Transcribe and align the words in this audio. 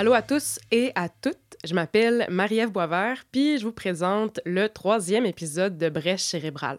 Allô 0.00 0.12
à 0.12 0.22
tous 0.22 0.60
et 0.70 0.92
à 0.94 1.08
toutes. 1.08 1.56
Je 1.64 1.74
m'appelle 1.74 2.24
Marie-Ève 2.30 2.70
Boisvert, 2.70 3.24
puis 3.32 3.58
je 3.58 3.64
vous 3.64 3.72
présente 3.72 4.38
le 4.46 4.68
troisième 4.68 5.26
épisode 5.26 5.76
de 5.76 5.88
Brèche 5.88 6.22
cérébrale. 6.22 6.78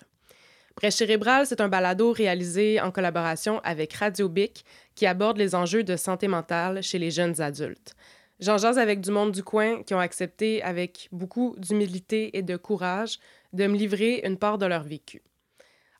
Brèche 0.77 0.93
cérébrale, 0.95 1.45
c'est 1.45 1.59
un 1.59 1.67
balado 1.67 2.13
réalisé 2.13 2.79
en 2.79 2.91
collaboration 2.91 3.59
avec 3.65 3.91
Radio 3.91 4.29
Bic 4.29 4.63
qui 4.95 5.05
aborde 5.05 5.37
les 5.37 5.53
enjeux 5.53 5.83
de 5.83 5.97
santé 5.97 6.29
mentale 6.29 6.81
chez 6.81 6.97
les 6.97 7.11
jeunes 7.11 7.41
adultes. 7.41 7.93
J'en 8.39 8.57
jase 8.57 8.79
avec 8.79 9.01
du 9.01 9.11
monde 9.11 9.33
du 9.33 9.43
coin 9.43 9.83
qui 9.83 9.93
ont 9.93 9.99
accepté 9.99 10.63
avec 10.63 11.09
beaucoup 11.11 11.55
d'humilité 11.57 12.37
et 12.37 12.41
de 12.41 12.55
courage 12.55 13.19
de 13.51 13.67
me 13.67 13.75
livrer 13.75 14.21
une 14.23 14.37
part 14.37 14.57
de 14.57 14.65
leur 14.65 14.83
vécu. 14.83 15.21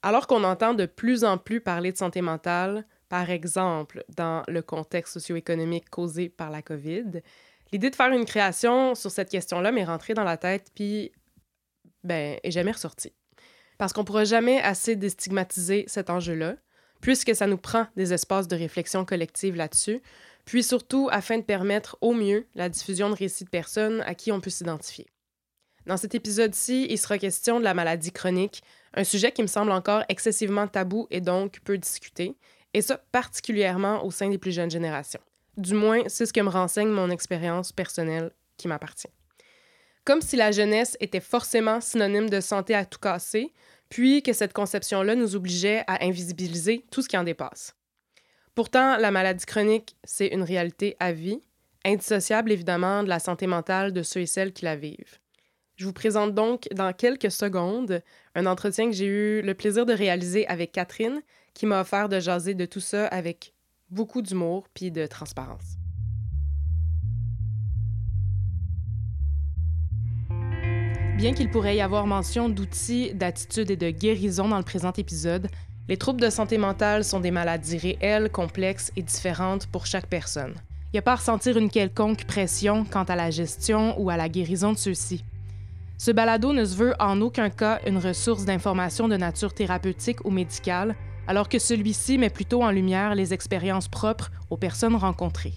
Alors 0.03 0.25
qu'on 0.25 0.45
entend 0.45 0.73
de 0.73 0.85
plus 0.85 1.25
en 1.25 1.37
plus 1.37 1.59
parler 1.59 1.91
de 1.91 1.97
santé 1.97 2.21
mentale, 2.21 2.85
par 3.09 3.29
exemple 3.29 4.03
dans 4.15 4.43
le 4.47 4.61
contexte 4.61 5.13
socio-économique 5.13 5.89
causé 5.89 6.29
par 6.29 6.51
la 6.51 6.61
COVID, 6.61 7.21
l'idée 7.71 7.89
de 7.89 7.95
faire 7.95 8.11
une 8.11 8.25
création 8.25 8.95
sur 8.95 9.11
cette 9.11 9.29
question-là 9.29 9.71
m'est 9.71 9.83
rentrée 9.83 10.13
dans 10.13 10.23
la 10.23 10.37
tête, 10.37 10.71
puis, 10.73 11.11
ben, 12.03 12.39
est 12.43 12.51
jamais 12.51 12.71
ressortie. 12.71 13.13
Parce 13.77 13.93
qu'on 13.93 14.01
ne 14.01 14.05
pourra 14.05 14.25
jamais 14.25 14.61
assez 14.61 14.95
déstigmatiser 14.95 15.85
cet 15.87 16.09
enjeu-là, 16.09 16.55
puisque 17.01 17.35
ça 17.35 17.47
nous 17.47 17.57
prend 17.57 17.87
des 17.95 18.13
espaces 18.13 18.47
de 18.47 18.55
réflexion 18.55 19.05
collective 19.05 19.55
là-dessus, 19.55 20.01
puis 20.45 20.63
surtout 20.63 21.09
afin 21.11 21.37
de 21.37 21.43
permettre 21.43 21.97
au 22.01 22.13
mieux 22.13 22.47
la 22.55 22.69
diffusion 22.69 23.09
de 23.09 23.15
récits 23.15 23.45
de 23.45 23.49
personnes 23.49 24.01
à 24.01 24.15
qui 24.15 24.31
on 24.31 24.41
peut 24.41 24.49
s'identifier. 24.49 25.07
Dans 25.85 25.97
cet 25.97 26.13
épisode-ci, 26.13 26.87
il 26.89 26.97
sera 26.97 27.17
question 27.17 27.59
de 27.59 27.63
la 27.63 27.73
maladie 27.73 28.11
chronique, 28.11 28.63
un 28.93 29.03
sujet 29.03 29.31
qui 29.31 29.41
me 29.41 29.47
semble 29.47 29.71
encore 29.71 30.03
excessivement 30.09 30.67
tabou 30.67 31.07
et 31.09 31.21
donc 31.21 31.59
peu 31.63 31.77
discuté, 31.77 32.35
et 32.73 32.81
ça 32.81 32.97
particulièrement 33.11 34.05
au 34.05 34.11
sein 34.11 34.29
des 34.29 34.37
plus 34.37 34.51
jeunes 34.51 34.71
générations. 34.71 35.21
Du 35.57 35.73
moins, 35.73 36.03
c'est 36.07 36.25
ce 36.25 36.33
que 36.33 36.41
me 36.41 36.49
renseigne 36.49 36.89
mon 36.89 37.09
expérience 37.09 37.71
personnelle 37.71 38.31
qui 38.57 38.67
m'appartient. 38.67 39.09
Comme 40.05 40.21
si 40.21 40.35
la 40.35 40.51
jeunesse 40.51 40.97
était 40.99 41.19
forcément 41.19 41.81
synonyme 41.81 42.29
de 42.29 42.39
santé 42.39 42.73
à 42.73 42.85
tout 42.85 42.99
casser, 42.99 43.53
puis 43.89 44.23
que 44.23 44.33
cette 44.33 44.53
conception-là 44.53 45.15
nous 45.15 45.35
obligeait 45.35 45.83
à 45.87 46.05
invisibiliser 46.05 46.85
tout 46.91 47.01
ce 47.01 47.09
qui 47.09 47.17
en 47.17 47.23
dépasse. 47.23 47.75
Pourtant, 48.55 48.97
la 48.97 49.11
maladie 49.11 49.45
chronique, 49.45 49.95
c'est 50.03 50.27
une 50.27 50.43
réalité 50.43 50.95
à 50.99 51.11
vie, 51.11 51.41
indissociable 51.85 52.51
évidemment 52.51 53.03
de 53.03 53.09
la 53.09 53.19
santé 53.19 53.47
mentale 53.47 53.93
de 53.93 54.03
ceux 54.03 54.21
et 54.21 54.25
celles 54.25 54.53
qui 54.53 54.65
la 54.65 54.75
vivent. 54.75 55.19
Je 55.75 55.85
vous 55.85 55.93
présente 55.93 56.33
donc 56.35 56.67
dans 56.73 56.91
quelques 56.91 57.31
secondes 57.31 58.01
un 58.35 58.45
entretien 58.45 58.89
que 58.89 58.95
j'ai 58.95 59.05
eu 59.05 59.41
le 59.41 59.53
plaisir 59.53 59.85
de 59.85 59.93
réaliser 59.93 60.45
avec 60.47 60.73
Catherine, 60.73 61.21
qui 61.59 61.65
m'a 61.65 61.81
offert 61.81 62.07
de 62.07 62.21
jaser 62.21 62.53
de 62.53 62.65
tout 62.65 62.79
ça 62.79 63.05
avec 63.07 63.53
beaucoup 63.89 64.21
d'humour 64.21 64.69
puis 64.73 64.91
de 64.91 65.05
transparence. 65.05 65.75
Bien 71.17 71.33
qu'il 71.33 71.49
pourrait 71.49 71.75
y 71.75 71.81
avoir 71.81 72.07
mention 72.07 72.47
d'outils, 72.47 73.13
d'attitudes 73.13 73.71
et 73.71 73.75
de 73.75 73.89
guérison 73.89 74.47
dans 74.47 74.57
le 74.57 74.63
présent 74.63 74.93
épisode, 74.93 75.49
les 75.89 75.97
troubles 75.97 76.21
de 76.21 76.29
santé 76.29 76.57
mentale 76.57 77.03
sont 77.03 77.19
des 77.19 77.29
maladies 77.29 77.77
réelles, 77.77 78.29
complexes 78.31 78.93
et 78.95 79.01
différentes 79.01 79.67
pour 79.67 79.85
chaque 79.85 80.07
personne. 80.07 80.53
Il 80.85 80.93
n'y 80.93 80.99
a 80.99 81.01
pas 81.01 81.11
à 81.11 81.17
ressentir 81.17 81.57
une 81.57 81.69
quelconque 81.69 82.23
pression 82.23 82.85
quant 82.85 83.03
à 83.03 83.17
la 83.17 83.31
gestion 83.31 83.99
ou 83.99 84.09
à 84.09 84.15
la 84.15 84.29
guérison 84.29 84.71
de 84.71 84.77
ceux-ci. 84.77 85.25
Ce 85.97 86.11
balado 86.11 86.53
ne 86.53 86.63
se 86.63 86.77
veut 86.77 86.93
en 87.01 87.19
aucun 87.19 87.49
cas 87.49 87.81
une 87.85 87.97
ressource 87.97 88.45
d'information 88.45 89.09
de 89.09 89.17
nature 89.17 89.53
thérapeutique 89.53 90.23
ou 90.23 90.31
médicale, 90.31 90.95
alors 91.29 91.47
que 91.47 91.59
celui-ci 91.59 92.17
met 92.17 92.31
plutôt 92.31 92.63
en 92.63 92.71
lumière 92.71 93.13
les 93.13 93.35
expériences 93.35 93.87
propres 93.87 94.31
aux 94.49 94.57
personnes 94.57 94.95
rencontrées. 94.95 95.53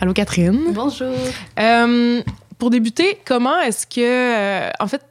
Allô 0.00 0.12
Catherine? 0.12 0.72
Bonjour. 0.72 1.12
Euh, 1.58 2.22
pour 2.56 2.70
débuter, 2.70 3.18
comment 3.24 3.58
est-ce 3.58 3.88
que, 3.88 4.68
euh, 4.68 4.70
en 4.78 4.86
fait, 4.86 5.02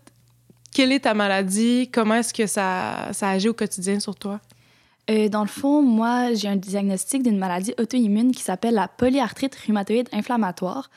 quelle 0.73 0.93
est 0.93 1.01
ta 1.01 1.13
maladie? 1.13 1.89
Comment 1.91 2.15
est-ce 2.15 2.33
que 2.33 2.47
ça, 2.47 3.09
ça 3.11 3.31
agit 3.31 3.49
au 3.49 3.53
quotidien 3.53 3.99
sur 3.99 4.15
toi? 4.15 4.39
Euh, 5.09 5.29
dans 5.29 5.41
le 5.41 5.47
fond, 5.47 5.81
moi, 5.81 6.33
j'ai 6.33 6.49
un 6.49 6.57
diagnostic 6.57 7.23
d'une 7.23 7.37
maladie 7.37 7.73
auto-immune 7.79 8.33
qui 8.33 8.41
s'appelle 8.41 8.73
la 8.73 8.87
polyarthrite 8.87 9.55
rhumatoïde 9.55 10.09
inflammatoire. 10.11 10.89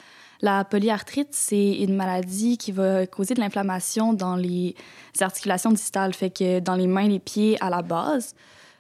La 0.42 0.64
polyarthrite, 0.64 1.28
c'est 1.32 1.72
une 1.74 1.94
maladie 1.94 2.56
qui 2.56 2.72
va 2.72 3.06
causer 3.06 3.34
de 3.34 3.40
l'inflammation 3.40 4.12
dans 4.12 4.36
les 4.36 4.74
articulations 5.20 5.70
distales, 5.70 6.14
fait 6.14 6.30
que 6.30 6.60
dans 6.60 6.74
les 6.74 6.86
mains, 6.86 7.06
les 7.06 7.18
pieds 7.18 7.56
à 7.60 7.70
la 7.70 7.82
base. 7.82 8.34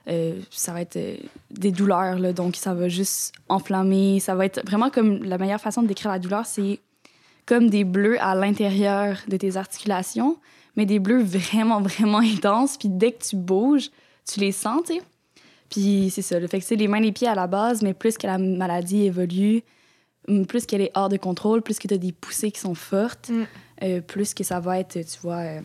Euh, 0.08 0.40
ça 0.50 0.72
va 0.72 0.80
être 0.80 0.96
euh, 0.96 1.16
des 1.50 1.70
douleurs, 1.70 2.32
donc 2.32 2.56
ça 2.56 2.74
va 2.74 2.88
juste 2.88 3.32
enflammer. 3.48 4.18
Ça 4.18 4.34
va 4.34 4.46
être 4.46 4.66
vraiment 4.66 4.90
comme 4.90 5.22
la 5.22 5.38
meilleure 5.38 5.60
façon 5.60 5.82
de 5.82 5.86
décrire 5.86 6.10
la 6.10 6.18
douleur, 6.18 6.46
c'est 6.46 6.80
comme 7.46 7.68
des 7.68 7.84
bleus 7.84 8.20
à 8.20 8.34
l'intérieur 8.34 9.18
de 9.28 9.36
tes 9.36 9.56
articulations, 9.56 10.38
mais 10.76 10.86
des 10.86 10.98
bleus 10.98 11.22
vraiment, 11.22 11.80
vraiment 11.82 12.18
intenses. 12.18 12.78
Puis 12.78 12.88
dès 12.88 13.12
que 13.12 13.22
tu 13.22 13.36
bouges, 13.36 13.90
tu 14.26 14.40
les 14.40 14.52
sens, 14.52 14.82
tu 14.86 14.94
sais. 14.94 15.02
Puis 15.70 16.10
c'est 16.10 16.22
ça, 16.22 16.38
le 16.38 16.46
fait 16.48 16.58
que 16.58 16.64
c'est 16.64 16.76
les 16.76 16.88
mains 16.88 16.98
et 16.98 17.02
les 17.02 17.12
pieds 17.12 17.28
à 17.28 17.34
la 17.34 17.46
base, 17.46 17.82
mais 17.82 17.94
plus 17.94 18.18
que 18.18 18.26
la 18.26 18.38
maladie 18.38 19.04
évolue, 19.04 19.62
hum, 20.28 20.44
plus 20.44 20.66
qu'elle 20.66 20.82
est 20.82 20.90
hors 20.94 21.08
de 21.08 21.16
contrôle, 21.16 21.62
plus 21.62 21.78
que 21.78 21.86
tu 21.86 21.94
as 21.94 21.98
des 21.98 22.12
poussées 22.12 22.50
qui 22.50 22.60
sont 22.60 22.74
fortes, 22.74 23.30
mm. 23.30 23.44
euh, 23.84 24.00
plus 24.00 24.34
que 24.34 24.42
ça 24.42 24.58
va 24.60 24.80
être, 24.80 24.94
tu 24.94 25.20
vois, 25.22 25.38
euh, 25.38 25.60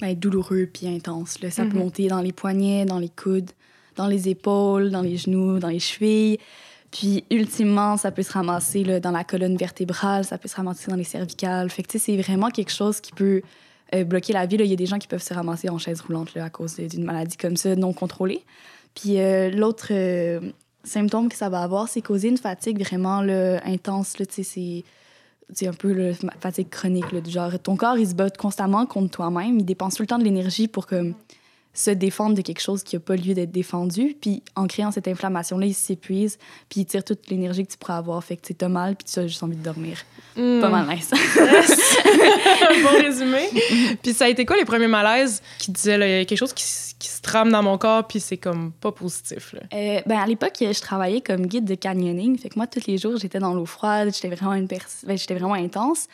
ben, 0.00 0.14
douloureux 0.14 0.68
puis 0.72 0.86
intense. 0.86 1.40
Là. 1.40 1.50
Ça 1.50 1.64
peut 1.64 1.70
mm-hmm. 1.70 1.78
monter 1.78 2.08
dans 2.08 2.20
les 2.20 2.32
poignets, 2.32 2.84
dans 2.84 3.00
les 3.00 3.08
coudes, 3.08 3.50
dans 3.96 4.06
les 4.06 4.28
épaules, 4.28 4.90
dans 4.90 5.02
les 5.02 5.16
genoux, 5.16 5.58
dans 5.58 5.68
les 5.68 5.80
chevilles. 5.80 6.38
Puis, 6.90 7.24
ultimement, 7.30 7.96
ça 7.96 8.10
peut 8.12 8.22
se 8.22 8.32
ramasser 8.32 8.84
là, 8.84 9.00
dans 9.00 9.10
la 9.10 9.24
colonne 9.24 9.56
vertébrale, 9.56 10.24
ça 10.24 10.38
peut 10.38 10.48
se 10.48 10.56
ramasser 10.56 10.90
dans 10.90 10.96
les 10.96 11.04
cervicales. 11.04 11.68
Fait 11.68 11.82
que, 11.82 11.88
tu 11.88 11.98
sais, 11.98 12.12
c'est 12.12 12.22
vraiment 12.22 12.48
quelque 12.48 12.72
chose 12.72 13.00
qui 13.00 13.12
peut 13.12 13.42
euh, 13.94 14.04
bloquer 14.04 14.32
la 14.32 14.46
vie. 14.46 14.56
Il 14.56 14.66
y 14.66 14.72
a 14.72 14.76
des 14.76 14.86
gens 14.86 14.98
qui 14.98 15.08
peuvent 15.08 15.22
se 15.22 15.32
ramasser 15.32 15.68
en 15.68 15.78
chaise 15.78 16.00
roulante 16.00 16.34
là, 16.34 16.44
à 16.44 16.50
cause 16.50 16.76
d'une 16.76 17.04
maladie 17.04 17.36
comme 17.36 17.56
ça, 17.56 17.74
non 17.76 17.92
contrôlée. 17.92 18.42
Puis 18.94 19.20
euh, 19.20 19.50
l'autre 19.50 19.88
euh, 19.90 20.40
symptôme 20.84 21.28
que 21.28 21.36
ça 21.36 21.48
va 21.48 21.62
avoir, 21.62 21.88
c'est 21.88 22.02
causer 22.02 22.28
une 22.28 22.36
fatigue 22.36 22.80
vraiment 22.80 23.22
là, 23.22 23.60
intense. 23.64 24.16
C'est 24.30 25.66
un 25.66 25.72
peu 25.72 25.92
la 25.92 26.12
fatigue 26.40 26.68
chronique. 26.68 27.10
Là, 27.12 27.20
du 27.20 27.30
genre, 27.30 27.58
ton 27.58 27.76
corps, 27.76 27.96
il 27.96 28.06
se 28.08 28.14
bat 28.14 28.28
constamment 28.30 28.84
contre 28.84 29.10
toi-même. 29.10 29.58
Il 29.58 29.64
dépense 29.64 29.94
tout 29.94 30.02
le 30.02 30.08
temps 30.08 30.18
de 30.18 30.24
l'énergie 30.24 30.68
pour 30.68 30.86
comme, 30.86 31.14
se 31.78 31.90
défendre 31.92 32.34
de 32.34 32.42
quelque 32.42 32.60
chose 32.60 32.82
qui 32.82 32.96
n'a 32.96 33.00
pas 33.00 33.14
lieu 33.14 33.34
d'être 33.34 33.52
défendu. 33.52 34.16
Puis 34.20 34.42
en 34.56 34.66
créant 34.66 34.90
cette 34.90 35.06
inflammation-là, 35.06 35.66
il 35.66 35.74
s'épuise, 35.74 36.36
puis 36.68 36.80
il 36.80 36.86
tire 36.86 37.04
toute 37.04 37.30
l'énergie 37.30 37.64
que 37.64 37.70
tu 37.70 37.78
pourrais 37.78 37.94
avoir. 37.94 38.22
Fait 38.24 38.36
que 38.36 38.52
tu 38.52 38.64
as 38.64 38.68
mal, 38.68 38.96
puis 38.96 39.06
tu 39.10 39.20
as 39.20 39.28
juste 39.28 39.42
envie 39.44 39.56
de 39.56 39.62
dormir. 39.62 39.98
Hmm. 40.34 40.60
Pas 40.60 40.70
mal 40.70 40.88
nice. 40.88 41.10
bon 42.82 43.00
résumé. 43.00 43.48
puis 44.02 44.12
ça 44.12 44.24
a 44.24 44.28
été 44.28 44.44
quoi 44.44 44.56
les 44.56 44.64
premiers 44.64 44.88
malaises 44.88 45.40
qui 45.60 45.70
disaient, 45.70 45.94
il 45.94 46.18
y 46.18 46.20
a 46.22 46.24
quelque 46.24 46.38
chose 46.38 46.52
qui, 46.52 46.64
se 46.64 47.22
trame 47.22 47.52
dans 47.52 47.62
mon 47.62 47.78
corps, 47.78 48.06
puis 48.08 48.18
c'est 48.18 48.38
comme 48.38 48.72
pas 48.72 48.90
positif? 48.90 49.54
Euh, 49.72 50.00
ben, 50.04 50.18
à 50.18 50.26
l'époque, 50.26 50.54
je 50.60 50.80
travaillais 50.80 51.20
comme 51.20 51.46
guide 51.46 51.64
de 51.64 51.76
canyoning. 51.76 52.36
Fait 52.38 52.48
que 52.48 52.58
moi, 52.58 52.66
tous 52.66 52.86
les 52.88 52.98
jours, 52.98 53.16
j'étais 53.18 53.38
dans 53.38 53.54
l'eau 53.54 53.66
froide, 53.66 54.10
j'étais 54.12 54.34
vraiment, 54.34 54.54
une 54.54 54.66
ben, 54.66 55.16
j'étais 55.16 55.34
vraiment 55.34 55.54
intense. 55.54 56.08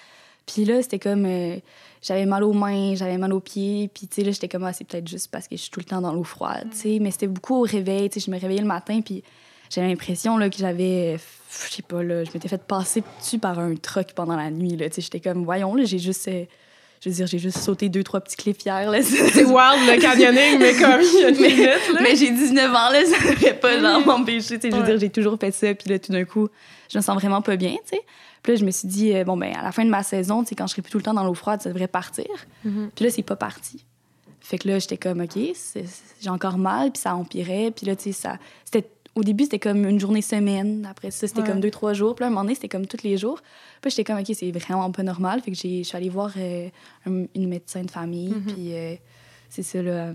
Puis 0.46 0.64
là, 0.64 0.82
c'était 0.82 0.99
comme. 0.99 1.25
Euh, 1.26 1.56
j'avais 2.05 2.26
mal 2.26 2.44
aux 2.44 2.52
mains, 2.52 2.94
j'avais 2.94 3.17
mal 3.17 3.32
aux 3.32 3.41
pieds. 3.41 3.88
Puis, 3.93 4.06
tu 4.06 4.17
sais, 4.17 4.25
là, 4.25 4.31
j'étais 4.31 4.49
comme, 4.49 4.64
ah, 4.64 4.75
c'est 4.75 4.85
peut-être 4.85 5.08
juste 5.08 5.31
parce 5.31 5.49
que 5.49 5.56
je 5.56 5.62
suis 5.62 5.70
tout 5.70 5.81
le 5.81 5.87
temps 5.87 6.02
dans 6.02 6.12
l'eau 6.12 6.23
froide, 6.23 6.69
tu 6.70 6.79
sais. 6.79 6.99
Mais 7.00 7.11
c'était 7.11 7.26
beaucoup 7.26 7.56
au 7.56 7.62
réveil, 7.62 8.11
tu 8.11 8.20
sais. 8.20 8.26
Je 8.26 8.31
me 8.31 8.38
réveillais 8.38 8.61
le 8.61 8.67
matin, 8.67 9.00
puis 9.00 9.25
j'avais 9.70 9.88
l'impression, 9.88 10.37
là, 10.37 10.50
que 10.50 10.56
j'avais. 10.56 11.17
Je 11.69 11.75
sais 11.75 11.82
pas, 11.82 12.02
là, 12.02 12.25
je 12.25 12.31
m'étais 12.35 12.49
fait 12.49 12.62
passer 12.62 13.02
dessus 13.19 13.38
par 13.38 13.58
un 13.58 13.75
truck 13.76 14.12
pendant 14.14 14.37
la 14.37 14.50
nuit, 14.50 14.76
là. 14.76 14.88
Tu 14.91 14.96
sais, 14.96 15.02
j'étais 15.02 15.20
comme, 15.20 15.44
voyons, 15.44 15.75
là, 15.75 15.85
j'ai 15.85 15.99
juste. 15.99 16.29
Euh, 16.29 16.44
je 17.00 17.11
veux 17.11 17.17
dire, 17.17 17.26
j'ai 17.26 17.38
juste 17.38 17.58
sauté 17.58 17.91
deux, 17.91 18.02
trois 18.02 18.20
petits 18.20 18.37
hier. 18.64 18.91
C'est 19.02 19.44
wild, 19.44 19.87
le 19.87 20.00
canyoning, 20.00 20.58
mais 20.58 20.73
comme 20.73 21.02
il 21.02 21.20
y 21.20 21.25
a 21.25 21.29
une 21.29 21.37
minute. 21.37 22.00
Mais 22.02 22.17
j'ai 22.17 22.31
19 22.31 22.70
ans, 22.70 22.91
là, 22.91 23.05
ça 23.05 23.19
ne 23.19 23.35
devrait 23.35 23.61
pas 23.61 23.79
genre 23.79 24.06
m'empêcher. 24.06 24.58
Je 24.62 24.75
veux 24.75 24.82
dire, 24.85 24.99
j'ai 24.99 25.11
toujours 25.11 25.38
fait 25.38 25.52
ça, 25.52 25.75
puis 25.75 25.91
là, 25.91 25.99
tout 25.99 26.12
d'un 26.12 26.25
coup, 26.25 26.49
je 26.91 26.96
me 26.96 27.02
sens 27.02 27.14
vraiment 27.14 27.43
pas 27.43 27.56
bien, 27.56 27.73
tu 27.73 27.96
sais. 27.96 28.02
Puis 28.44 28.52
là, 28.52 28.58
je 28.61 28.64
me 28.67 28.70
suis 28.70 28.87
dit, 28.87 29.17
euh, 29.17 29.25
bon, 29.25 29.38
ben 29.38 29.55
à 29.56 29.62
la 29.62 29.73
fin 29.73 29.87
de 29.87 29.91
ma 29.91 30.02
saison, 30.02 30.44
quand 30.44 30.67
je 30.67 30.73
serai 30.73 30.82
plus 30.82 30.93
tout 30.93 30.99
le 30.99 31.02
temps 31.02 31.14
dans 31.14 31.25
l'eau 31.25 31.32
froide, 31.32 31.62
ça 31.62 31.70
devrait 31.70 31.88
partir. 31.88 32.26
Mm-hmm. 32.67 32.91
Puis 32.94 33.05
là, 33.06 33.11
c'est 33.11 33.23
pas 33.23 33.37
parti. 33.37 33.87
Fait 34.38 34.58
que 34.58 34.69
là, 34.69 34.79
j'étais 34.79 34.99
comme, 34.99 35.23
OK, 35.23 35.38
j'ai 36.20 36.29
encore 36.29 36.58
mal, 36.58 36.93
puis 36.93 37.00
ça 37.00 37.17
empirait. 37.17 37.70
Puis 37.70 37.87
là, 37.87 37.96
tu 37.96 38.05
sais, 38.05 38.12
ça. 38.12 38.38
C'était 38.67 38.87
au 39.14 39.23
début, 39.23 39.44
c'était 39.44 39.58
comme 39.58 39.87
une 39.87 39.99
journée 39.99 40.20
semaine. 40.20 40.87
Après 40.91 41.11
ça, 41.11 41.26
c'était 41.26 41.43
comme 41.43 41.61
deux, 41.61 41.70
trois 41.70 41.94
jours. 41.94 42.14
Puis 42.14 42.25
là, 42.25 42.26
un 42.26 42.31
moment 42.31 42.43
donné, 42.43 42.55
c'était 42.55 42.69
comme 42.69 42.87
tous 42.87 43.02
les 43.02 43.17
jours. 43.17 43.41
Puis 43.81 43.91
j'étais 43.91 44.05
comme, 44.05 44.20
OK, 44.20 44.31
c'est 44.35 44.50
vraiment 44.50 44.91
pas 44.91 45.02
normal. 45.02 45.41
Fait 45.41 45.50
que 45.50 45.56
je 45.56 45.82
suis 45.82 45.96
allée 45.96 46.11
voir 46.11 46.31
euh, 46.37 46.69
une 47.06 47.49
médecin 47.49 47.82
de 47.82 47.91
famille. 47.91 48.32
Mm-hmm. 48.32 48.52
Puis 48.52 48.75
euh, 48.75 48.94
c'est 49.49 49.62
ça, 49.62 49.81
là. 49.81 50.12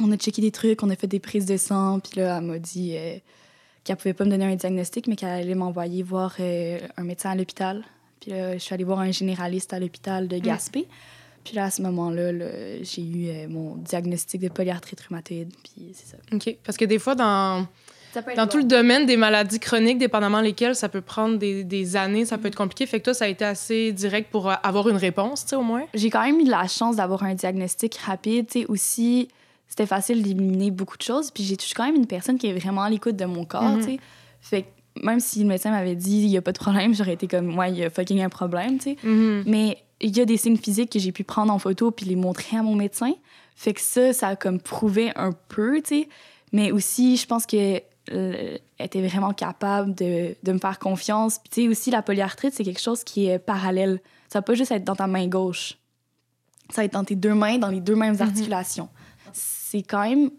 On 0.00 0.10
a 0.10 0.16
checké 0.16 0.40
des 0.40 0.50
trucs, 0.50 0.82
on 0.82 0.88
a 0.88 0.96
fait 0.96 1.06
des 1.06 1.20
prises 1.20 1.44
de 1.44 1.58
sang. 1.58 2.00
Puis 2.00 2.20
là, 2.20 2.38
elle 2.38 2.44
m'a 2.44 2.58
dit 2.58 2.96
qu'elle 3.84 3.96
pouvait 3.96 4.14
pas 4.14 4.24
me 4.24 4.30
donner 4.30 4.46
un 4.46 4.56
diagnostic, 4.56 5.06
mais 5.06 5.16
qu'elle 5.16 5.28
allait 5.28 5.54
m'envoyer 5.54 6.02
voir 6.02 6.34
euh, 6.40 6.78
un 6.96 7.04
médecin 7.04 7.30
à 7.30 7.34
l'hôpital. 7.34 7.84
Puis 8.20 8.30
là, 8.30 8.54
je 8.54 8.58
suis 8.58 8.74
allée 8.74 8.84
voir 8.84 9.00
un 9.00 9.12
généraliste 9.12 9.72
à 9.72 9.78
l'hôpital 9.78 10.26
de 10.26 10.36
mm. 10.36 10.40
Gaspé. 10.40 10.88
Puis 11.44 11.54
là, 11.54 11.64
à 11.64 11.70
ce 11.70 11.82
moment-là, 11.82 12.32
là, 12.32 12.46
j'ai 12.82 13.02
eu 13.02 13.28
euh, 13.28 13.48
mon 13.48 13.76
diagnostic 13.76 14.40
de 14.40 14.48
polyarthrite 14.48 15.00
rhumatoïde, 15.02 15.52
puis 15.62 15.92
c'est 15.92 16.06
ça. 16.06 16.16
OK. 16.32 16.56
Parce 16.64 16.78
que 16.78 16.86
des 16.86 16.98
fois, 16.98 17.14
dans, 17.14 17.66
dans 18.34 18.46
tout 18.46 18.56
le 18.56 18.64
domaine 18.64 19.04
des 19.04 19.18
maladies 19.18 19.60
chroniques, 19.60 19.98
dépendamment 19.98 20.40
lesquelles, 20.40 20.74
ça 20.74 20.88
peut 20.88 21.02
prendre 21.02 21.36
des, 21.36 21.62
des 21.62 21.96
années, 21.96 22.24
ça 22.24 22.38
peut 22.38 22.48
être 22.48 22.56
compliqué. 22.56 22.86
Fait 22.86 23.00
que 23.00 23.04
toi, 23.04 23.14
ça 23.14 23.26
a 23.26 23.28
été 23.28 23.44
assez 23.44 23.92
direct 23.92 24.30
pour 24.30 24.50
euh, 24.50 24.54
avoir 24.62 24.88
une 24.88 24.96
réponse, 24.96 25.42
tu 25.44 25.50
sais, 25.50 25.56
au 25.56 25.62
moins? 25.62 25.84
J'ai 25.92 26.08
quand 26.08 26.24
même 26.24 26.40
eu 26.40 26.44
de 26.44 26.50
la 26.50 26.66
chance 26.66 26.96
d'avoir 26.96 27.22
un 27.24 27.34
diagnostic 27.34 27.96
rapide. 27.96 28.46
Tu 28.46 28.60
sais, 28.60 28.66
aussi, 28.66 29.28
c'était 29.68 29.86
facile 29.86 30.22
d'éliminer 30.22 30.70
beaucoup 30.70 30.96
de 30.96 31.02
choses. 31.02 31.30
Puis 31.30 31.42
j'ai 31.44 31.56
suis 31.58 31.74
quand 31.74 31.84
même 31.86 31.96
une 31.96 32.06
personne 32.06 32.38
qui 32.38 32.46
est 32.46 32.52
vraiment 32.58 32.82
à 32.82 32.90
l'écoute 32.90 33.16
de 33.16 33.24
mon 33.24 33.44
corps, 33.44 33.62
Mhm. 33.62 33.78
tu 33.78 33.84
sais. 33.84 33.98
Fait 34.40 34.62
que 34.62 35.02
même 35.02 35.20
si 35.20 35.40
le 35.40 35.46
médecin 35.46 35.70
m'avait 35.70 35.96
dit 35.96 36.18
il 36.22 36.28
y 36.28 36.36
a 36.36 36.42
pas 36.42 36.52
de 36.52 36.58
problème, 36.58 36.94
j'aurais 36.94 37.14
été 37.14 37.26
comme 37.26 37.46
moi, 37.46 37.68
il 37.68 37.76
y 37.78 37.84
a 37.84 37.90
fucking 37.90 38.20
un 38.22 38.28
problème, 38.28 38.78
tu 38.78 38.90
sais. 38.94 38.96
Mhm. 39.02 39.44
Mais 39.46 39.78
il 40.00 40.16
y 40.16 40.20
a 40.20 40.24
des 40.24 40.36
signes 40.36 40.56
physiques 40.58 40.90
que 40.92 40.98
j'ai 40.98 41.12
pu 41.12 41.24
prendre 41.24 41.52
en 41.52 41.58
photo 41.58 41.90
puis 41.90 42.06
les 42.06 42.16
montrer 42.16 42.56
à 42.56 42.62
mon 42.62 42.74
médecin. 42.74 43.12
Fait 43.56 43.72
que 43.72 43.80
ça, 43.80 44.12
ça 44.12 44.28
a 44.28 44.36
comme 44.36 44.60
prouvé 44.60 45.12
un 45.16 45.32
peu, 45.48 45.80
tu 45.82 46.02
sais. 46.02 46.08
Mais 46.52 46.70
aussi, 46.72 47.16
je 47.16 47.26
pense 47.26 47.46
que 47.46 47.80
euh, 48.12 48.58
était 48.78 49.00
vraiment 49.06 49.32
capable 49.32 49.94
de, 49.94 50.34
de 50.42 50.52
me 50.52 50.58
faire 50.58 50.78
confiance. 50.78 51.38
Puis 51.38 51.48
tu 51.50 51.62
sais, 51.62 51.68
aussi, 51.68 51.90
la 51.90 52.02
polyarthrite, 52.02 52.52
c'est 52.52 52.64
quelque 52.64 52.80
chose 52.82 53.02
qui 53.02 53.26
est 53.28 53.38
parallèle. 53.38 54.00
Ça 54.28 54.40
va 54.40 54.42
pas 54.42 54.54
juste 54.54 54.70
être 54.72 54.84
dans 54.84 54.94
ta 54.96 55.06
main 55.06 55.26
gauche. 55.26 55.78
Ça 56.70 56.82
va 56.82 56.84
être 56.84 56.92
dans 56.92 57.04
tes 57.04 57.14
deux 57.16 57.32
mains, 57.34 57.56
dans 57.58 57.68
les 57.70 57.80
deux 57.80 57.94
mêmes 57.96 58.16
articulations. 58.20 58.88
C'est 59.74 59.82
quand 59.82 60.02
même... 60.08 60.30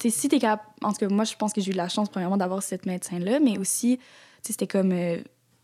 Tu 0.00 0.08
sais, 0.08 0.10
si 0.20 0.28
t'es 0.28 0.38
capable... 0.38 0.62
En 0.82 0.92
tout 0.92 0.98
cas, 0.98 1.08
moi, 1.08 1.24
je 1.24 1.34
pense 1.34 1.52
que 1.52 1.60
j'ai 1.60 1.70
eu 1.70 1.72
de 1.72 1.78
la 1.78 1.88
chance, 1.88 2.08
premièrement, 2.08 2.36
d'avoir 2.36 2.62
cette 2.62 2.86
médecin-là, 2.86 3.40
mais 3.40 3.58
aussi, 3.58 3.96
tu 3.98 4.02
sais, 4.42 4.52
c'était 4.52 4.68
comme 4.68 4.92
euh, 4.92 5.16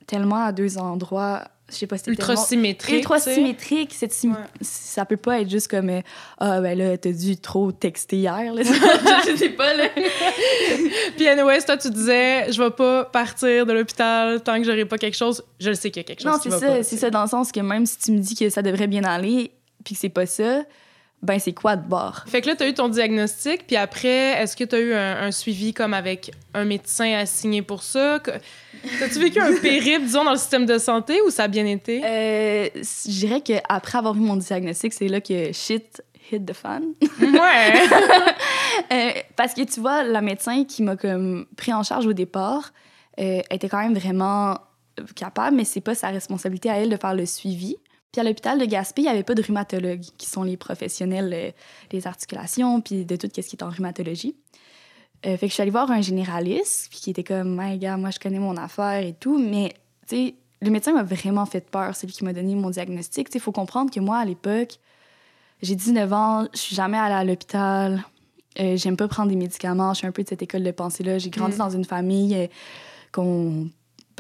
tellement 0.07 0.45
à 0.45 0.53
deux 0.53 0.79
endroits... 0.79 1.45
Je 1.69 1.77
sais 1.77 1.87
pas, 1.87 1.99
c'était 1.99 2.11
Ultra 2.11 2.27
tellement- 2.35 2.43
symétrique. 2.45 2.97
ultra 2.97 3.21
symétrique. 3.21 3.95
Cette 3.95 4.13
sim- 4.13 4.33
Ouais. 4.33 4.37
Ça 4.61 5.05
peut 5.05 5.17
pas 5.17 5.41
être 5.41 5.49
juste 5.49 5.69
comme 5.69 5.89
euh, 5.89 6.01
Ah, 6.39 6.61
ben 6.61 6.77
là, 6.77 6.99
t'as 6.99 7.13
dû 7.13 7.37
trop 7.37 7.71
texter 7.71 8.17
hier. 8.17 8.53
Là. 8.53 8.63
je 9.29 9.37
sais 9.37 9.51
pas, 9.51 9.73
là. 9.75 9.85
Puis, 11.17 11.29
anyways, 11.29 11.63
toi, 11.63 11.77
tu 11.77 11.89
disais, 11.91 12.51
je 12.51 12.61
vais 12.61 12.71
pas 12.73 13.05
partir 13.05 13.67
de 13.67 13.73
l'hôpital 13.73 14.43
tant 14.43 14.59
que 14.59 14.65
j'aurai 14.65 14.85
pas 14.85 14.99
quelque 14.99 15.17
chose. 15.17 15.45
Je 15.61 15.69
le 15.69 15.77
sais 15.77 15.93
qu'il 15.93 16.01
y 16.01 16.05
a 16.05 16.09
quelque 16.09 16.23
chose 16.23 16.33
Non, 16.33 16.39
c'est 16.43 16.51
ça. 16.51 16.83
C'est 16.83 16.97
ça, 16.97 17.09
dans 17.11 17.23
le 17.23 17.29
sens 17.29 17.53
que 17.53 17.61
même 17.61 17.87
si 17.87 17.99
tu 17.99 18.11
me 18.11 18.19
dis 18.19 18.35
que 18.35 18.51
ça 18.51 18.63
devrait 18.63 18.89
bien 18.89 19.05
aller, 19.05 19.53
puis 19.85 19.95
que 19.95 20.01
c'est 20.01 20.09
pas 20.09 20.27
ça, 20.27 20.65
ben 21.23 21.39
c'est 21.39 21.53
quoi 21.53 21.77
de 21.77 21.87
bord? 21.87 22.25
Fait 22.27 22.41
que 22.41 22.47
là, 22.47 22.57
tu 22.57 22.63
as 22.63 22.69
eu 22.69 22.75
ton 22.75 22.89
diagnostic, 22.89 23.67
puis 23.67 23.77
après, 23.77 24.43
est-ce 24.43 24.57
que 24.57 24.65
tu 24.65 24.75
as 24.75 24.81
eu 24.81 24.95
un, 24.95 25.23
un 25.23 25.31
suivi 25.31 25.75
comme 25.75 25.93
avec 25.93 26.31
un 26.55 26.65
médecin 26.65 27.13
assigné 27.19 27.61
pour 27.63 27.83
ça? 27.83 28.21
T'as-tu 28.99 29.19
vécu 29.19 29.41
un 29.41 29.55
périple, 29.63 30.03
disons, 30.03 30.25
dans 30.25 30.33
le 30.33 30.39
système 30.39 30.65
de 30.65 30.79
santé 30.79 31.21
ou 31.27 31.31
ça 31.31 31.45
a 31.45 31.49
bien 31.49 31.67
été? 31.67 32.03
Euh, 32.05 32.69
je 32.75 33.11
dirais 33.11 33.43
qu'après 33.43 33.99
avoir 33.99 34.17
eu 34.17 34.21
mon 34.21 34.37
diagnostic, 34.37 34.95
c'est 34.95 35.09
là 35.09 35.21
que 35.21 35.53
shit 35.53 36.03
hit 36.33 36.47
the 36.47 36.53
fan. 36.53 36.95
Ouais! 37.21 37.29
Euh, 38.93 39.11
parce 39.37 39.53
que 39.53 39.63
tu 39.63 39.79
vois, 39.79 40.03
la 40.05 40.21
médecin 40.21 40.65
qui 40.65 40.83
m'a 40.83 40.97
comme 40.97 41.47
pris 41.57 41.73
en 41.73 41.83
charge 41.83 42.07
au 42.07 42.13
départ 42.13 42.73
euh, 43.21 43.41
était 43.51 43.69
quand 43.69 43.79
même 43.79 43.95
vraiment 43.95 44.59
capable, 45.15 45.57
mais 45.57 45.65
c'est 45.65 45.81
pas 45.81 45.95
sa 45.95 46.09
responsabilité 46.09 46.71
à 46.71 46.79
elle 46.79 46.89
de 46.89 46.97
faire 46.97 47.15
le 47.15 47.27
suivi. 47.27 47.77
Puis 48.13 48.21
à 48.21 48.25
l'hôpital 48.25 48.59
de 48.59 48.65
Gaspé, 48.65 49.03
il 49.03 49.05
n'y 49.05 49.11
avait 49.11 49.23
pas 49.23 49.35
de 49.35 49.43
rhumatologues, 49.43 50.05
qui 50.19 50.27
sont 50.27 50.43
les 50.43 50.57
professionnels 50.57 51.33
euh, 51.33 51.51
des 51.91 52.07
articulations, 52.07 52.81
puis 52.81 53.05
de 53.05 53.17
tout 53.17 53.29
ce 53.35 53.41
qui 53.41 53.57
est 53.57 53.63
en 53.63 53.71
rhumatologie. 53.71 54.35
Euh, 55.27 55.37
fait 55.37 55.47
que 55.47 55.49
je 55.49 55.55
suis 55.55 55.63
allée 55.63 55.71
voir 55.71 55.91
un 55.91 56.01
généraliste, 56.01 56.89
puis 56.91 56.99
qui 57.01 57.11
était 57.11 57.25
comme, 57.25 57.57
my 57.61 57.79
gars, 57.79 57.97
moi 57.97 58.11
je 58.11 58.19
connais 58.19 58.39
mon 58.39 58.57
affaire 58.57 59.05
et 59.05 59.13
tout, 59.13 59.39
mais 59.39 59.75
tu 60.09 60.17
sais, 60.17 60.35
le 60.63 60.71
médecin 60.71 60.93
m'a 60.93 61.03
vraiment 61.03 61.47
fait 61.47 61.69
peur, 61.71 61.95
celui 61.95 62.13
qui 62.13 62.25
m'a 62.25 62.33
donné 62.33 62.55
mon 62.55 62.71
diagnostic. 62.71 63.29
Tu 63.29 63.33
sais, 63.33 63.39
il 63.39 63.43
faut 63.43 63.53
comprendre 63.53 63.91
que 63.91 64.01
moi, 64.01 64.19
à 64.19 64.25
l'époque, 64.25 64.79
j'ai 65.63 65.75
19 65.75 66.13
ans, 66.13 66.47
je 66.53 66.59
suis 66.59 66.75
jamais 66.77 66.99
allée 66.99 67.15
à 67.15 67.25
l'hôpital, 67.25 68.03
euh, 68.59 68.77
j'aime 68.77 68.97
pas 68.97 69.09
prendre 69.09 69.29
des 69.29 69.37
médicaments, 69.37 69.93
je 69.95 69.99
suis 69.99 70.07
un 70.07 70.13
peu 70.13 70.23
de 70.23 70.29
cette 70.29 70.43
école 70.43 70.65
de 70.65 70.71
pensée-là. 70.71 71.19
J'ai 71.19 71.31
grandi 71.31 71.55
Mm. 71.55 71.59
dans 71.59 71.71
une 71.71 71.85
famille 71.85 72.49
qu'on. 73.13 73.69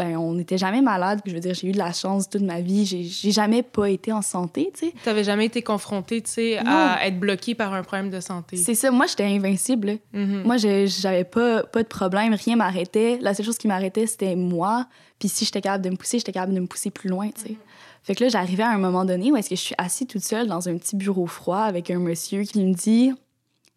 Ben, 0.00 0.17
on 0.17 0.32
n'était 0.32 0.56
jamais 0.56 0.81
malade. 0.81 1.20
puis 1.23 1.31
Je 1.31 1.37
veux 1.37 1.43
dire, 1.43 1.52
j'ai 1.52 1.69
eu 1.69 1.73
de 1.73 1.79
la 1.79 1.93
chance 1.93 2.26
toute 2.31 2.41
ma 2.41 2.62
vie. 2.62 2.87
J'ai 2.87 3.31
jamais 3.32 3.62
pas 3.62 3.91
été 3.91 4.12
en 4.12 4.23
santé, 4.23 4.70
tu 4.73 4.87
sais. 4.87 4.94
T'avais 5.05 5.25
jamais 5.25 5.44
été 5.44 5.61
confronté, 5.61 6.23
tu 6.23 6.31
sais, 6.31 6.56
à 6.67 7.06
être 7.06 7.20
bloqué 7.20 7.55
par 7.55 7.75
un 7.75 7.82
problème 7.82 8.08
de 8.08 8.19
santé. 8.20 8.56
C'est 8.56 8.75
ça. 8.75 8.91
Moi, 8.91 9.05
j'étais 9.06 9.25
invincible. 9.25 9.99
Mhm. 10.14 10.44
Moi, 10.44 10.56
j'avais 10.56 11.25
pas, 11.25 11.64
pas 11.64 11.82
de 11.82 11.88
problème. 11.88 12.32
Rien 12.32 12.56
m'arrêtait. 12.56 13.19
La 13.20 13.35
seule 13.35 13.44
chose 13.44 13.58
qui 13.58 13.69
m'arrêtait, 13.69 14.06
c'était 14.06 14.37
moi. 14.37 14.87
Puis 15.19 15.29
si 15.29 15.44
j'étais 15.44 15.61
capable 15.61 15.85
de 15.85 15.91
me 15.91 15.97
pousser, 15.97 16.19
j'étais 16.19 16.32
capable 16.32 16.55
de 16.55 16.61
me 16.61 16.67
pousser 16.67 16.91
plus 16.91 17.11
loin, 17.11 17.29
tu 17.29 17.43
sais. 17.43 17.56
Fait 18.03 18.14
que 18.14 18.25
là, 18.25 18.31
j'arrivais 18.31 18.62
à 18.62 18.70
un 18.70 18.79
moment 18.79 19.05
donné 19.05 19.31
où 19.31 19.37
est-ce 19.37 19.50
que 19.50 19.56
je 19.56 19.61
suis 19.61 19.75
assise 19.76 20.06
toute 20.06 20.25
seule 20.25 20.46
dans 20.46 20.67
un 20.70 20.79
petit 20.79 20.96
bureau 20.96 21.26
froid 21.26 21.58
avec 21.61 21.91
un 21.91 21.99
monsieur 21.99 22.44
qui 22.44 22.64
me 22.64 22.73
dit 22.73 23.12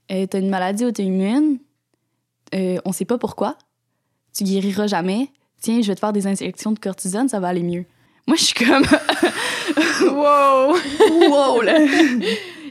Euh, 0.09 0.25
T'as 0.25 0.39
une 0.39 0.49
maladie 0.49 0.85
auto-immune, 0.85 1.57
Euh, 2.55 2.77
on 2.85 2.93
sait 2.93 3.03
pas 3.03 3.17
pourquoi, 3.17 3.57
tu 4.33 4.45
guériras 4.45 4.87
jamais. 4.87 5.27
Tiens, 5.63 5.81
je 5.81 5.87
vais 5.87 5.95
te 5.95 5.99
faire 6.01 6.13
des 6.13 6.27
injections 6.27 6.73
de 6.73 6.79
cortisone, 6.79 7.27
ça 7.29 7.39
va 7.39 7.47
aller 7.47 7.63
mieux. 7.63 7.85
Moi, 8.27 8.37
je 8.37 8.43
suis 8.43 8.53
comme 8.65 8.83
Wow! 10.01 10.75
wow, 11.29 11.61
là. 11.61 11.79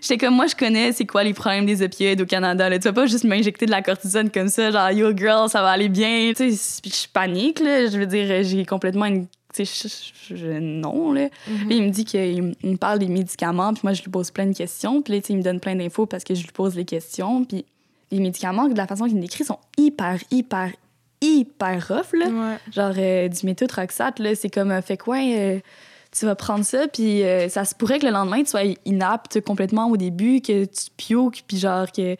J'étais 0.01 0.19
comme, 0.19 0.35
moi, 0.35 0.47
je 0.47 0.55
connais 0.55 0.93
c'est 0.93 1.07
quoi 1.07 1.23
les 1.25 1.33
problèmes 1.33 1.65
des 1.67 1.83
opioïdes 1.83 2.21
au 2.21 2.27
Canada. 2.27 2.69
Là. 2.69 2.79
Tu 2.79 2.85
vas 2.89 2.93
pas 2.93 3.07
juste 3.07 3.25
m'injecter 3.25 3.67
de 3.67 3.71
la 3.71 3.83
cortisone 3.83 4.31
comme 4.31 4.49
ça, 4.49 4.71
genre, 4.71 4.91
yo, 4.91 5.17
girl, 5.17 5.49
ça 5.49 5.63
va 5.63 5.71
aller 5.71 5.89
bien. 5.89 6.33
Tu 6.37 6.53
sais, 6.55 6.81
puis 6.83 6.91
je 6.93 7.09
panique, 7.09 7.61
là. 7.61 7.87
Je 7.87 7.99
veux 7.99 8.07
dire, 8.07 8.43
j'ai 8.43 8.65
complètement 8.65 9.07
une. 9.07 9.27
Tu 9.55 9.65
sais, 9.67 9.89
je- 10.29 10.35
je- 10.35 10.37
je- 10.37 10.59
non, 10.59 11.13
là. 11.13 11.29
Puis 11.47 11.77
il 11.77 11.83
me 11.85 11.91
dit 11.91 12.05
qu'il 12.05 12.43
me- 12.43 12.55
il 12.63 12.71
me 12.73 12.77
parle 12.77 12.99
des 12.99 13.07
médicaments, 13.09 13.73
puis 13.75 13.83
moi, 13.85 13.93
je 13.93 14.03
lui 14.03 14.11
pose 14.11 14.31
plein 14.31 14.47
de 14.47 14.57
questions. 14.57 15.03
Puis 15.03 15.15
là, 15.15 15.21
tu 15.21 15.29
sais, 15.29 15.33
il 15.35 15.37
me 15.37 15.43
donne 15.43 15.61
plein 15.61 15.77
d'infos 15.77 16.07
parce 16.07 16.25
que 16.25 16.35
je 16.35 16.43
lui 16.43 16.53
pose 16.53 16.75
les 16.75 16.85
questions. 16.85 17.45
Puis 17.45 17.65
les 18.11 18.19
médicaments, 18.21 18.69
de 18.69 18.77
la 18.77 18.87
façon 18.87 19.05
qu'il 19.07 19.17
me 19.17 19.21
décrit, 19.23 19.45
sont 19.45 19.59
hyper, 19.79 20.19
hyper, 20.31 20.71
hyper 21.23 21.87
rough, 21.89 22.13
là 22.19 22.27
Ouais. 22.27 22.57
genre 22.73 22.93
euh, 22.99 23.29
du 23.29 23.47
méthotrexate 23.47 24.19
là 24.19 24.35
c'est 24.35 24.51
comme 24.51 24.71
euh, 24.71 24.83
fait 24.83 24.97
quoi 24.97 25.17
euh, 25.19 25.59
tu 26.11 26.27
vas 26.27 26.35
prendre 26.35 26.65
ça 26.65 26.89
puis 26.89 27.23
euh, 27.23 27.49
ça 27.49 27.65
se 27.65 27.75
pourrait 27.75 27.99
que 27.99 28.07
le 28.07 28.13
lendemain 28.13 28.41
tu 28.43 28.51
sois 28.51 28.63
inapte 28.85 29.41
complètement 29.41 29.89
au 29.89 29.97
début 29.97 30.41
que 30.43 30.65
tu 30.65 30.91
pioques 30.97 31.45
puis 31.47 31.59
genre 31.59 31.91
que 31.91 32.17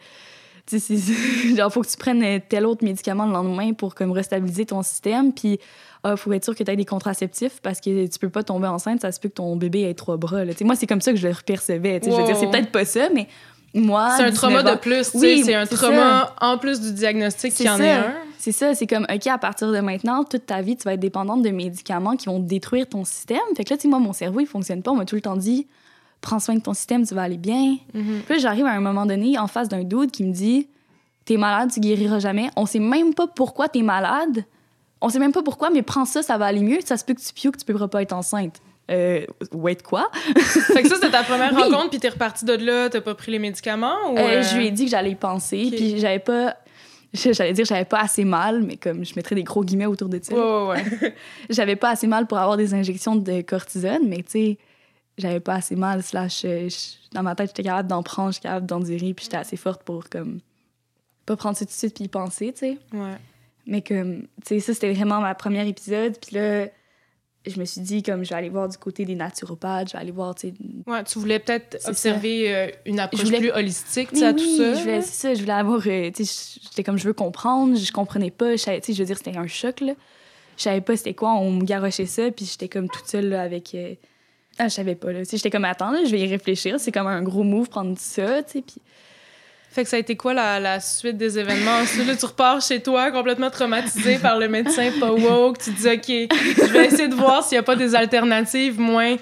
tu 0.65 0.79
sais 0.79 0.95
genre 1.57 1.71
faut 1.71 1.81
que 1.81 1.89
tu 1.89 1.97
prennes 1.97 2.39
tel 2.49 2.65
autre 2.65 2.83
médicament 2.83 3.25
le 3.25 3.33
lendemain 3.33 3.73
pour 3.73 3.93
comme 3.93 4.11
restabiliser 4.11 4.65
ton 4.65 4.81
système 4.81 5.33
puis 5.33 5.59
ah, 6.05 6.15
faut 6.17 6.31
être 6.33 6.43
sûr 6.43 6.55
que 6.55 6.63
tu 6.63 6.71
aies 6.71 6.75
des 6.75 6.83
contraceptifs 6.85 7.59
parce 7.61 7.79
que 7.79 8.07
tu 8.07 8.19
peux 8.19 8.29
pas 8.29 8.43
tomber 8.43 8.67
enceinte 8.67 9.01
ça 9.01 9.11
se 9.11 9.19
peut 9.19 9.29
que 9.29 9.35
ton 9.35 9.55
bébé 9.55 9.83
ait 9.83 9.93
trois 9.93 10.17
bras 10.17 10.43
là. 10.45 10.53
Moi 10.61 10.75
c'est 10.75 10.87
comme 10.87 11.01
ça 11.01 11.11
que 11.11 11.17
je 11.17 11.27
le 11.27 11.33
percevais 11.45 11.99
sais. 12.03 12.09
je 12.11 12.15
veux 12.15 12.23
dire 12.25 12.35
c'est 12.37 12.45
Wow. 12.45 12.51
peut-être 12.51 12.71
pas 12.71 12.85
ça 12.85 13.09
mais 13.13 13.27
moi 13.75 14.13
C'est 14.17 14.23
un 14.23 14.29
19 14.29 14.33
trauma 14.35 14.61
ans- 14.61 14.73
de 14.75 14.79
plus. 14.79 15.11
Oui, 15.15 15.41
c'est 15.43 15.55
un 15.55 15.65
trauma 15.65 16.35
en 16.41 16.57
plus 16.59 16.79
du 16.79 16.91
diagnostic 16.93 17.53
qui 17.55 17.67
en 17.69 17.77
ça. 17.77 17.83
est 17.85 17.91
un. 17.91 18.13
C'est 18.43 18.51
ça, 18.51 18.75
c'est 18.75 18.87
comme, 18.87 19.07
OK, 19.09 19.25
à 19.27 19.37
partir 19.37 19.71
de 19.71 19.79
maintenant, 19.79 20.25
toute 20.25 20.45
ta 20.47 20.61
vie, 20.61 20.75
tu 20.75 20.83
vas 20.83 20.95
être 20.95 20.99
dépendante 20.99 21.43
de 21.43 21.49
médicaments 21.49 22.17
qui 22.17 22.25
vont 22.25 22.39
détruire 22.39 22.89
ton 22.89 23.05
système. 23.05 23.39
Fait 23.55 23.63
que 23.63 23.69
là, 23.69 23.77
tu 23.77 23.83
sais, 23.83 23.87
moi, 23.87 23.99
mon 23.99 24.11
cerveau, 24.11 24.41
il 24.41 24.45
fonctionne 24.45 24.83
pas. 24.83 24.91
On 24.91 24.97
m'a 24.97 25.05
tout 25.05 25.15
le 25.15 25.21
temps 25.21 25.37
dit, 25.37 25.65
prends 26.19 26.41
soin 26.41 26.55
de 26.55 26.59
ton 26.59 26.73
système, 26.73 27.07
tu 27.07 27.15
vas 27.15 27.21
aller 27.21 27.37
bien. 27.37 27.77
Mhm. 27.93 28.23
Puis 28.25 28.33
là, 28.35 28.39
j'arrive 28.39 28.65
à 28.65 28.71
un 28.71 28.81
moment 28.81 29.05
donné 29.05 29.39
en 29.39 29.47
face 29.47 29.69
d'un 29.69 29.85
dude 29.85 30.11
qui 30.11 30.25
me 30.25 30.33
dit, 30.33 30.67
t'es 31.23 31.37
malade, 31.37 31.71
tu 31.73 31.79
guériras 31.79 32.19
jamais. 32.19 32.49
On 32.57 32.65
sait 32.65 32.79
même 32.79 33.13
pas 33.13 33.27
pourquoi 33.27 33.69
t'es 33.69 33.81
malade. 33.81 34.43
On 34.99 35.07
sait 35.07 35.19
même 35.19 35.31
pas 35.31 35.41
pourquoi, 35.41 35.69
mais 35.69 35.81
prends 35.81 36.03
ça, 36.03 36.21
ça 36.21 36.37
va 36.37 36.47
aller 36.47 36.63
mieux. 36.63 36.79
Ça 36.83 36.97
se 36.97 37.05
peut 37.05 37.13
que 37.13 37.21
tu 37.21 37.31
pioues, 37.31 37.51
que 37.51 37.59
tu 37.59 37.63
peux 37.63 37.87
pas 37.87 38.01
être 38.01 38.11
enceinte. 38.11 38.59
Euh, 38.91 39.25
wait, 39.53 39.81
quoi? 39.81 40.09
Fait 40.35 40.83
que 40.83 40.89
ça, 40.89 40.95
c'était 40.95 41.11
ta 41.11 41.23
première 41.23 41.53
Oui. 41.53 41.61
rencontre, 41.63 41.91
puis 41.91 41.99
t'es 41.99 42.09
repartie 42.09 42.43
de 42.43 42.55
là, 42.55 42.89
t'as 42.89 42.99
pas 42.99 43.15
pris 43.15 43.31
les 43.31 43.39
médicaments 43.39 44.11
ou... 44.11 44.17
Euh, 44.17 44.21
euh, 44.21 44.43
Je 44.43 44.57
lui 44.57 44.67
ai 44.67 44.71
dit 44.71 44.83
que 44.83 44.91
j'allais 44.91 45.11
y 45.11 45.15
penser, 45.15 45.69
puis 45.71 45.97
j'avais 45.97 46.19
pas. 46.19 46.57
J'allais 47.33 47.53
dire 47.53 47.65
j'avais 47.65 47.85
pas 47.85 48.01
assez 48.01 48.25
mal, 48.25 48.63
mais 48.63 48.77
comme 48.77 49.05
je 49.05 49.13
mettrais 49.15 49.35
des 49.35 49.43
gros 49.43 49.63
guillemets 49.63 49.85
autour 49.85 50.09
de 50.09 50.19
ça. 50.21 50.33
Ouais, 50.33 50.73
ouais, 50.81 50.99
ouais. 51.01 51.15
j'avais 51.49 51.75
pas 51.75 51.91
assez 51.91 52.07
mal 52.07 52.25
pour 52.27 52.37
avoir 52.39 52.57
des 52.57 52.73
injections 52.73 53.15
de 53.15 53.41
cortisone, 53.41 54.07
mais 54.07 54.17
tu 54.17 54.31
sais, 54.31 54.57
j'avais 55.17 55.39
pas 55.39 55.55
assez 55.55 55.75
mal, 55.75 56.01
slash, 56.01 56.43
euh, 56.45 56.67
je- 56.69 57.13
dans 57.15 57.21
ma 57.23 57.35
tête, 57.35 57.49
j'étais 57.49 57.63
capable 57.63 57.87
d'en 57.87 58.01
prendre, 58.01 58.31
j'étais 58.33 58.47
capable 58.47 58.65
d'endurer, 58.65 59.13
puis 59.13 59.25
j'étais 59.25 59.37
assez 59.37 59.57
forte 59.57 59.83
pour, 59.83 60.09
comme, 60.09 60.39
pas 61.25 61.35
prendre 61.35 61.55
ça 61.55 61.65
tout 61.65 61.71
de 61.71 61.77
suite 61.77 61.93
puis 61.95 62.05
y 62.05 62.07
penser, 62.07 62.51
tu 62.51 62.59
sais. 62.59 62.77
ouais. 62.93 63.17
Mais 63.67 63.81
comme, 63.81 64.23
tu 64.45 64.55
sais, 64.55 64.59
ça, 64.59 64.73
c'était 64.73 64.91
vraiment 64.91 65.21
ma 65.21 65.35
première 65.35 65.65
épisode, 65.67 66.17
puis 66.19 66.35
là, 66.35 66.65
je 67.45 67.59
me 67.59 67.65
suis 67.65 67.81
dit, 67.81 68.01
comme, 68.03 68.23
je 68.23 68.29
vais 68.29 68.35
aller 68.35 68.49
voir 68.49 68.69
du 68.69 68.77
côté 68.77 69.03
des 69.05 69.15
naturopathes, 69.15 69.89
je 69.89 69.93
vais 69.93 69.99
aller 69.99 70.11
voir, 70.11 70.33
tu 70.35 70.47
sais... 70.49 70.53
Ouais, 70.87 71.03
tu 71.03 71.19
voulais 71.19 71.39
peut-être 71.39 71.77
observer 71.87 72.55
euh, 72.55 72.67
une 72.85 72.99
approche 72.99 73.23
voulais- 73.25 73.39
plus 73.39 73.51
holistique, 73.51 74.09
tu 74.09 74.15
Oui, 74.15 74.19
sais, 74.21 74.25
à 74.27 74.31
oui, 74.31 74.35
tout 74.41 74.57
ça. 74.57 74.73
je 74.75 74.79
voulais, 74.81 75.01
c'est 75.01 75.13
ça, 75.27 75.33
je 75.33 75.41
voulais 75.41 75.53
avoir, 75.53 75.81
euh, 75.85 76.11
tu 76.11 76.23
sais, 76.25 76.59
j'étais 76.63 76.83
comme, 76.83 76.97
je 76.97 77.03
veux 77.03 77.13
comprendre, 77.13 77.77
je 77.77 77.91
comprenais 77.91 78.31
pas, 78.31 78.55
je 78.55 78.63
tu 78.63 78.69
sais, 78.81 78.93
je 78.93 78.99
veux 78.99 79.05
dire, 79.05 79.17
c'était 79.17 79.37
un 79.37 79.47
choc, 79.47 79.81
là. 79.81 79.93
Je 80.57 80.63
savais 80.63 80.81
pas 80.81 80.95
c'était 80.95 81.13
quoi, 81.15 81.33
on 81.33 81.51
me 81.51 81.63
garochait 81.65 82.05
ça, 82.05 82.29
puis 82.31 82.45
j'étais 82.45 82.69
comme 82.69 82.87
toute 82.89 83.07
seule, 83.07 83.27
là, 83.29 83.41
avec... 83.41 83.73
euh, 83.75 83.95
Ah, 84.59 84.67
je 84.69 84.73
savais 84.75 84.95
pas, 84.95 85.11
là. 85.11 85.19
Tu 85.19 85.25
sais, 85.25 85.37
j'étais 85.37 85.49
comme, 85.49 85.65
attends, 85.65 85.91
là, 85.91 86.05
je 86.05 86.11
vais 86.11 86.21
y 86.21 86.27
réfléchir, 86.27 86.79
c'est 86.79 86.91
comme 86.91 87.07
un 87.07 87.23
gros 87.23 87.43
move, 87.43 87.67
prendre 87.69 87.97
ça, 87.97 88.41
tu 88.43 88.51
sais, 88.53 88.61
puis... 88.61 88.75
Fait 89.73 89.83
que 89.83 89.89
ça 89.89 89.95
a 89.95 89.99
été 89.99 90.15
quoi 90.15 90.35
la, 90.35 90.59
la 90.59 90.79
suite 90.79 91.17
des 91.17 91.39
événements? 91.39 91.79
Ensuite, 91.81 92.05
là, 92.05 92.15
tu 92.15 92.27
repars 92.27 92.61
chez 92.61 92.79
toi 92.79 93.09
complètement 93.09 93.49
traumatisé 93.49 94.19
par 94.19 94.37
le 94.37 94.47
médecin 94.47 94.91
pas 94.99 95.11
woke. 95.11 95.57
Tu 95.57 95.71
dis, 95.71 95.87
OK, 95.87 96.07
je 96.07 96.71
vais 96.71 96.85
essayer 96.85 97.07
de 97.07 97.15
voir 97.15 97.43
s'il 97.43 97.55
n'y 97.55 97.59
a 97.59 97.63
pas 97.63 97.75
des 97.75 97.95
alternatives 97.95 98.79
moins 98.79 99.15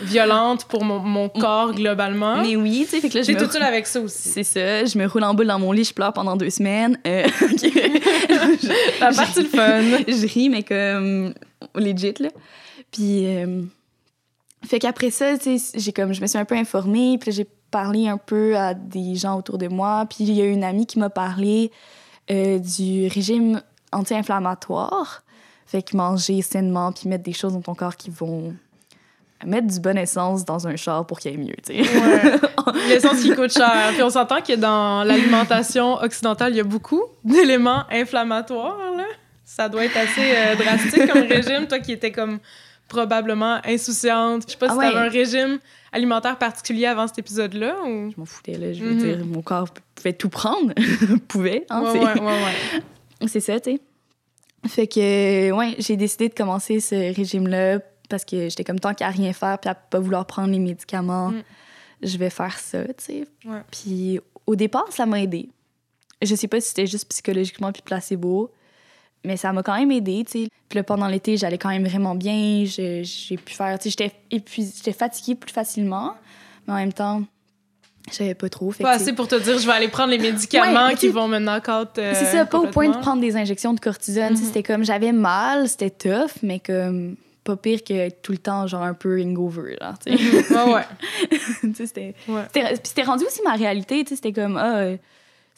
violentes 0.00 0.64
pour 0.64 0.82
mon, 0.82 1.00
mon 1.00 1.28
corps 1.28 1.74
globalement. 1.74 2.40
Mais 2.40 2.56
oui, 2.56 2.86
tu 2.88 2.96
sais, 2.96 3.00
fait 3.02 3.10
que 3.10 3.18
là, 3.18 3.22
je 3.22 3.32
toute 3.32 3.52
seule 3.52 3.62
avec 3.62 3.86
ça 3.86 4.00
aussi. 4.00 4.30
C'est 4.30 4.44
ça, 4.44 4.86
je 4.86 4.96
me 4.96 5.06
roule 5.06 5.24
en 5.24 5.34
boule 5.34 5.46
dans 5.46 5.58
mon 5.58 5.72
lit, 5.72 5.84
je 5.84 5.92
pleure 5.92 6.14
pendant 6.14 6.36
deux 6.36 6.48
semaines. 6.48 6.98
Euh, 7.06 7.26
La 9.00 9.12
partie 9.12 9.42
le 9.42 9.48
fun. 9.48 9.82
je 10.08 10.26
ris, 10.26 10.48
mais 10.48 10.62
comme 10.62 11.34
legit, 11.74 12.14
là. 12.18 12.30
Puis, 12.90 13.26
euh, 13.26 13.60
fait 14.66 14.78
qu'après 14.78 15.10
ça, 15.10 15.36
tu 15.36 15.58
sais, 15.58 15.78
j'ai 15.78 15.92
comme, 15.92 16.14
je 16.14 16.22
me 16.22 16.26
suis 16.26 16.38
un 16.38 16.46
peu 16.46 16.54
informée, 16.54 17.18
puis 17.20 17.30
j'ai 17.30 17.46
parlé 17.70 18.08
un 18.08 18.18
peu 18.18 18.56
à 18.56 18.74
des 18.74 19.14
gens 19.16 19.36
autour 19.38 19.58
de 19.58 19.68
moi. 19.68 20.06
Puis 20.08 20.24
il 20.24 20.32
y 20.32 20.42
a 20.42 20.46
une 20.46 20.64
amie 20.64 20.86
qui 20.86 20.98
m'a 20.98 21.10
parlé 21.10 21.70
euh, 22.30 22.58
du 22.58 23.08
régime 23.08 23.60
anti-inflammatoire. 23.92 25.22
Fait 25.66 25.82
que 25.82 25.96
manger 25.96 26.40
sainement, 26.42 26.92
puis 26.92 27.08
mettre 27.08 27.24
des 27.24 27.32
choses 27.32 27.52
dans 27.52 27.60
ton 27.60 27.74
corps 27.74 27.96
qui 27.96 28.10
vont 28.10 28.54
mettre 29.44 29.66
du 29.66 29.78
bonne 29.80 29.98
essence 29.98 30.44
dans 30.44 30.66
un 30.66 30.76
char 30.76 31.06
pour 31.06 31.20
qu'il 31.20 31.30
aille 31.30 31.36
mieux, 31.36 31.54
tu 31.64 31.84
sais. 31.84 31.98
Ouais. 31.98 32.32
L'essence 32.88 33.20
qui 33.20 33.30
coûte 33.34 33.52
cher. 33.52 33.90
Puis 33.92 34.02
on 34.02 34.10
s'entend 34.10 34.40
que 34.40 34.54
dans 34.56 35.04
l'alimentation 35.04 35.94
occidentale, 35.96 36.52
il 36.52 36.56
y 36.56 36.60
a 36.60 36.64
beaucoup 36.64 37.02
d'éléments 37.22 37.84
inflammatoires. 37.90 38.78
Là. 38.96 39.04
Ça 39.44 39.68
doit 39.68 39.84
être 39.84 39.96
assez 39.96 40.34
euh, 40.34 40.56
drastique 40.56 41.06
comme 41.10 41.22
régime. 41.22 41.66
Toi 41.68 41.78
qui 41.80 41.92
étais 41.92 42.12
comme 42.12 42.38
probablement 42.88 43.58
insouciante. 43.64 44.42
Je 44.46 44.52
sais 44.52 44.58
pas 44.58 44.66
Ah 44.70 44.72
si 44.72 44.78
ouais. 44.78 44.90
t'avais 44.92 45.06
un 45.06 45.10
régime 45.10 45.58
alimentaire 45.92 46.38
particulier 46.38 46.86
avant 46.86 47.06
cet 47.06 47.18
épisode-là 47.18 47.82
ou... 47.84 48.10
Je 48.10 48.14
m'en 48.18 48.24
foutais, 48.26 48.58
là. 48.58 48.72
Je 48.72 48.84
veux 48.84 48.92
Mhm. 48.94 48.98
dire, 48.98 49.24
mon 49.26 49.42
corps 49.42 49.68
pouvait 49.94 50.12
tout 50.12 50.28
prendre. 50.28 50.72
pouvait, 51.28 51.64
hein, 51.70 51.82
Ouais, 51.82 51.92
c'est- 51.92 51.98
ouais, 51.98 52.20
ouais, 52.20 52.26
ouais. 52.26 52.82
C'est 53.28 53.40
ça, 53.40 53.58
tu 53.60 53.72
sais. 53.72 53.80
Fait 54.68 54.86
que, 54.86 55.50
ouais, 55.52 55.74
j'ai 55.78 55.96
décidé 55.96 56.28
de 56.28 56.34
commencer 56.34 56.80
ce 56.80 56.94
régime-là 57.14 57.80
parce 58.08 58.24
que 58.24 58.48
j'étais 58.48 58.64
comme 58.64 58.80
tant 58.80 58.94
qu'à 58.94 59.08
rien 59.08 59.32
faire 59.32 59.58
puis 59.58 59.68
à 59.70 59.74
pas 59.74 59.98
vouloir 60.00 60.26
prendre 60.26 60.50
les 60.52 60.58
médicaments, 60.58 61.30
Mm. 61.30 61.42
je 62.02 62.18
vais 62.18 62.30
faire 62.30 62.58
ça, 62.58 62.84
tu 62.84 62.92
sais. 62.98 63.24
Puis 63.70 64.20
au 64.46 64.56
départ, 64.56 64.86
ça 64.90 65.04
m'a 65.06 65.20
aidé. 65.22 65.48
Je 66.22 66.34
sais 66.34 66.48
pas 66.48 66.60
si 66.60 66.68
c'était 66.68 66.86
juste 66.86 67.08
psychologiquement 67.08 67.70
puis 67.72 67.82
placebo, 67.82 68.50
mais 69.24 69.36
ça 69.36 69.52
m'a 69.52 69.62
quand 69.62 69.76
même 69.76 69.90
aidé, 69.90 70.24
tu 70.24 70.44
sais. 70.44 70.48
Puis 70.68 70.76
là, 70.78 70.82
pendant 70.82 71.06
l'été, 71.08 71.36
j'allais 71.36 71.58
quand 71.58 71.68
même 71.70 71.86
vraiment 71.86 72.14
bien. 72.14 72.64
J'ai 72.66 73.02
pu 73.36 73.54
faire, 73.54 73.78
tu 73.78 73.84
sais, 73.84 73.96
j'étais 73.98 74.14
épuisée, 74.30 74.72
j'étais 74.76 74.92
fatiguée 74.96 75.34
plus 75.34 75.52
facilement, 75.52 76.14
mais 76.66 76.74
en 76.74 76.76
même 76.76 76.92
temps, 76.92 77.22
j'avais 78.12 78.34
pas 78.34 78.48
trop. 78.48 78.70
Fait 78.70 78.82
Pas 78.82 78.92
assez 78.92 79.12
pour 79.12 79.28
te 79.28 79.34
dire 79.34 79.58
je 79.58 79.66
vais 79.66 79.72
aller 79.72 79.88
prendre 79.88 80.10
les 80.10 80.18
médicaments 80.18 80.86
Ouais, 80.88 80.94
qui 80.94 81.08
vont 81.08 81.28
me 81.28 81.38
knock 81.38 81.68
out. 81.68 81.98
euh, 81.98 82.12
c'est 82.14 82.24
ça, 82.26 82.46
pas 82.46 82.58
au 82.58 82.66
point 82.68 82.88
de 82.88 82.96
prendre 82.98 83.20
des 83.20 83.36
injections 83.36 83.74
de 83.74 83.80
cortisone. 83.80 84.34
sais, 84.36 84.42
Mhm. 84.42 84.46
C'était 84.48 84.62
comme, 84.62 84.84
j'avais 84.84 85.12
mal, 85.12 85.68
c'était 85.68 85.90
tough, 85.90 86.30
mais 86.42 86.58
comme 86.60 87.16
pas 87.44 87.56
pire 87.56 87.82
que 87.82 88.10
tout 88.10 88.32
le 88.32 88.38
temps, 88.38 88.66
genre 88.66 88.82
un 88.82 88.92
peu 88.94 89.20
hangover, 89.22 89.76
là, 89.80 89.94
tu 90.06 90.16
sais. 90.16 90.54
Ouais, 90.54 90.72
ouais. 90.74 90.82
Tu 91.62 91.74
sais, 91.74 91.86
c'était... 91.86 92.14
ouais. 92.28 92.42
c'était- 92.52 92.68
Puis 92.74 92.80
c'était 92.84 93.02
rendu 93.04 93.24
aussi 93.24 93.40
ma 93.42 93.54
réalité, 93.54 94.02
tu 94.04 94.10
sais, 94.10 94.16
c'était 94.16 94.32
comme, 94.32 94.56
ah, 94.58 94.84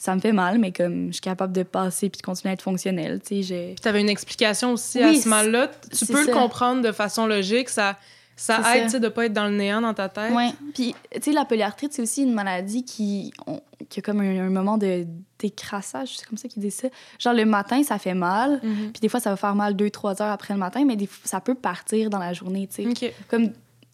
ça 0.03 0.15
me 0.15 0.19
fait 0.19 0.31
mal, 0.31 0.57
mais 0.57 0.71
comme, 0.71 1.07
je 1.07 1.11
suis 1.13 1.21
capable 1.21 1.53
de 1.53 1.61
passer 1.61 2.09
puis 2.09 2.17
de 2.19 2.25
continuer 2.25 2.49
à 2.49 2.53
être 2.53 2.63
fonctionnelle, 2.63 3.21
tu 3.23 3.43
sais, 3.43 3.75
avais 3.85 4.01
une 4.01 4.09
explication 4.09 4.73
aussi 4.73 4.99
à 4.99 5.09
Oui, 5.09 5.19
ce 5.21 5.29
mal-là. 5.29 5.69
Tu 5.95 6.07
peux 6.07 6.25
le 6.25 6.33
comprendre 6.33 6.81
de 6.81 6.91
façon 6.91 7.27
logique. 7.27 7.69
Ça, 7.69 7.97
ça 8.35 8.75
aide 8.77 8.89
ça. 8.89 8.97
de 8.97 9.07
pas 9.09 9.25
être 9.27 9.33
dans 9.33 9.45
le 9.45 9.55
néant 9.55 9.79
dans 9.81 9.93
ta 9.93 10.09
tête. 10.09 10.33
Ouais. 10.33 10.49
Puis, 10.73 10.95
tu 11.13 11.21
sais, 11.21 11.31
la 11.31 11.45
polyarthrite, 11.45 11.93
c'est 11.93 12.01
aussi 12.01 12.23
une 12.23 12.33
maladie 12.33 12.83
qui, 12.83 13.31
on- 13.45 13.61
qui 13.89 13.99
a 13.99 14.01
comme 14.01 14.21
un, 14.21 14.47
un 14.47 14.49
moment 14.49 14.79
de 14.79 15.05
décrassage, 15.37 16.17
c'est 16.17 16.25
comme 16.27 16.37
ça 16.39 16.47
qu'ils 16.47 16.63
disent 16.63 16.75
ça. 16.75 16.87
Genre, 17.19 17.33
le 17.33 17.45
matin, 17.45 17.83
ça 17.83 17.99
fait 17.99 18.15
mal, 18.15 18.59
Mhm. 18.63 18.91
puis 18.93 19.01
des 19.01 19.09
fois, 19.09 19.19
ça 19.19 19.29
va 19.29 19.35
faire 19.35 19.53
mal 19.53 19.75
deux, 19.75 19.91
trois 19.91 20.19
heures 20.21 20.31
après 20.31 20.55
le 20.55 20.59
matin, 20.59 20.83
mais 20.85 20.95
des 20.95 21.05
fois, 21.05 21.21
ça 21.27 21.41
peut 21.41 21.53
partir 21.55 22.09
dans 22.09 22.19
la 22.19 22.33
journée, 22.33 22.67
tu 22.67 22.83
sais. 22.83 23.05
OK. 23.05 23.13
comme 23.29 23.49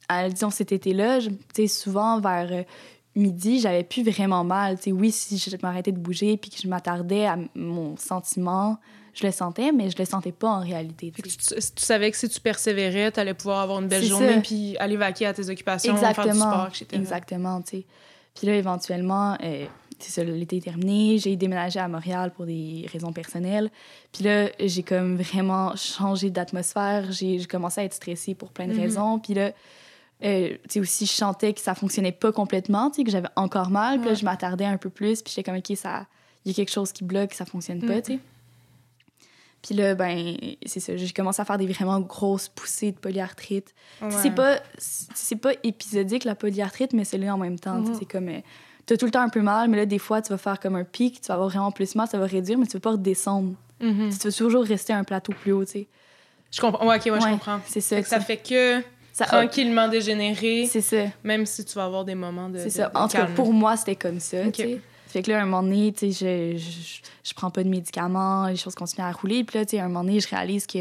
à- 0.09 0.29
disons 0.29 0.49
cet 0.51 0.71
été-là, 0.71 1.19
tu 1.19 1.29
sais, 1.53 1.67
souvent 1.67 2.21
vers 2.21 2.47
euh, 2.51 2.63
midi, 3.17 3.59
j'avais 3.59 3.83
plus 3.83 4.03
vraiment 4.03 4.43
mal. 4.43 4.77
Tu 4.77 4.83
sais, 4.83 4.91
oui, 4.91 5.11
si 5.11 5.37
je 5.37 5.55
m'arrêtais 5.61 5.91
de 5.91 5.97
bouger 5.99 6.37
puis 6.37 6.49
que 6.49 6.57
je 6.61 6.67
m'attardais 6.67 7.25
à 7.25 7.37
mon 7.55 7.97
sentiment, 7.97 8.77
je 9.13 9.25
le 9.25 9.31
sentais, 9.31 9.71
mais 9.71 9.89
je 9.89 9.97
le 9.97 10.05
sentais 10.05 10.31
pas 10.31 10.49
en 10.49 10.59
réalité. 10.61 11.11
Tu 11.11 11.23
savais 11.77 12.11
que 12.11 12.17
si 12.17 12.29
tu 12.29 12.39
persévérais, 12.39 13.11
tu 13.11 13.19
allais 13.19 13.33
pouvoir 13.33 13.61
avoir 13.61 13.79
une 13.81 13.87
belle 13.87 14.03
journée 14.03 14.41
puis 14.41 14.77
aller 14.77 14.97
vaquer 14.97 15.25
à 15.25 15.33
tes 15.33 15.49
occupations, 15.49 15.95
faire 15.97 16.13
du 16.13 16.19
Exactement. 16.19 16.51
sport, 16.51 16.67
etc. 16.67 16.85
Exactement, 16.93 17.61
tu 17.61 17.77
sais. 17.77 17.85
Puis 18.35 18.45
là, 18.45 18.53
éventuellement, 18.55 19.35
euh, 19.43 19.65
c'est 19.97 20.23
l'été 20.23 20.57
est 20.57 20.61
terminé, 20.61 21.17
j'ai 21.17 21.35
déménagé 21.35 21.79
à 21.79 21.87
Montréal 21.87 22.31
pour 22.35 22.45
des 22.45 22.85
raisons 22.93 23.11
personnelles. 23.11 23.71
Puis 24.11 24.23
là, 24.25 24.49
j'ai 24.59 24.83
comme 24.83 25.15
vraiment 25.15 25.75
changé 25.75 26.29
d'atmosphère. 26.29 27.11
J'ai 27.11 27.39
j'ai 27.39 27.47
commencé 27.47 27.81
à 27.81 27.85
être 27.85 27.95
stressée 27.95 28.35
pour 28.35 28.51
plein 28.51 28.67
de 28.67 28.73
Mhm. 28.73 28.79
raisons. 28.79 29.17
Puis 29.17 29.33
là, 29.33 29.53
euh, 30.23 30.49
tu 30.49 30.57
sais, 30.69 30.79
aussi, 30.79 31.05
je 31.05 31.11
sentais 31.11 31.53
que 31.53 31.59
ça 31.59 31.75
fonctionnait 31.75 32.11
pas 32.11 32.31
complètement, 32.31 32.89
tu 32.89 32.97
sais, 32.97 33.03
que 33.03 33.11
j'avais 33.11 33.29
encore 33.35 33.69
mal. 33.69 33.99
Puis 33.99 34.09
là, 34.09 34.15
je 34.15 34.25
m'attardais 34.25 34.65
un 34.65 34.77
peu 34.77 34.89
plus. 34.89 35.21
Puis 35.21 35.33
j'étais 35.35 35.43
comme, 35.49 35.57
OK, 35.59 35.77
ça... 35.77 36.05
il 36.45 36.51
y 36.51 36.53
a 36.53 36.55
quelque 36.55 36.71
chose 36.71 36.91
qui 36.91 37.03
bloque, 37.03 37.33
ça 37.33 37.45
fonctionne 37.45 37.81
pas, 37.85 38.01
tu 38.01 38.13
sais. 38.13 38.19
Puis 39.61 39.75
là, 39.75 39.95
ben, 39.95 40.35
c'est 40.65 40.79
ça, 40.79 40.95
j'ai 40.95 41.09
commencé 41.09 41.41
à 41.41 41.45
faire 41.45 41.57
des 41.57 41.67
vraiment 41.67 41.99
grosses 41.99 42.47
poussées 42.47 42.91
de 42.91 42.97
polyarthrite. 42.97 43.73
Ouais. 44.01 44.09
C'est 44.11 44.31
pas 44.31 44.59
c'est 44.77 45.35
pas 45.35 45.51
épisodique 45.63 46.23
la 46.25 46.35
polyarthrite 46.35 46.93
mais 46.93 47.03
c'est 47.03 47.17
là 47.17 47.33
en 47.33 47.37
même 47.37 47.59
temps, 47.59 47.79
tu 47.79 47.85
sais, 47.87 47.91
Mhm. 47.91 47.97
c'est 47.99 48.05
comme 48.05 48.29
euh, 48.29 48.39
t'as 48.85 48.95
tout 48.97 49.05
le 49.05 49.11
temps 49.11 49.21
un 49.23 49.29
peu 49.29 49.41
mal 49.41 49.67
mais 49.69 49.77
là 49.77 49.85
des 49.87 49.97
fois 49.99 50.21
tu 50.21 50.29
vas 50.29 50.37
faire 50.37 50.59
comme 50.59 50.75
un 50.75 50.83
pic, 50.83 51.19
tu 51.21 51.27
vas 51.27 51.33
avoir 51.33 51.49
vraiment 51.49 51.71
plus 51.71 51.95
mal, 51.95 52.07
ça 52.07 52.17
va 52.19 52.27
réduire 52.27 52.57
mais 52.59 52.67
tu 52.67 52.73
vas 52.73 52.79
pas 52.81 52.91
redescendre. 52.91 53.55
Mhm. 53.81 54.09
Tu 54.11 54.27
vas 54.29 54.31
toujours 54.31 54.63
rester 54.63 54.93
à 54.93 54.99
un 54.99 55.03
plateau 55.03 55.33
plus 55.33 55.51
haut, 55.51 55.65
tu 55.65 55.71
sais. 55.71 55.87
Je 56.51 56.61
comprends. 56.61 56.87
Ouais, 56.87 56.95
OK, 56.97 57.05
ouais, 57.11 57.19
je 57.19 57.27
comprends. 57.27 57.59
C'est 57.65 57.81
ça. 57.81 58.01
Ça 58.03 58.19
fait 58.21 58.37
que 58.37 58.81
ça 59.17 59.25
tranquillement 59.25 59.87
dégénérer, 59.87 60.67
c'est 60.69 60.81
ça. 60.81 61.05
même 61.23 61.45
si 61.45 61.65
tu 61.65 61.73
vas 61.75 61.85
avoir 61.85 62.05
des 62.05 62.15
moments 62.15 62.49
de 62.49 62.59
C'est 62.59 62.69
ça. 62.69 62.89
de 62.89 62.97
En 62.97 63.07
tout 63.07 63.17
cas, 63.17 63.25
pour 63.35 63.51
moi, 63.53 63.75
c'était 63.77 63.95
comme 63.95 64.19
ça, 64.19 64.37
Ok. 64.45 64.53
tu 64.53 64.61
sais. 64.63 64.81
Fait 65.07 65.21
que 65.23 65.31
là, 65.31 65.39
à 65.39 65.41
un 65.41 65.45
moment 65.45 65.63
donné, 65.63 65.93
tu 65.93 66.11
sais, 66.11 66.53
je, 66.57 66.57
je, 66.59 66.99
je 67.29 67.33
prends 67.33 67.49
pas 67.49 67.63
de 67.63 67.69
médicaments, 67.69 68.47
les 68.47 68.57
choses 68.57 68.75
continuent 68.75 69.05
à 69.05 69.11
rouler. 69.11 69.43
Puis 69.45 69.57
là, 69.57 69.65
tu 69.65 69.71
sais, 69.71 69.79
à 69.79 69.85
un 69.85 69.87
moment 69.87 70.03
donné, 70.03 70.19
je 70.19 70.27
réalise 70.27 70.67
que 70.67 70.77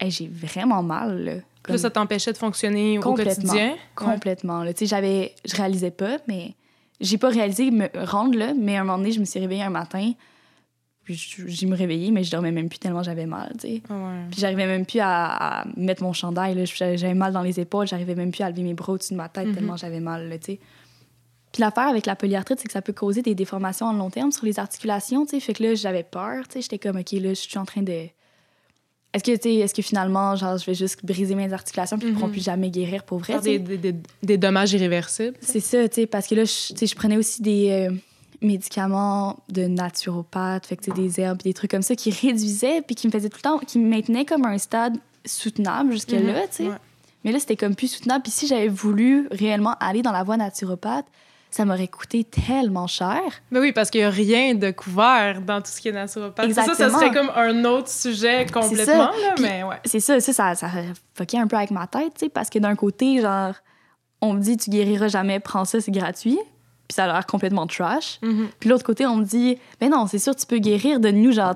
hey, 0.00 0.10
j'ai 0.10 0.28
vraiment 0.28 0.82
mal, 0.82 1.24
là. 1.68 1.76
Ça 1.78 1.88
t'empêchait 1.88 2.32
de 2.32 2.38
fonctionner 2.38 2.98
au 2.98 3.14
quotidien? 3.14 3.70
Ouais. 3.70 3.76
Complètement. 3.94 4.64
Là. 4.64 4.72
Tu 4.74 4.80
sais, 4.80 4.86
j'avais... 4.86 5.34
Je 5.44 5.54
réalisais 5.56 5.92
pas, 5.92 6.18
mais... 6.26 6.54
J'ai 7.00 7.16
pas 7.16 7.28
réalisé 7.30 7.70
me 7.70 7.88
rendre 7.94 8.36
là, 8.36 8.52
mais 8.54 8.76
à 8.76 8.80
un 8.80 8.84
moment 8.84 8.98
donné, 8.98 9.12
je 9.12 9.20
me 9.20 9.24
suis 9.24 9.40
réveillée 9.40 9.62
un 9.62 9.70
matin, 9.70 10.12
puis 11.14 11.46
je- 11.48 11.66
me 11.66 11.76
réveillée, 11.76 12.10
mais 12.10 12.22
je 12.24 12.30
dormais 12.30 12.52
même 12.52 12.68
plus 12.68 12.78
tellement 12.78 13.02
j'avais 13.02 13.26
mal, 13.26 13.52
tu 13.60 13.68
sais. 13.68 13.82
Ah 13.88 13.94
ouais. 13.94 14.20
Puis 14.30 14.40
j'arrivais 14.40 14.66
même 14.66 14.86
plus 14.86 15.00
à, 15.00 15.60
à 15.60 15.64
mettre 15.76 16.02
mon 16.02 16.12
chandail, 16.12 16.54
là. 16.54 16.64
J'avais 16.64 17.14
mal 17.14 17.32
dans 17.32 17.42
les 17.42 17.58
épaules, 17.60 17.86
j'arrivais 17.86 18.14
même 18.14 18.30
plus 18.32 18.42
à 18.42 18.50
lever 18.50 18.62
mes 18.62 18.74
bras 18.74 18.92
au-dessus 18.92 19.12
de 19.14 19.18
ma 19.18 19.28
tête 19.28 19.48
Mhm. 19.48 19.54
tellement 19.54 19.76
j'avais 19.76 20.00
mal, 20.00 20.28
là, 20.28 20.38
tu 20.38 20.52
sais. 20.52 20.60
Puis 21.52 21.60
l'affaire 21.62 21.88
avec 21.88 22.06
la 22.06 22.14
polyarthrite, 22.14 22.60
c'est 22.60 22.68
que 22.68 22.72
ça 22.72 22.82
peut 22.82 22.92
causer 22.92 23.22
des 23.22 23.34
déformations 23.34 23.88
à 23.88 23.92
long 23.92 24.08
terme 24.10 24.30
sur 24.30 24.44
les 24.46 24.58
articulations, 24.60 25.24
tu 25.26 25.30
sais. 25.32 25.40
Fait 25.40 25.52
que 25.52 25.62
là, 25.64 25.74
j'avais 25.74 26.04
peur, 26.04 26.46
tu 26.46 26.54
sais. 26.54 26.62
J'étais 26.62 26.78
comme, 26.78 26.96
OK, 26.98 27.10
là, 27.12 27.30
je 27.30 27.34
suis 27.34 27.58
en 27.58 27.64
train 27.64 27.82
de... 27.82 28.06
Est-ce 29.12 29.24
que, 29.24 29.48
est-ce 29.48 29.74
que 29.74 29.82
finalement, 29.82 30.36
genre, 30.36 30.56
je 30.56 30.64
vais 30.66 30.74
juste 30.74 31.04
briser 31.04 31.34
mes 31.34 31.52
articulations 31.52 31.98
puis 31.98 32.06
ils 32.08 32.14
pourront 32.14 32.26
Mhm. 32.28 32.32
plus 32.32 32.44
jamais 32.44 32.70
guérir 32.70 33.02
pour 33.02 33.18
vrai, 33.18 33.40
des, 33.40 33.58
des, 33.58 33.76
des- 33.76 33.94
des 34.22 34.38
dommages 34.38 34.72
irréversibles. 34.72 35.36
C'est 35.40 35.58
ça, 35.58 35.88
tu 35.88 35.96
sais, 36.02 36.06
parce 36.06 36.28
que 36.28 36.36
là, 36.36 36.44
je, 36.44 36.86
je 36.86 36.94
prenais 36.94 37.16
aussi 37.16 37.42
des 37.42 37.70
euh, 37.70 37.90
médicaments 38.42 39.38
de 39.48 39.66
naturopathe, 39.66 40.66
fait 40.66 40.76
que 40.76 40.90
des 40.92 41.20
herbes, 41.20 41.42
des 41.42 41.54
trucs 41.54 41.70
comme 41.70 41.82
ça 41.82 41.94
qui 41.94 42.10
réduisaient 42.10 42.82
puis 42.82 42.94
qui 42.94 43.06
me 43.06 43.12
faisaient 43.12 43.28
tout 43.28 43.38
le 43.38 43.42
temps, 43.42 43.58
qui 43.58 43.78
me 43.78 43.88
maintenaient 43.88 44.24
comme 44.24 44.44
un 44.46 44.58
stade 44.58 44.96
soutenable 45.26 45.92
jusque-là, 45.92 46.46
tu 46.48 46.64
sais. 46.64 46.68
Ouais. 46.68 46.76
Mais 47.24 47.32
là, 47.32 47.38
c'était 47.38 47.56
comme 47.56 47.74
plus 47.74 47.88
soutenable. 47.88 48.22
Puis 48.22 48.32
si 48.32 48.46
j'avais 48.46 48.68
voulu 48.68 49.28
réellement 49.30 49.74
aller 49.80 50.00
dans 50.02 50.12
la 50.12 50.22
voie 50.22 50.38
naturopathe, 50.38 51.04
ça 51.50 51.64
m'aurait 51.64 51.88
coûté 51.88 52.24
tellement 52.24 52.86
cher. 52.86 53.20
Ben 53.50 53.60
oui, 53.60 53.72
parce 53.72 53.90
qu'il 53.90 54.00
n'y 54.00 54.06
a 54.06 54.10
rien 54.10 54.54
de 54.54 54.70
couvert 54.70 55.42
dans 55.42 55.60
tout 55.60 55.66
ce 55.70 55.80
qui 55.80 55.88
est 55.88 55.92
naturopathe. 55.92 56.52
Ça, 56.52 56.62
ça 56.64 56.72
Exactement. 56.72 56.98
serait 56.98 57.12
comme 57.12 57.30
un 57.34 57.64
autre 57.64 57.88
sujet 57.88 58.46
complètement, 58.46 59.10
là, 59.10 59.32
Puis- 59.34 59.44
mais 59.44 59.64
ouais. 59.64 59.76
C'est 59.84 60.00
ça, 60.00 60.20
ça, 60.20 60.32
ça, 60.32 60.54
ça 60.54 60.68
fuckait 61.14 61.38
un 61.38 61.46
peu 61.48 61.56
avec 61.56 61.72
ma 61.72 61.86
tête, 61.88 62.14
tu 62.14 62.26
sais, 62.26 62.28
parce 62.30 62.48
que 62.48 62.58
d'un 62.60 62.76
côté, 62.76 63.20
genre, 63.20 63.54
on 64.22 64.32
me 64.34 64.40
dit, 64.40 64.56
tu 64.56 64.70
guériras 64.70 65.08
jamais, 65.08 65.40
prends 65.40 65.64
ça, 65.64 65.80
c'est 65.80 65.90
gratuit. 65.90 66.38
Puis 66.90 66.94
ça 66.96 67.04
a 67.04 67.06
l'air 67.06 67.24
complètement 67.24 67.68
trash. 67.68 68.18
Mhm. 68.20 68.48
Puis 68.58 68.68
l'autre 68.68 68.82
côté, 68.82 69.06
on 69.06 69.14
me 69.14 69.24
dit, 69.24 69.56
ben 69.80 69.90
non, 69.90 70.08
c'est 70.08 70.18
sûr, 70.18 70.34
tu 70.34 70.44
peux 70.44 70.58
guérir, 70.58 70.98
donne-nous 70.98 71.30
genre 71.30 71.54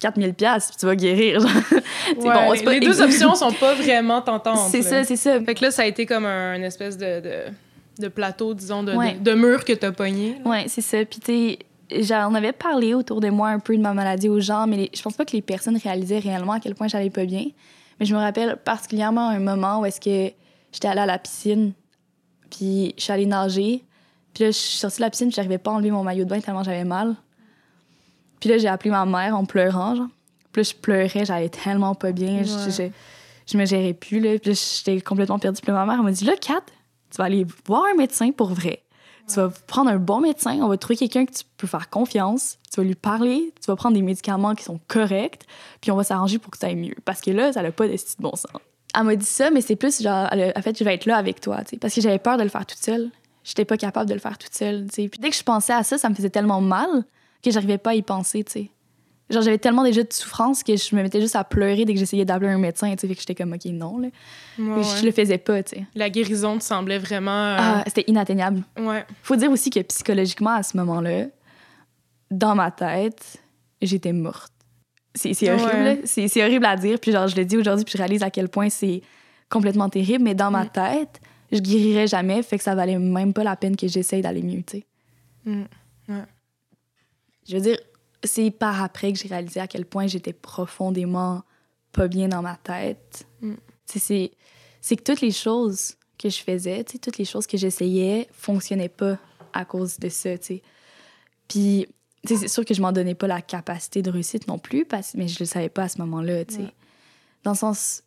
4000 0.00 0.34
pièces 0.34 0.66
puis 0.70 0.76
tu 0.80 0.86
vas 0.86 0.96
guérir. 0.96 1.46
Ouais, 2.16 2.32
bon, 2.34 2.50
les, 2.52 2.58
c'est 2.58 2.64
pas 2.64 2.72
les 2.72 2.80
deux 2.80 3.00
options 3.02 3.34
sont 3.34 3.52
pas 3.52 3.74
vraiment 3.82 4.20
tentantes. 4.22 4.70
C'est 4.70 4.80
ça, 4.82 5.04
c'est 5.04 5.16
ça. 5.16 5.40
Fait 5.42 5.54
que 5.54 5.62
là, 5.64 5.70
ça 5.70 5.82
a 5.82 5.84
été 5.86 6.06
comme 6.06 6.24
un, 6.24 6.54
une 6.56 6.64
espèce 6.64 6.96
de, 6.96 7.20
de, 7.20 8.02
de 8.02 8.08
plateau, 8.08 8.54
disons, 8.54 8.82
de, 8.82 8.94
Ouais. 8.94 9.12
de, 9.14 9.30
de 9.30 9.34
mur 9.36 9.62
que 9.64 9.74
t'as 9.74 9.92
pogné. 9.92 10.36
là. 10.42 10.50
Ouais, 10.50 10.64
c'est 10.68 10.80
ça. 10.80 11.04
Puis 11.04 11.20
tu 11.20 11.58
sais, 11.90 12.04
j'en 12.04 12.34
avais 12.34 12.52
parlé 12.52 12.94
autour 12.94 13.20
de 13.20 13.28
moi 13.28 13.50
un 13.50 13.58
peu 13.58 13.76
de 13.76 13.82
ma 13.82 13.92
maladie 13.92 14.28
aux 14.30 14.40
gens, 14.40 14.66
mais 14.66 14.76
les- 14.78 14.90
je 14.94 15.02
pense 15.02 15.14
pas 15.16 15.24
que 15.26 15.32
les 15.32 15.42
personnes 15.42 15.76
réalisaient 15.76 16.18
réellement 16.18 16.54
à 16.54 16.60
quel 16.60 16.74
point 16.74 16.88
j'allais 16.88 17.10
pas 17.10 17.26
bien. 17.26 17.44
Mais 18.00 18.06
je 18.06 18.14
me 18.14 18.18
rappelle 18.20 18.56
particulièrement 18.56 19.28
un 19.28 19.38
moment 19.40 19.80
où 19.80 19.84
est-ce 19.84 20.00
que 20.00 20.32
j'étais 20.72 20.88
allée 20.88 21.00
à 21.02 21.06
la 21.06 21.18
piscine, 21.18 21.72
puis 22.50 22.94
je 22.96 23.02
suis 23.02 23.12
allée 23.12 23.26
nager, 23.26 23.84
Puis 24.38 24.44
là, 24.44 24.52
je 24.52 24.56
suis 24.56 24.78
sortie 24.78 24.98
de 24.98 25.02
la 25.02 25.10
piscine, 25.10 25.26
puis 25.26 25.34
j'arrivais 25.34 25.58
pas 25.58 25.72
à 25.72 25.74
enlever 25.74 25.90
mon 25.90 26.04
maillot 26.04 26.22
de 26.22 26.30
bain 26.30 26.38
tellement 26.38 26.62
j'avais 26.62 26.84
mal. 26.84 27.16
Puis 28.38 28.48
là, 28.48 28.56
j'ai 28.58 28.68
appelé 28.68 28.90
ma 28.90 29.04
mère 29.04 29.36
en 29.36 29.44
pleurant, 29.44 29.96
genre. 29.96 30.06
Puis 30.52 30.62
là, 30.62 30.68
je 30.70 30.80
pleurais, 30.80 31.24
j'allais 31.24 31.48
tellement 31.48 31.96
pas 31.96 32.12
bien. 32.12 32.44
Je, 32.44 32.52
Ouais. 32.52 32.90
je, 33.46 33.52
je 33.52 33.58
me 33.58 33.64
gérais 33.66 33.94
plus, 33.94 34.20
là. 34.20 34.38
Puis 34.38 34.54
j'étais 34.54 35.00
complètement 35.00 35.40
perdue. 35.40 35.60
Puis 35.60 35.72
là, 35.72 35.78
ma 35.78 35.86
mère, 35.86 35.96
elle 35.98 36.04
m'a 36.04 36.12
dit, 36.12 36.24
là, 36.24 36.36
Kat, 36.40 36.60
tu 37.10 37.16
vas 37.16 37.24
aller 37.24 37.44
voir 37.66 37.86
un 37.92 37.96
médecin 37.96 38.30
pour 38.30 38.50
vrai. 38.50 38.84
Tu 39.26 39.34
vas 39.34 39.48
prendre 39.66 39.90
un 39.90 39.96
bon 39.98 40.20
médecin, 40.20 40.52
on 40.62 40.68
va 40.68 40.76
trouver 40.76 40.96
quelqu'un 40.96 41.26
que 41.26 41.32
tu 41.32 41.42
peux 41.56 41.66
faire 41.66 41.90
confiance, 41.90 42.58
tu 42.72 42.80
vas 42.80 42.86
lui 42.86 42.94
parler, 42.94 43.52
tu 43.60 43.66
vas 43.66 43.74
prendre 43.74 43.96
des 43.96 44.02
médicaments 44.02 44.54
qui 44.54 44.62
sont 44.62 44.78
corrects, 44.86 45.42
puis 45.80 45.90
on 45.90 45.96
va 45.96 46.04
s'arranger 46.04 46.38
pour 46.38 46.52
que 46.52 46.58
ça 46.58 46.68
aille 46.68 46.76
mieux. 46.76 46.94
Parce 47.04 47.20
que 47.20 47.32
là, 47.32 47.52
ça 47.52 47.62
n'a 47.62 47.72
pas 47.72 47.88
de 47.88 47.96
bon 48.20 48.30
sens. 48.36 48.46
Elle 48.94 49.02
m'a 49.02 49.16
dit 49.16 49.26
ça, 49.26 49.50
mais 49.50 49.62
c'est 49.62 49.74
plus 49.74 50.00
genre, 50.00 50.28
en 50.32 50.62
fait, 50.62 50.78
je 50.78 50.84
vais 50.84 50.94
être 50.94 51.06
là 51.06 51.16
avec 51.16 51.40
toi, 51.40 51.62
tu 51.64 51.70
sais, 51.70 51.76
parce 51.76 51.92
que 51.92 52.00
j'avais 52.00 52.20
peur 52.20 52.38
de 52.38 52.44
le 52.44 52.48
faire 52.48 52.64
toute 52.64 52.78
seule. 52.78 53.10
J'étais 53.48 53.64
pas 53.64 53.78
capable 53.78 54.08
de 54.10 54.14
le 54.14 54.20
faire 54.20 54.36
toute 54.36 54.52
seule, 54.54 54.86
tu 54.88 55.02
sais. 55.04 55.08
Puis 55.08 55.18
dès 55.20 55.30
que 55.30 55.36
je 55.36 55.42
pensais 55.42 55.72
à 55.72 55.82
ça, 55.82 55.96
ça 55.96 56.10
me 56.10 56.14
faisait 56.14 56.28
tellement 56.28 56.60
mal 56.60 56.88
que 57.42 57.50
j'arrivais 57.50 57.78
pas 57.78 57.90
à 57.90 57.94
y 57.94 58.02
penser, 58.02 58.44
tu 58.44 58.52
sais. 58.52 58.70
Genre, 59.30 59.42
j'avais 59.42 59.58
tellement 59.58 59.84
déjà 59.84 60.02
de 60.02 60.12
souffrance 60.12 60.62
que 60.62 60.76
je 60.76 60.94
me 60.96 61.02
mettais 61.02 61.20
juste 61.20 61.36
à 61.36 61.44
pleurer 61.44 61.84
dès 61.84 61.92
que 61.94 61.98
j'essayais 61.98 62.24
d'appeler 62.26 62.48
un 62.50 62.58
médecin. 62.58 62.94
Fait 62.96 63.08
que 63.08 63.14
j'étais 63.20 63.34
comme, 63.34 63.52
OK, 63.54 63.64
non, 63.66 63.98
là. 63.98 64.08
Ouais, 64.08 64.10
Puis 64.56 64.64
ouais. 64.66 64.82
Je 65.00 65.04
le 65.06 65.12
faisais 65.12 65.38
pas, 65.38 65.62
tu 65.62 65.76
sais. 65.76 65.86
La 65.94 66.08
guérison 66.10 66.58
te 66.58 66.64
semblait 66.64 66.98
vraiment. 66.98 67.30
euh, 67.30 67.56
Ah, 67.58 67.84
c'était 67.86 68.04
inatteignable. 68.06 68.62
Ouais. 68.78 69.04
Faut 69.22 69.36
dire 69.36 69.50
aussi 69.50 69.70
que 69.70 69.80
psychologiquement, 69.80 70.54
à 70.54 70.62
ce 70.62 70.76
moment-là, 70.78 71.24
dans 72.30 72.54
ma 72.54 72.70
tête, 72.70 73.36
j'étais 73.82 74.12
morte. 74.12 74.52
C'est 75.14 75.30
horrible, 75.50 76.02
c'est 76.04 76.42
horrible 76.44 76.66
à 76.66 76.76
dire. 76.76 76.98
Puis 77.00 77.12
genre, 77.12 77.26
je 77.28 77.36
le 77.36 77.44
dis 77.44 77.56
aujourd'hui, 77.56 77.84
puis 77.84 77.92
je 77.92 77.98
réalise 77.98 78.22
à 78.22 78.30
quel 78.30 78.48
point 78.48 78.68
c'est 78.70 79.02
complètement 79.50 79.88
terrible. 79.88 80.22
Mais 80.24 80.34
dans 80.34 80.50
ma 80.50 80.64
Mm. 80.64 80.68
tête, 80.70 81.20
je 81.52 81.58
guérirais 81.58 82.06
jamais, 82.06 82.42
fait 82.42 82.58
que 82.58 82.64
ça 82.64 82.74
valait 82.74 82.98
même 82.98 83.32
pas 83.32 83.44
la 83.44 83.56
peine 83.56 83.76
que 83.76 83.88
j'essaye 83.88 84.22
d'aller 84.22 84.42
mieux, 84.42 84.62
tu 84.62 84.78
sais. 84.78 84.86
Mm. 85.44 85.64
Ouais. 86.08 86.24
Je 87.48 87.56
veux 87.56 87.62
dire, 87.62 87.78
c'est 88.22 88.50
par 88.50 88.82
après 88.82 89.12
que 89.12 89.18
j'ai 89.18 89.28
réalisé 89.28 89.60
à 89.60 89.66
quel 89.66 89.86
point 89.86 90.06
j'étais 90.06 90.32
profondément 90.32 91.42
pas 91.92 92.08
bien 92.08 92.28
dans 92.28 92.42
ma 92.42 92.56
tête. 92.56 93.26
Mm. 93.40 93.54
C'est 93.86 94.96
que 94.96 95.02
toutes 95.02 95.20
les 95.20 95.32
choses 95.32 95.94
que 96.18 96.28
je 96.28 96.42
faisais, 96.42 96.84
toutes 96.84 97.18
les 97.18 97.24
choses 97.24 97.46
que 97.46 97.56
j'essayais 97.56 98.28
fonctionnaient 98.32 98.88
pas 98.88 99.18
à 99.52 99.64
cause 99.64 99.98
de 99.98 100.08
ça, 100.08 100.36
tu 100.36 100.46
sais. 100.46 100.62
Puis, 101.46 101.86
c'est 102.24 102.48
sûr 102.48 102.64
que 102.64 102.74
je 102.74 102.82
m'en 102.82 102.92
donnais 102.92 103.14
pas 103.14 103.26
la 103.26 103.40
capacité 103.40 104.02
de 104.02 104.10
réussite 104.10 104.46
non 104.48 104.58
plus, 104.58 104.84
parce, 104.84 105.14
mais 105.14 105.28
je 105.28 105.38
le 105.40 105.46
savais 105.46 105.70
pas 105.70 105.84
à 105.84 105.88
ce 105.88 105.98
moment-là, 105.98 106.44
tu 106.44 106.56
sais. 106.56 106.74
Dans 107.44 107.52
le 107.52 107.56
sens, 107.56 108.02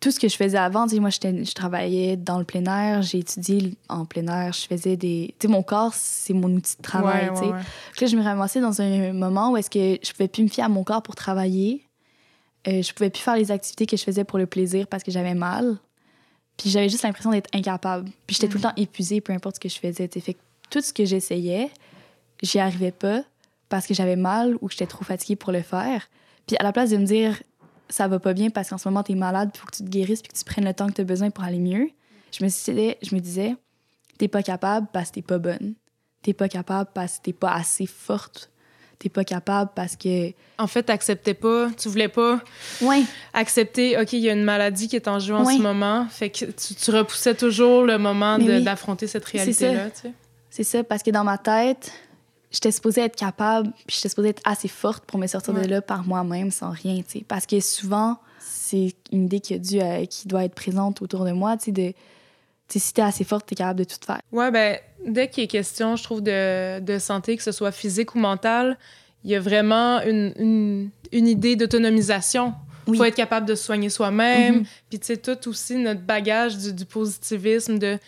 tout 0.00 0.10
ce 0.10 0.20
que 0.20 0.28
je 0.28 0.36
faisais 0.36 0.58
avant, 0.58 0.86
tu 0.86 0.94
sais, 0.94 1.00
moi, 1.00 1.10
je 1.10 1.52
travaillais 1.54 2.16
dans 2.16 2.38
le 2.38 2.44
plein 2.44 2.64
air, 2.64 3.02
j'ai 3.02 3.18
étudié 3.18 3.76
en 3.88 4.04
plein 4.04 4.26
air, 4.26 4.52
je 4.52 4.66
faisais 4.66 4.96
des... 4.96 5.34
Tu 5.38 5.46
sais, 5.46 5.52
mon 5.52 5.62
corps, 5.62 5.92
c'est 5.94 6.34
mon 6.34 6.50
outil 6.52 6.76
de 6.76 6.82
travail, 6.82 7.30
Ouais, 7.30 7.34
tu 7.34 7.40
sais. 7.40 7.46
ouais, 7.46 7.60
là, 8.00 8.06
je 8.06 8.16
me 8.16 8.22
ramassais 8.22 8.60
dans 8.60 8.80
un 8.80 9.12
moment 9.12 9.52
où 9.52 9.56
est-ce 9.56 9.70
que 9.70 9.98
je 10.06 10.12
pouvais 10.12 10.28
plus 10.28 10.44
me 10.44 10.48
fier 10.48 10.64
à 10.64 10.68
mon 10.68 10.84
corps 10.84 11.02
pour 11.02 11.14
travailler. 11.14 11.84
Euh, 12.66 12.82
je 12.82 12.92
pouvais 12.92 13.10
plus 13.10 13.22
faire 13.22 13.36
les 13.36 13.50
activités 13.50 13.86
que 13.86 13.96
je 13.96 14.02
faisais 14.02 14.24
pour 14.24 14.38
le 14.38 14.46
plaisir 14.46 14.86
parce 14.86 15.02
que 15.02 15.10
j'avais 15.10 15.34
mal. 15.34 15.78
Puis 16.56 16.70
j'avais 16.70 16.88
juste 16.88 17.04
l'impression 17.04 17.30
d'être 17.30 17.48
incapable. 17.54 18.10
Puis 18.26 18.34
j'étais 18.36 18.48
tout 18.48 18.58
le 18.58 18.62
temps 18.62 18.72
épuisée, 18.76 19.20
peu 19.20 19.32
importe 19.32 19.56
ce 19.56 19.60
que 19.60 19.68
je 19.68 19.78
faisais. 19.78 20.08
tu 20.08 20.18
sais. 20.18 20.24
Fait 20.24 20.34
que 20.34 20.40
tout 20.70 20.80
ce 20.80 20.92
que 20.92 21.04
j'essayais, 21.04 21.70
j'y 22.42 22.58
arrivais 22.58 22.92
pas 22.92 23.22
parce 23.68 23.86
que 23.86 23.94
j'avais 23.94 24.16
mal 24.16 24.56
ou 24.60 24.66
que 24.66 24.72
j'étais 24.72 24.86
trop 24.86 25.04
fatiguée 25.04 25.36
pour 25.36 25.52
le 25.52 25.62
faire. 25.62 26.08
Puis 26.46 26.56
à 26.58 26.62
la 26.62 26.72
place 26.72 26.90
de 26.90 26.96
me 26.96 27.04
dire 27.04 27.40
ça 27.88 28.08
va 28.08 28.18
pas 28.18 28.32
bien 28.34 28.50
parce 28.50 28.70
qu'en 28.70 28.78
ce 28.78 28.88
moment 28.88 29.02
t'es 29.02 29.14
malade, 29.14 29.50
puis 29.52 29.60
faut 29.60 29.66
que 29.66 29.76
tu 29.76 29.84
te 29.84 29.88
guérisses 29.88 30.22
puis 30.22 30.32
que 30.32 30.38
tu 30.38 30.44
prennes 30.44 30.64
le 30.64 30.74
temps 30.74 30.86
que 30.86 30.92
t'as 30.92 31.04
besoin 31.04 31.30
pour 31.30 31.44
aller 31.44 31.58
mieux, 31.58 31.90
je 32.32 32.44
me 32.44 32.48
disais, 32.48 32.98
je 33.02 33.14
me 33.14 33.20
disais 33.20 33.56
t'es 34.18 34.28
pas 34.28 34.42
capable 34.42 34.86
parce 34.92 35.10
que 35.10 35.14
t'es 35.16 35.22
pas 35.22 35.38
bonne. 35.38 35.74
T'es 36.22 36.32
pas 36.32 36.48
capable 36.48 36.90
parce 36.92 37.18
que 37.18 37.22
t'es 37.22 37.32
pas 37.32 37.52
assez 37.52 37.86
forte. 37.86 38.50
T'es 38.98 39.08
pas 39.08 39.22
capable 39.22 39.70
parce 39.76 39.94
que. 39.94 40.32
En 40.58 40.66
fait, 40.66 40.82
t'acceptais 40.82 41.34
pas, 41.34 41.70
tu 41.78 41.88
voulais 41.88 42.08
pas 42.08 42.40
Ouais. 42.82 43.04
accepter, 43.32 43.96
OK, 43.96 44.12
il 44.14 44.18
y 44.18 44.28
a 44.28 44.32
une 44.32 44.42
maladie 44.42 44.88
qui 44.88 44.96
est 44.96 45.06
en 45.06 45.20
jeu 45.20 45.34
en 45.34 45.44
ce 45.44 45.58
moment. 45.62 46.06
Fait 46.10 46.30
que 46.30 46.46
tu, 46.46 46.74
tu 46.74 46.90
repoussais 46.90 47.36
toujours 47.36 47.84
le 47.84 47.96
moment 47.98 48.36
oui. 48.40 48.64
d'affronter 48.64 49.06
cette 49.06 49.24
réalité-là, 49.24 49.90
tu 49.90 50.00
sais. 50.02 50.12
C'est 50.50 50.64
ça, 50.64 50.82
parce 50.82 51.04
que 51.04 51.12
dans 51.12 51.22
ma 51.22 51.38
tête, 51.38 51.92
j'étais 52.50 52.72
supposée 52.72 53.02
être 53.02 53.16
capable, 53.16 53.70
puis 53.86 53.96
j'étais 53.96 54.08
supposée 54.08 54.30
être 54.30 54.42
assez 54.44 54.68
forte 54.68 55.04
pour 55.04 55.18
me 55.18 55.26
sortir 55.26 55.54
Ouais. 55.54 55.62
de 55.62 55.68
là 55.68 55.82
par 55.82 56.06
moi-même 56.06 56.50
sans 56.50 56.70
rien, 56.70 56.96
tu 56.98 57.18
sais. 57.18 57.24
Parce 57.26 57.46
que 57.46 57.60
souvent, 57.60 58.18
c'est 58.40 58.94
une 59.12 59.24
idée 59.26 59.40
qui, 59.40 59.54
a 59.54 59.58
dû, 59.58 59.80
euh, 59.80 60.04
qui 60.06 60.28
doit 60.28 60.44
être 60.44 60.54
présente 60.54 61.02
autour 61.02 61.24
de 61.24 61.32
moi, 61.32 61.56
tu 61.56 61.66
sais, 61.66 61.72
de. 61.72 61.92
Tu 62.68 62.78
sais, 62.78 62.78
si 62.80 62.92
t'es 62.92 63.02
assez 63.02 63.24
forte, 63.24 63.46
t'es 63.46 63.54
capable 63.54 63.78
de 63.78 63.84
tout 63.84 63.96
faire. 64.04 64.20
Ouais, 64.30 64.50
ben, 64.50 64.76
dès 65.06 65.28
qu'il 65.30 65.44
est 65.44 65.46
question, 65.48 65.96
je 65.96 66.02
trouve, 66.04 66.20
de, 66.22 66.80
de 66.80 66.98
santé, 66.98 67.36
que 67.36 67.42
ce 67.42 67.50
soit 67.52 67.72
physique 67.72 68.14
ou 68.14 68.18
mentale, 68.18 68.76
il 69.24 69.30
y 69.30 69.34
a 69.34 69.40
vraiment 69.40 70.00
une, 70.02 70.34
une, 70.38 70.90
une 71.12 71.26
idée 71.26 71.56
d'autonomisation. 71.56 72.54
Il 72.86 72.90
Oui. 72.92 72.98
faut 72.98 73.04
être 73.04 73.14
capable 73.14 73.46
de 73.46 73.54
se 73.54 73.64
soigner 73.64 73.88
soi-même. 73.90 74.56
Mhm. 74.56 74.64
Puis, 74.90 74.98
tu 74.98 75.06
sais, 75.06 75.16
tout 75.16 75.48
aussi 75.48 75.76
notre 75.76 76.02
bagage 76.02 76.56
du, 76.58 76.72
du 76.74 76.84
positivisme, 76.84 77.78
de. 77.78 77.98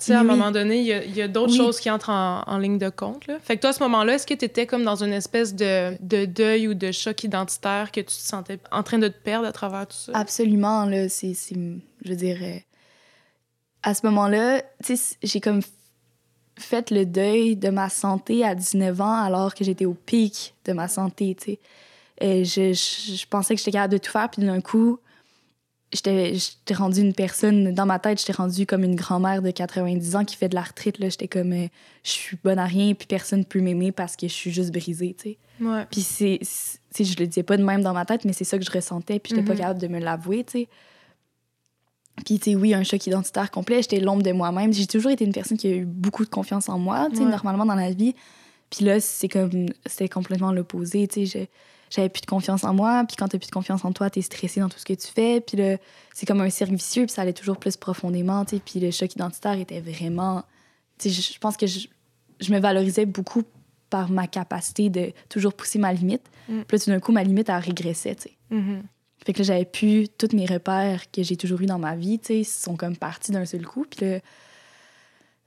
Tu 0.00 0.06
sais, 0.06 0.14
à 0.14 0.20
un 0.20 0.24
moment 0.24 0.50
donné, 0.50 0.80
il 0.80 1.16
y 1.16 1.22
a, 1.22 1.28
d'autres 1.28 1.52
Oui. 1.52 1.56
choses 1.58 1.78
qui 1.78 1.90
entrent 1.90 2.10
en, 2.10 2.42
en 2.46 2.58
ligne 2.58 2.78
de 2.78 2.88
compte. 2.88 3.26
Là. 3.26 3.38
Fait 3.42 3.56
que 3.56 3.60
toi, 3.60 3.70
à 3.70 3.72
ce 3.74 3.82
moment-là, 3.84 4.14
est-ce 4.14 4.26
que 4.26 4.34
tu 4.34 4.44
étais 4.46 4.66
comme 4.66 4.82
dans 4.82 5.04
une 5.04 5.12
espèce 5.12 5.54
de, 5.54 5.94
de 6.02 6.24
deuil 6.24 6.66
ou 6.68 6.74
de 6.74 6.90
choc 6.90 7.22
identitaire 7.22 7.92
que 7.92 8.00
tu 8.00 8.06
te 8.06 8.12
sentais 8.12 8.58
en 8.72 8.82
train 8.82 8.98
de 8.98 9.08
te 9.08 9.18
perdre 9.22 9.46
à 9.46 9.52
travers 9.52 9.86
tout 9.86 9.96
ça? 9.96 10.12
Absolument, 10.14 10.86
là, 10.86 11.08
c'est. 11.08 11.34
Je 11.52 12.08
veux 12.10 12.16
dire. 12.16 12.38
euh, 12.42 12.56
à 13.82 13.94
ce 13.94 14.04
moment-là, 14.06 14.62
tu 14.84 14.96
sais, 14.96 15.16
j'ai 15.22 15.40
comme 15.40 15.60
fait 16.58 16.90
le 16.90 17.06
deuil 17.06 17.56
de 17.56 17.70
ma 17.70 17.88
santé 17.88 18.44
à 18.44 18.54
19 18.54 19.00
ans 19.00 19.22
alors 19.22 19.54
que 19.54 19.64
j'étais 19.64 19.86
au 19.86 19.94
pic 19.94 20.54
de 20.66 20.72
ma 20.72 20.88
santé, 20.88 21.34
tu 21.38 21.52
sais. 21.52 21.58
Et 22.20 22.44
je, 22.44 22.74
je, 22.74 23.14
je 23.16 23.26
pensais 23.26 23.54
que 23.54 23.58
j'étais 23.60 23.70
capable 23.72 23.94
de 23.94 23.98
tout 23.98 24.10
faire, 24.10 24.28
puis 24.30 24.42
d'un 24.42 24.60
coup, 24.60 24.98
j'étais 25.92 26.34
j'étais 26.34 26.74
rendue 26.74 27.00
une 27.00 27.14
personne, 27.14 27.72
dans 27.74 27.86
ma 27.86 27.98
tête, 27.98 28.18
j'étais 28.20 28.32
rendue 28.32 28.66
comme 28.66 28.84
une 28.84 28.94
grand-mère 28.96 29.42
de 29.42 29.50
90 29.50 30.16
ans 30.16 30.24
qui 30.24 30.36
fait 30.36 30.48
de 30.48 30.54
la 30.54 30.62
retraite, 30.62 30.98
là. 30.98 31.08
J'étais 31.08 31.28
comme, 31.28 31.52
euh, 31.52 31.66
je 32.04 32.10
suis 32.10 32.38
bonne 32.42 32.58
à 32.58 32.64
rien, 32.66 32.94
puis 32.94 33.06
personne 33.06 33.40
ne 33.40 33.44
peut 33.44 33.60
m'aimer 33.60 33.92
parce 33.92 34.16
que 34.16 34.28
je 34.28 34.32
suis 34.32 34.50
juste 34.52 34.70
brisée, 34.72 35.14
tu 35.18 35.30
sais. 35.30 35.38
Ouais. 35.60 35.86
Puis 35.90 36.00
c'est, 36.02 36.38
c'est- 36.42 37.04
je 37.04 37.18
le 37.18 37.26
disais 37.26 37.42
pas 37.42 37.56
de 37.56 37.64
même 37.64 37.82
dans 37.82 37.92
ma 37.92 38.04
tête, 38.06 38.24
mais 38.24 38.32
c'est 38.32 38.44
ça 38.44 38.58
que 38.58 38.64
je 38.64 38.70
ressentais, 38.70 39.18
puis 39.18 39.30
j'étais 39.34 39.46
pas 39.46 39.52
Mhm. 39.54 39.58
capable 39.58 39.80
de 39.80 39.88
me 39.88 39.98
l'avouer, 39.98 40.44
tu 40.44 40.52
sais. 40.60 40.68
Puis, 42.24 42.38
tu 42.38 42.50
sais, 42.50 42.56
oui, 42.56 42.74
un 42.74 42.82
choc 42.82 43.06
identitaire 43.06 43.50
complet, 43.50 43.80
j'étais 43.82 43.98
l'ombre 44.00 44.22
de 44.22 44.32
moi-même. 44.32 44.72
J'ai 44.74 44.86
toujours 44.86 45.10
été 45.10 45.24
une 45.24 45.32
personne 45.32 45.56
qui 45.56 45.68
a 45.68 45.70
eu 45.70 45.84
beaucoup 45.86 46.24
de 46.24 46.28
confiance 46.30 46.68
en 46.68 46.78
moi, 46.78 47.08
tu 47.10 47.16
sais, 47.16 47.22
Ouais. 47.24 47.30
normalement 47.30 47.64
dans 47.64 47.74
la 47.74 47.92
vie. 47.92 48.14
Puis 48.68 48.84
là, 48.84 49.00
c'est 49.00 49.28
comme, 49.28 49.66
c'était 49.86 50.08
complètement 50.08 50.52
l'opposé, 50.52 51.08
tu 51.08 51.26
sais. 51.26 51.48
J'avais 51.90 52.08
plus 52.08 52.20
de 52.22 52.26
confiance 52.26 52.62
en 52.64 52.72
moi, 52.72 53.04
puis 53.06 53.16
quand 53.16 53.26
t'as 53.28 53.38
plus 53.38 53.48
de 53.48 53.52
confiance 53.52 53.84
en 53.84 53.92
toi, 53.92 54.08
t'es 54.10 54.22
stressé 54.22 54.60
dans 54.60 54.68
tout 54.68 54.78
ce 54.78 54.84
que 54.84 54.92
tu 54.94 55.08
fais. 55.08 55.40
Puis 55.40 55.56
là, 55.56 55.76
c'est 56.14 56.24
comme 56.24 56.40
un 56.40 56.48
cercle 56.48 56.74
vicieux, 56.74 57.04
puis 57.04 57.12
ça 57.12 57.22
allait 57.22 57.32
toujours 57.32 57.56
plus 57.58 57.76
profondément, 57.76 58.44
tu 58.44 58.56
sais. 58.56 58.62
Puis 58.64 58.78
le 58.80 58.90
choc 58.92 59.12
identitaire 59.14 59.58
était 59.58 59.80
vraiment... 59.80 60.44
Tu 60.98 61.10
sais, 61.10 61.22
je, 61.34 61.38
pense 61.40 61.56
que 61.56 61.66
je, 61.66 61.88
je 62.40 62.52
me 62.52 62.60
valorisais 62.60 63.06
beaucoup 63.06 63.42
par 63.90 64.08
ma 64.08 64.28
capacité 64.28 64.88
de 64.88 65.12
toujours 65.28 65.52
pousser 65.52 65.80
ma 65.80 65.92
limite. 65.92 66.22
Mm. 66.48 66.60
Puis 66.62 66.76
là, 66.76 66.84
tout 66.84 66.90
d'un 66.90 67.00
coup, 67.00 67.10
ma 67.10 67.24
limite, 67.24 67.48
elle 67.48 67.56
régressait, 67.56 68.14
tu 68.14 68.22
sais. 68.22 68.36
Mhm. 68.50 68.82
Fait 69.26 69.32
que 69.34 69.38
là, 69.40 69.44
j'avais 69.44 69.64
pu 69.66 70.06
tous 70.16 70.34
mes 70.34 70.46
repères 70.46 71.10
que 71.10 71.22
j'ai 71.22 71.36
toujours 71.36 71.60
eu 71.60 71.66
dans 71.66 71.78
ma 71.78 71.94
vie, 71.96 72.18
tu 72.18 72.26
sais, 72.26 72.44
sont 72.44 72.76
comme 72.76 72.96
partis 72.96 73.32
d'un 73.32 73.44
seul 73.44 73.66
coup. 73.66 73.84
Puis 73.84 74.06
là, 74.06 74.20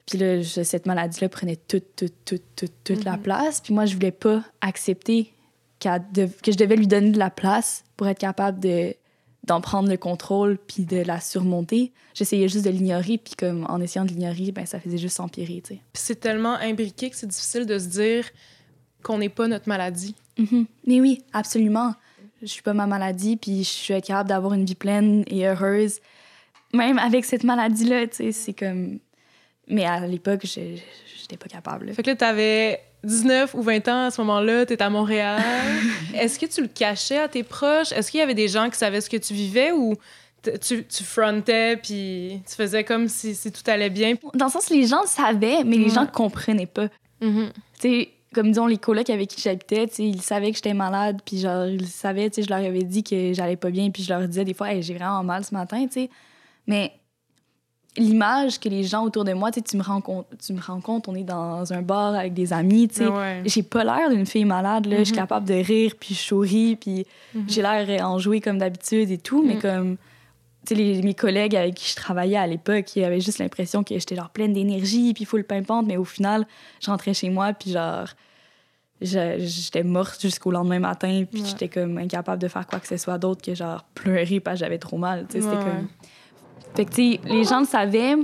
puis 0.06 0.18
là 0.18 0.44
cette 0.44 0.86
maladie-là 0.86 1.30
prenait 1.30 1.56
toute, 1.56 1.96
toute, 1.96 2.14
toute, 2.26 2.44
toute, 2.56 2.74
toute 2.84 3.04
la 3.06 3.14
Mhm. 3.14 3.22
place. 3.24 3.62
Puis 3.62 3.74
moi, 3.74 3.86
je 3.86 3.96
voulais 3.96 4.12
pas 4.12 4.44
accepter 4.62 5.33
que 5.84 6.52
je 6.52 6.58
devais 6.58 6.76
lui 6.76 6.88
donner 6.88 7.12
de 7.12 7.20
la 7.20 7.30
place 7.30 7.84
pour 7.98 8.08
être 8.08 8.20
capable 8.20 8.60
de 8.60 8.96
d'en 9.44 9.60
prendre 9.60 9.90
le 9.90 9.98
contrôle 9.98 10.58
puis 10.58 10.86
de 10.86 10.98
la 10.98 11.20
surmonter. 11.20 11.92
J'essayais 12.14 12.48
juste 12.48 12.64
de 12.64 12.70
l'ignorer, 12.70 13.18
puis 13.18 13.34
comme 13.38 13.66
en 13.68 13.82
essayant 13.82 14.06
de 14.06 14.12
l'ignorer, 14.12 14.52
ben 14.54 14.66
ça 14.66 14.80
faisait 14.80 14.98
juste 14.98 15.18
s'empirer, 15.18 15.62
tu 15.62 15.74
sais. 15.74 15.82
Puis 15.92 16.02
c'est 16.02 16.20
tellement 16.20 16.56
imbriqué 16.56 17.10
que 17.10 17.16
c'est 17.16 17.28
difficile 17.28 17.66
de 17.66 17.78
se 17.78 17.88
dire 17.88 18.26
qu'on 19.04 19.18
n'est 19.18 19.30
pas 19.30 19.48
notre 19.48 19.68
maladie. 19.68 20.16
Mhm. 20.38 20.66
Mais 20.88 21.02
oui, 21.02 21.24
absolument. 21.34 21.94
Je 22.42 22.48
suis 22.48 22.62
pas 22.62 22.74
ma 22.74 22.88
maladie, 22.88 23.36
puis 23.36 23.66
je 23.66 23.70
suis 23.70 24.02
capable 24.02 24.30
d'avoir 24.30 24.54
une 24.54 24.66
vie 24.66 24.76
pleine 24.76 25.24
et 25.28 25.46
heureuse. 25.46 26.00
Même 26.74 26.98
avec 26.98 27.26
cette 27.26 27.44
maladie-là, 27.44 28.08
tu 28.08 28.16
sais, 28.16 28.32
c'est 28.32 28.54
comme... 28.54 29.00
Mais 29.68 29.86
à 29.86 30.08
l'époque, 30.08 30.42
je 30.46 30.78
j'étais 31.20 31.38
pas 31.38 31.48
capable. 31.48 31.86
là. 31.86 31.94
Fait 31.94 32.04
que 32.04 32.10
là, 32.10 32.16
t'avais 32.16 32.82
19 33.04 33.54
ou 33.56 33.62
20 33.62 33.88
ans 33.90 34.06
à 34.08 34.12
ce 34.12 34.22
moment-là, 34.22 34.66
t'étais 34.66 34.84
à 34.84 34.90
Montréal. 34.90 35.42
Est-ce 36.16 36.40
que 36.40 36.46
tu 36.46 36.62
le 36.62 36.68
cachais 36.68 37.18
à 37.20 37.28
tes 37.28 37.44
proches? 37.44 37.92
Est-ce 37.92 38.10
qu'il 38.12 38.20
y 38.20 38.24
avait 38.24 38.34
des 38.34 38.48
gens 38.48 38.70
qui 38.70 38.78
savaient 38.78 39.02
ce 39.02 39.10
que 39.10 39.18
tu 39.18 39.34
vivais 39.34 39.72
ou 39.72 39.96
tu, 40.62 40.86
tu 40.86 41.04
frontais 41.04 41.78
puis 41.78 42.42
tu 42.48 42.56
faisais 42.56 42.84
comme 42.84 43.08
si, 43.08 43.34
si 43.36 43.52
tout 43.52 43.62
allait 43.68 43.90
bien? 43.90 44.16
Dans 44.34 44.46
le 44.46 44.52
sens, 44.52 44.70
les 44.70 44.86
gens 44.88 45.04
savaient, 45.06 45.64
mais 45.64 45.78
les 45.78 45.86
Ouais. 45.86 45.90
gens 45.90 46.06
comprenaient 46.06 46.66
pas. 46.66 46.88
Tu 47.22 47.30
sais, 47.80 48.10
comme 48.34 48.48
disons, 48.48 48.66
les 48.68 48.78
colocs 48.78 49.10
avec 49.10 49.30
qui 49.30 49.40
j'habitais, 49.42 49.88
tu 49.88 50.02
ils 50.02 50.22
savaient 50.22 50.50
que 50.50 50.56
j'étais 50.58 50.74
malade, 50.74 51.20
puis 51.26 51.40
genre, 51.40 51.68
ils 51.68 51.88
savaient, 51.88 52.30
tu 52.30 52.42
sais, 52.42 52.44
je 52.44 52.50
leur 52.50 52.60
avais 52.66 52.84
dit 52.84 53.04
que 53.04 53.32
j'allais 53.34 53.56
pas 53.58 53.70
bien, 53.70 53.90
puis 53.92 54.04
je 54.04 54.10
leur 54.14 54.28
disais 54.28 54.44
des 54.44 54.54
fois, 54.54 54.74
Hey, 54.74 54.82
j'ai 54.82 54.94
vraiment 54.96 55.24
mal 55.24 55.44
ce 55.46 55.54
matin, 55.54 55.86
tu 55.86 55.94
sais. 55.94 56.10
Mais 56.68 56.92
l'image 57.98 58.60
que 58.60 58.70
les 58.70 58.84
gens 58.84 59.04
autour 59.04 59.24
de 59.24 59.34
moi, 59.34 59.52
tu 59.52 59.60
sais, 59.60 59.64
tu 59.64 59.78
me 59.78 59.84
rends 59.84 60.02
compte, 60.02 60.26
tu 60.44 60.54
me 60.54 60.60
rends 60.62 60.82
compte, 60.82 61.08
on 61.08 61.16
est 61.16 61.24
dans 61.24 61.72
un 61.74 61.82
bar 61.82 62.16
avec 62.16 62.34
des 62.34 62.52
amis, 62.54 62.88
tu 62.88 62.96
sais. 62.96 63.08
Ouais. 63.08 63.42
J'ai 63.46 63.62
pas 63.64 63.84
l'air 63.84 64.10
d'une 64.10 64.26
fille 64.26 64.46
malade, 64.46 64.86
là. 64.88 65.00
Je 65.00 65.04
suis 65.04 65.14
Mhm. 65.14 65.20
capable 65.20 65.48
de 65.48 65.54
rire, 65.54 65.94
puis 66.00 66.16
je 66.16 66.20
souris, 66.22 66.76
puis 66.76 67.06
Mhm. 67.36 67.44
j'ai 67.48 67.62
l'air 67.62 68.08
enjouée 68.10 68.42
comme 68.42 68.58
d'habitude 68.58 69.12
et 69.12 69.18
tout, 69.20 69.44
mais 69.44 69.56
Mhm. 69.56 69.62
comme... 69.62 69.98
Tu 70.66 70.76
sais, 70.78 71.02
mes 71.04 71.14
collègues 71.14 71.56
avec 71.58 71.76
qui 71.76 71.90
je 71.90 71.96
travaillais 71.98 72.38
à 72.38 72.48
l'époque, 72.48 72.96
ils 72.96 73.04
avaient 73.04 73.20
juste 73.20 73.38
l'impression 73.40 73.84
que 73.84 73.94
j'étais 74.00 74.16
genre 74.16 74.30
pleine 74.30 74.54
d'énergie, 74.54 75.14
puis 75.14 75.26
full 75.26 75.44
pimpante, 75.44 75.86
mais 75.86 75.98
au 75.98 76.06
final, 76.06 76.48
je 76.82 76.90
rentrais 76.90 77.14
chez 77.14 77.30
moi, 77.30 77.52
puis 77.54 77.72
genre... 77.72 78.08
J'étais 79.02 79.84
morte 79.84 80.22
jusqu'au 80.22 80.52
lendemain 80.52 80.80
matin, 80.80 81.26
puis 81.30 81.42
Ouais. 81.42 81.48
j'étais 81.50 81.68
comme 81.68 81.98
incapable 81.98 82.42
de 82.42 82.48
faire 82.48 82.66
quoi 82.66 82.80
que 82.80 82.88
ce 82.88 82.96
soit 82.96 83.18
d'autre 83.18 83.42
que 83.42 83.54
genre 83.54 83.84
pleurer 83.94 84.40
parce 84.40 84.60
que 84.60 84.66
j'avais 84.66 84.78
trop 84.78 84.98
mal. 84.98 85.26
tu 85.28 85.34
sais, 85.34 85.42
C'était 85.42 85.58
comme... 85.62 85.88
Fait 86.76 86.86
que, 86.86 86.90
tu 86.94 87.14
sais, 87.14 87.20
les 87.26 87.44
gens 87.44 87.60
le 87.62 87.66
savaient, 87.66 88.16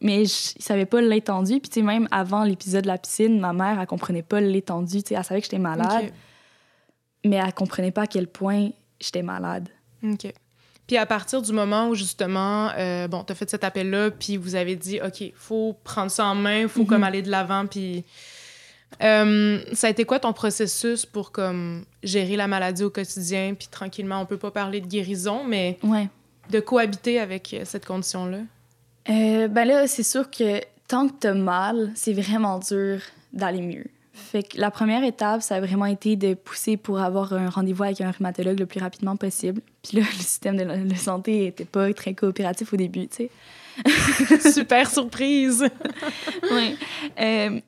mais 0.00 0.24
je- 0.26 0.52
ils 0.56 0.62
savaient 0.62 0.86
pas 0.86 1.00
l'étendue. 1.00 1.60
Puis, 1.60 1.70
tu 1.70 1.80
sais, 1.80 1.82
même 1.82 2.06
avant 2.10 2.44
l'épisode 2.44 2.82
de 2.82 2.88
la 2.88 2.98
piscine, 2.98 3.38
ma 3.40 3.52
mère, 3.52 3.80
elle 3.80 3.86
comprenait 3.86 4.22
pas 4.22 4.40
l'étendue. 4.40 5.02
Tu 5.02 5.08
sais, 5.08 5.14
elle 5.14 5.24
savait 5.24 5.40
que 5.40 5.46
j'étais 5.46 5.58
malade, 5.58 6.12
mais 7.24 7.36
elle 7.36 7.52
comprenait 7.54 7.90
pas 7.92 8.02
à 8.02 8.06
quel 8.06 8.26
point 8.26 8.70
j'étais 9.00 9.22
malade. 9.22 9.68
OK. 10.04 10.32
Puis 10.86 10.96
à 10.96 11.04
partir 11.04 11.42
du 11.42 11.52
moment 11.52 11.88
où, 11.88 11.94
justement, 11.94 12.70
euh, 12.78 13.08
bon, 13.08 13.22
t'as 13.22 13.34
fait 13.34 13.48
cet 13.50 13.62
appel-là, 13.64 14.10
puis 14.10 14.36
vous 14.38 14.54
avez 14.54 14.74
dit, 14.76 15.00
OK, 15.04 15.32
faut 15.34 15.74
prendre 15.84 16.10
ça 16.10 16.24
en 16.26 16.34
main, 16.34 16.66
faut 16.68 16.80
Mhm. 16.80 16.86
comme 16.86 17.04
aller 17.04 17.22
de 17.22 17.30
l'avant, 17.30 17.66
puis... 17.66 18.04
Euh, 19.02 19.60
ça 19.74 19.88
a 19.88 19.90
été 19.90 20.06
quoi 20.06 20.18
ton 20.18 20.32
processus 20.32 21.04
pour 21.04 21.30
comme 21.30 21.84
gérer 22.02 22.36
la 22.36 22.46
maladie 22.48 22.84
au 22.84 22.90
quotidien, 22.90 23.52
puis 23.54 23.68
tranquillement, 23.70 24.22
on 24.22 24.24
peut 24.26 24.38
pas 24.38 24.50
parler 24.50 24.80
de 24.80 24.86
guérison, 24.86 25.44
mais 25.44 25.78
Ouais. 25.82 26.08
De 26.50 26.60
cohabiter 26.60 27.20
avec 27.20 27.52
euh, 27.54 27.62
cette 27.64 27.86
condition-là? 27.86 28.38
Euh, 29.10 29.48
ben 29.48 29.64
là, 29.66 29.86
c'est 29.86 30.02
sûr 30.02 30.30
que 30.30 30.60
tant 30.86 31.08
que 31.08 31.14
t'as 31.20 31.34
mal, 31.34 31.90
c'est 31.94 32.12
vraiment 32.12 32.58
dur 32.58 33.00
d'aller 33.32 33.62
mieux. 33.62 33.86
Fait 34.12 34.42
que 34.42 34.58
la 34.60 34.70
première 34.70 35.04
étape, 35.04 35.42
ça 35.42 35.56
a 35.56 35.60
vraiment 35.60 35.86
été 35.86 36.16
de 36.16 36.34
pousser 36.34 36.76
pour 36.76 36.98
avoir 37.00 37.32
un 37.32 37.48
rendez-vous 37.48 37.84
avec 37.84 38.00
un 38.00 38.10
rhumatologue 38.10 38.58
le 38.58 38.66
plus 38.66 38.80
rapidement 38.80 39.16
possible. 39.16 39.60
Puis 39.82 39.98
là, 39.98 40.04
le 40.16 40.22
système 40.22 40.56
de, 40.56 40.64
la- 40.64 40.76
de 40.78 40.94
santé 40.94 41.46
était 41.46 41.64
pas 41.64 41.92
très 41.94 42.14
coopératif 42.14 42.72
au 42.72 42.76
début, 42.76 43.06
tu 43.08 43.28
sais. 43.28 44.50
Super 44.52 44.90
surprise! 44.90 45.64
Oui. 46.50 46.76
Euh, 47.20 47.60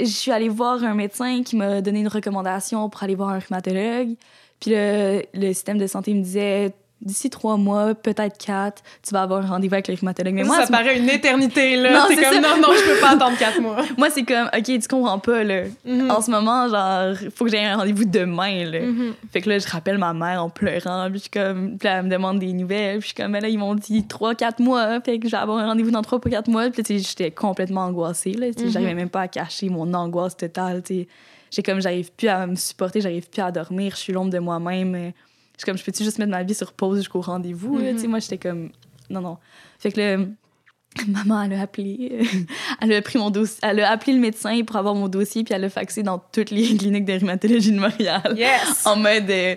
je 0.00 0.06
suis 0.06 0.32
allée 0.32 0.48
voir 0.48 0.82
un 0.84 0.94
médecin 0.94 1.42
qui 1.42 1.56
m'a 1.56 1.80
donné 1.80 2.00
une 2.00 2.08
recommandation 2.08 2.88
pour 2.90 3.02
aller 3.02 3.14
voir 3.14 3.30
un 3.30 3.38
rhumatologue. 3.38 4.16
Puis 4.60 4.70
le, 4.72 5.22
le 5.34 5.52
système 5.52 5.78
de 5.78 5.86
santé 5.86 6.12
me 6.14 6.22
disait 6.22 6.72
d'ici 7.00 7.28
trois 7.28 7.56
mois, 7.58 7.94
peut-être 7.94 8.38
quatre, 8.38 8.82
tu 9.06 9.12
vas 9.12 9.22
avoir 9.22 9.44
un 9.44 9.48
rendez-vous 9.48 9.74
avec 9.74 9.88
le 9.88 9.94
rhumatologue. 9.94 10.32
Mais 10.34 10.44
moi, 10.44 10.64
ça 10.64 10.70
paraît 10.72 10.98
une 10.98 11.08
éternité, 11.10 11.76
là. 11.76 11.92
Non, 11.92 12.04
c'est 12.08 12.16
comme, 12.16 12.32
ça. 12.34 12.40
non, 12.40 12.56
non, 12.62 12.68
je 12.74 12.94
peux 12.94 13.00
pas 13.00 13.10
attendre 13.14 13.36
quatre 13.36 13.60
mois. 13.60 13.76
moi 13.98 14.08
c'est 14.10 14.22
comme, 14.24 14.46
OK, 14.56 14.64
tu 14.64 14.88
comprends 14.88 15.18
pas, 15.18 15.44
là. 15.44 15.64
Mhm. 15.84 16.10
En 16.10 16.20
ce 16.22 16.30
moment, 16.30 16.68
genre, 16.68 17.14
faut 17.36 17.44
que 17.44 17.50
j'aie 17.50 17.64
un 17.64 17.76
rendez-vous 17.76 18.04
demain, 18.06 18.64
là. 18.64 18.80
Mhm. 18.80 19.12
Fait 19.32 19.42
que 19.42 19.50
là, 19.50 19.58
je 19.58 19.68
rappelle 19.68 19.98
ma 19.98 20.14
mère 20.14 20.42
en 20.42 20.48
pleurant, 20.48 21.06
puis 21.10 21.16
je 21.18 21.22
suis 21.22 21.30
comme, 21.30 21.76
puis 21.78 21.88
elle 21.88 22.04
me 22.04 22.08
demande 22.10 22.38
des 22.38 22.52
nouvelles, 22.54 23.00
puis 23.00 23.08
je 23.10 23.14
suis 23.14 23.22
comme, 23.22 23.32
Mais 23.32 23.40
là, 23.40 23.48
ils 23.48 23.58
m'ont 23.58 23.74
dit 23.74 24.02
3-4 24.08 24.62
mois, 24.62 25.00
fait 25.02 25.18
que 25.18 25.26
je 25.28 25.32
vais 25.32 25.36
avoir 25.42 25.58
un 25.58 25.66
rendez-vous 25.66 25.90
dans 25.90 26.02
3-4 26.02 26.48
mois, 26.50 26.70
puis 26.70 26.78
là, 26.78 26.84
tu 26.84 26.98
sais, 26.98 27.06
j'étais 27.06 27.30
complètement 27.30 27.82
angoissée, 27.82 28.32
là, 28.32 28.46
Mhm. 28.46 28.70
j'arrivais 28.70 28.94
même 28.94 29.10
pas 29.10 29.22
à 29.22 29.28
cacher 29.28 29.68
mon 29.68 29.92
angoisse 29.92 30.36
totale, 30.36 30.82
tu 30.82 30.94
sais. 31.02 31.08
J'ai 31.50 31.62
comme, 31.62 31.80
j'arrive 31.80 32.10
plus 32.12 32.28
à 32.28 32.46
me 32.46 32.56
supporter, 32.56 33.00
j'arrive 33.00 33.28
plus 33.28 33.40
à 33.42 33.50
dormir, 33.52 33.92
je 33.94 34.00
suis 34.00 34.12
l'ombre 34.12 34.30
de 34.32 34.38
moi-même. 34.40 35.12
Je 35.56 35.60
suis 35.62 35.66
comme, 35.66 35.78
je 35.78 35.84
peux-tu 35.84 36.02
juste 36.04 36.18
mettre 36.18 36.30
ma 36.32 36.42
vie 36.42 36.54
sur 36.54 36.72
pause 36.72 36.98
jusqu'au 36.98 37.20
rendez-vous, 37.20 37.78
sais, 37.98 38.06
moi, 38.08 38.18
j'étais 38.18 38.38
comme, 38.38 38.70
non, 39.10 39.20
non. 39.20 39.38
Fait 39.78 39.92
que 39.92 40.00
là, 40.00 40.24
maman, 41.08 41.42
elle 41.42 41.52
a 41.54 41.62
appelé, 41.62 42.26
elle 42.80 42.92
a 42.92 43.02
pris 43.02 43.18
mon 43.18 43.30
dossier, 43.30 43.58
elle 43.62 43.80
a 43.80 43.90
appelé 43.90 44.12
le 44.14 44.20
médecin 44.20 44.62
pour 44.64 44.76
avoir 44.76 44.94
mon 44.94 45.08
dossier, 45.08 45.44
puis 45.44 45.54
elle 45.54 45.62
l'a 45.62 45.70
faxé 45.70 46.02
dans 46.02 46.18
toutes 46.18 46.50
les 46.50 46.76
cliniques 46.76 47.04
de 47.04 47.12
rhumatologie 47.14 47.72
de 47.72 47.78
Montréal 47.80 48.34
Yes! 48.36 48.84
en 48.86 48.96
mode 48.96 49.30
euh, 49.30 49.56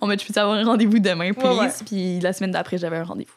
en 0.00 0.06
mode 0.06 0.20
je 0.20 0.26
peux 0.32 0.40
avoir 0.40 0.56
un 0.58 0.64
rendez-vous 0.64 0.98
demain 0.98 1.32
please? 1.32 1.44
Ouais, 1.48 1.58
ouais. 1.58 1.70
puis 1.86 2.20
la 2.20 2.32
semaine 2.32 2.50
d'après 2.50 2.78
j'avais 2.78 2.96
un 2.96 3.04
rendez-vous 3.04 3.34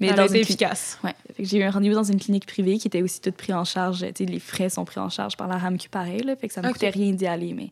mais 0.00 0.08
Elle 0.08 0.16
dans 0.16 0.22
a 0.24 0.26
une 0.26 0.36
efficace. 0.36 0.98
ouais 1.04 1.14
fait 1.34 1.42
que 1.44 1.48
j'ai 1.48 1.58
eu 1.58 1.62
un 1.62 1.70
rendez-vous 1.70 1.94
dans 1.94 2.02
une 2.02 2.18
clinique 2.20 2.46
privée 2.46 2.76
qui 2.78 2.88
était 2.88 3.02
aussi 3.02 3.20
toute 3.20 3.36
prise 3.36 3.54
en 3.54 3.64
charge 3.64 4.00
tu 4.14 4.24
sais 4.24 4.30
les 4.30 4.38
frais 4.38 4.68
sont 4.68 4.84
pris 4.84 5.00
en 5.00 5.08
charge 5.08 5.36
par 5.36 5.48
la 5.48 5.56
RAMQ 5.58 5.88
pareil 5.88 6.20
là, 6.22 6.36
fait 6.36 6.48
que 6.48 6.54
ça 6.54 6.60
me 6.62 6.66
Ok. 6.68 6.74
coûtait 6.74 6.90
rien 6.90 7.12
d'y 7.12 7.26
aller 7.26 7.54
mais 7.54 7.70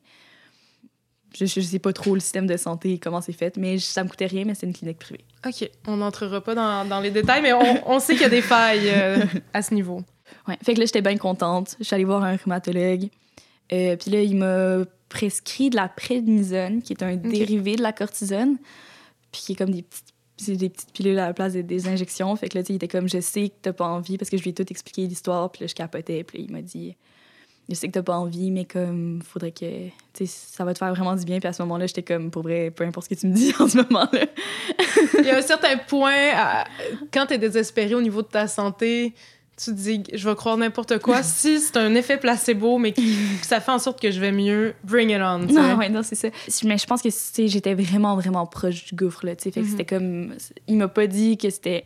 je, 1.37 1.47
je 1.47 1.61
sais 1.61 1.79
pas 1.79 1.93
trop 1.93 2.15
le 2.15 2.21
système 2.21 2.47
de 2.47 2.57
santé 2.57 2.99
comment 2.99 3.21
c'est 3.21 3.33
fait 3.33 3.57
mais 3.57 3.79
ça 3.79 4.05
me 4.05 4.09
coûtait 4.09 4.27
rien 4.27 4.45
mais 4.45 4.55
c'est 4.55 4.67
une 4.67 4.73
clinique 4.73 4.99
privée 4.99 5.25
OK. 5.47 5.71
On 5.87 5.97
n'entrera 5.97 6.41
pas 6.43 6.55
dans, 6.55 6.85
dans 6.87 7.01
les 7.01 7.11
détails, 7.11 7.41
mais 7.43 7.53
on, 7.53 7.91
on 7.91 7.99
sait 7.99 8.13
qu'il 8.13 8.23
y 8.23 8.27
a 8.27 8.31
des 8.31 8.43
failles 8.43 8.91
euh, 8.91 9.25
à 9.53 9.63
ce 9.63 9.75
niveau. 9.75 10.03
ouais 10.49 10.59
fait 10.63 10.75
que 10.75 10.81
là 10.81 10.87
j'étais 10.87 11.03
bien 11.03 11.17
contente 11.17 11.77
je 11.79 11.85
suis 11.85 11.95
allée 11.95 12.05
voir 12.05 12.23
un 12.25 12.37
rhumatologue 12.37 13.09
Euh, 13.73 13.97
puis 13.97 14.11
là 14.11 14.23
il 14.23 14.37
m'a 14.37 14.85
prescrit 15.09 15.71
de 15.71 15.77
la 15.77 15.89
prédnisone 15.89 16.83
qui 16.83 16.93
est 16.93 17.03
un 17.03 17.17
dérivé 17.17 17.77
de 17.77 17.83
la 17.83 17.93
cortisone 17.93 18.57
puis 19.33 19.43
qui 19.43 19.53
est 19.53 19.57
comme 19.57 19.71
des 19.71 19.83
petites 19.83 20.11
c'est 20.41 20.57
des 20.57 20.71
petites 20.71 20.93
pilules 20.93 21.19
à 21.19 21.27
la 21.27 21.35
place 21.35 21.53
des, 21.53 21.63
des 21.63 21.87
injections. 21.87 22.35
Fait 22.35 22.49
que 22.49 22.57
là, 22.59 22.65
il 22.69 22.77
était 22.77 22.89
comme, 22.89 23.09
je 23.09 23.21
sais 23.21 23.51
que 23.51 23.55
t'as 23.61 23.73
pas 23.75 23.87
envie, 23.87 24.17
parce 24.17 24.31
que 24.31 24.39
je 24.39 24.43
lui 24.43 24.51
ai 24.51 24.55
tout 24.55 24.65
expliqué 24.71 25.07
l'histoire, 25.07 25.53
puis 25.53 25.63
là, 25.63 25.67
je 25.67 25.75
capotais, 25.75 26.25
puis 26.25 26.39
là, 26.39 26.45
il 26.49 26.51
m'a 26.51 26.63
dit, 26.63 26.97
je 27.71 27.75
sais 27.77 27.87
que 27.87 27.93
t'as 27.93 28.03
pas 28.03 28.17
envie, 28.19 28.51
mais 28.51 28.65
comme, 28.65 29.23
faudrait 29.25 29.53
que, 29.53 29.87
tu 29.89 29.93
sais, 30.15 30.27
ça 30.27 30.65
va 30.65 30.73
te 30.75 30.79
faire 30.79 30.93
vraiment 30.93 31.15
du 31.15 31.25
bien. 31.25 31.39
Puis 31.39 31.49
à 31.49 31.53
ce 31.53 31.63
moment-là, 31.63 31.87
j'étais 31.87 32.03
comme, 32.03 32.31
pour 32.31 32.43
vrai, 32.43 32.71
peu 32.71 32.85
importe 32.85 33.09
ce 33.09 33.15
que 33.15 33.21
tu 33.21 33.27
me 33.29 33.35
dis 33.35 33.55
en 33.61 33.69
ce 33.69 33.77
moment-là. 33.79 34.27
Il 35.19 35.25
y 35.25 35.31
a 35.31 35.37
un 35.39 35.43
certain 35.43 35.77
point, 35.77 36.31
à- 36.35 36.65
quand 37.13 37.27
tu 37.27 37.35
es 37.35 37.39
désespéré 37.39 37.95
au 37.95 38.03
niveau 38.03 38.23
de 38.23 38.27
ta 38.29 38.49
santé, 38.49 39.15
tu 39.57 39.67
te 39.67 39.77
dis, 39.77 40.03
je 40.13 40.29
vais 40.29 40.35
croire 40.35 40.57
n'importe 40.57 40.99
quoi. 41.01 41.23
si 41.23 41.61
c'est 41.61 41.77
un 41.77 41.95
effet 41.95 42.17
placebo, 42.17 42.79
mais 42.79 42.93
que 42.93 43.01
ça 43.43 43.61
fait 43.61 43.71
en 43.73 43.79
sorte 43.79 44.01
que 44.01 44.11
je 44.11 44.19
vais 44.19 44.33
mieux, 44.33 44.75
bring 44.85 45.11
it 45.11 45.19
on. 45.21 45.47
tu 45.47 45.55
sais. 45.55 45.61
Non, 45.61 45.77
ouais, 45.77 45.89
non, 45.91 46.03
c'est 46.03 46.15
ça. 46.15 46.29
Mais 46.65 46.79
je 46.79 46.87
pense 46.87 47.03
que, 47.03 47.09
tu 47.09 47.15
sais, 47.15 47.47
j'étais 47.47 47.75
vraiment, 47.75 48.17
vraiment 48.17 48.47
proche 48.47 48.87
du 48.87 48.95
gouffre, 48.95 49.27
là, 49.27 49.37
tu 49.37 49.45
sais. 49.45 49.51
Fait 49.53 49.61
que 49.61 49.67
Mhm. 49.67 49.71
c'était 49.71 49.85
comme, 49.85 50.35
il 50.67 50.77
m'a 50.79 50.89
pas 50.89 51.07
dit 51.07 51.37
que 51.37 51.51
c'était 51.51 51.85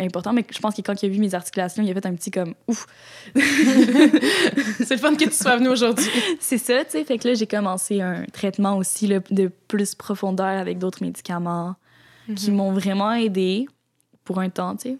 important, 0.00 0.32
mais 0.32 0.44
je 0.50 0.58
pense 0.58 0.74
que 0.74 0.82
quand 0.82 1.02
il 1.02 1.06
a 1.06 1.08
vu 1.08 1.18
mes 1.18 1.34
articulations, 1.34 1.82
il 1.82 1.90
a 1.90 1.94
fait 1.94 2.06
un 2.06 2.14
petit 2.14 2.30
comme, 2.30 2.54
ouf, 2.68 2.86
c'est 3.34 4.90
le 4.90 4.96
fun 4.96 5.14
que 5.14 5.24
tu 5.24 5.30
sois 5.32 5.56
venu 5.56 5.68
aujourd'hui. 5.68 6.06
C'est 6.40 6.58
ça, 6.58 6.84
tu 6.84 6.92
sais. 6.92 7.04
Fait 7.04 7.18
que 7.18 7.28
là, 7.28 7.34
j'ai 7.34 7.46
commencé 7.46 8.00
un 8.00 8.24
traitement 8.32 8.76
aussi 8.76 9.06
là, 9.06 9.20
de 9.30 9.50
plus 9.68 9.94
profondeur 9.94 10.46
avec 10.46 10.78
d'autres 10.78 11.02
médicaments 11.02 11.74
qui 12.36 12.50
Mhm. 12.50 12.56
m'ont 12.56 12.72
vraiment 12.72 13.12
aidé 13.12 13.66
pour 14.24 14.38
un 14.40 14.48
temps, 14.48 14.74
tu 14.76 14.90
sais. 14.90 14.96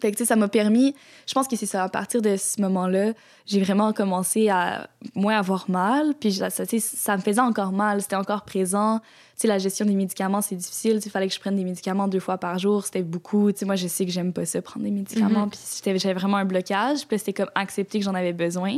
Fait 0.00 0.12
que, 0.12 0.24
ça 0.24 0.36
m'a 0.36 0.48
permis... 0.48 0.94
Je 1.26 1.34
pense 1.34 1.48
que 1.48 1.56
c'est 1.56 1.66
ça, 1.66 1.84
à 1.84 1.88
partir 1.88 2.22
de 2.22 2.36
ce 2.36 2.60
moment-là, 2.60 3.12
j'ai 3.46 3.60
vraiment 3.60 3.92
commencé 3.92 4.48
à 4.48 4.88
moins 5.14 5.38
avoir 5.38 5.70
mal. 5.70 6.14
Puis, 6.20 6.32
ça, 6.32 6.50
ça, 6.50 7.16
me 7.16 7.22
faisait 7.22 7.40
encore 7.40 7.72
mal. 7.72 8.02
C'était 8.02 8.16
encore 8.16 8.44
présent. 8.44 8.98
Tu 8.98 9.42
sais, 9.42 9.48
la 9.48 9.58
gestion 9.58 9.86
des 9.86 9.94
médicaments, 9.94 10.42
c'est 10.42 10.56
difficile. 10.56 11.00
Il 11.04 11.10
fallait 11.10 11.28
que 11.28 11.34
je 11.34 11.40
prenne 11.40 11.56
des 11.56 11.64
médicaments 11.64 12.08
deux 12.08 12.20
fois 12.20 12.38
par 12.38 12.58
jour. 12.58 12.84
C'était 12.84 13.02
beaucoup. 13.02 13.52
Tu 13.52 13.58
sais, 13.58 13.64
moi, 13.64 13.76
je 13.76 13.86
sais 13.86 14.04
que 14.04 14.12
j'aime 14.12 14.32
pas 14.32 14.44
ça, 14.44 14.60
prendre 14.62 14.84
des 14.84 14.92
médicaments. 14.92 15.46
Mhm. 15.46 15.50
Puis, 15.50 15.98
j'avais 15.98 16.14
vraiment 16.14 16.36
un 16.36 16.44
blocage. 16.44 17.06
Puis, 17.06 17.18
c'était 17.18 17.32
comme 17.32 17.50
accepter 17.54 17.98
que 17.98 18.04
j'en 18.04 18.14
avais 18.14 18.32
besoin. 18.32 18.76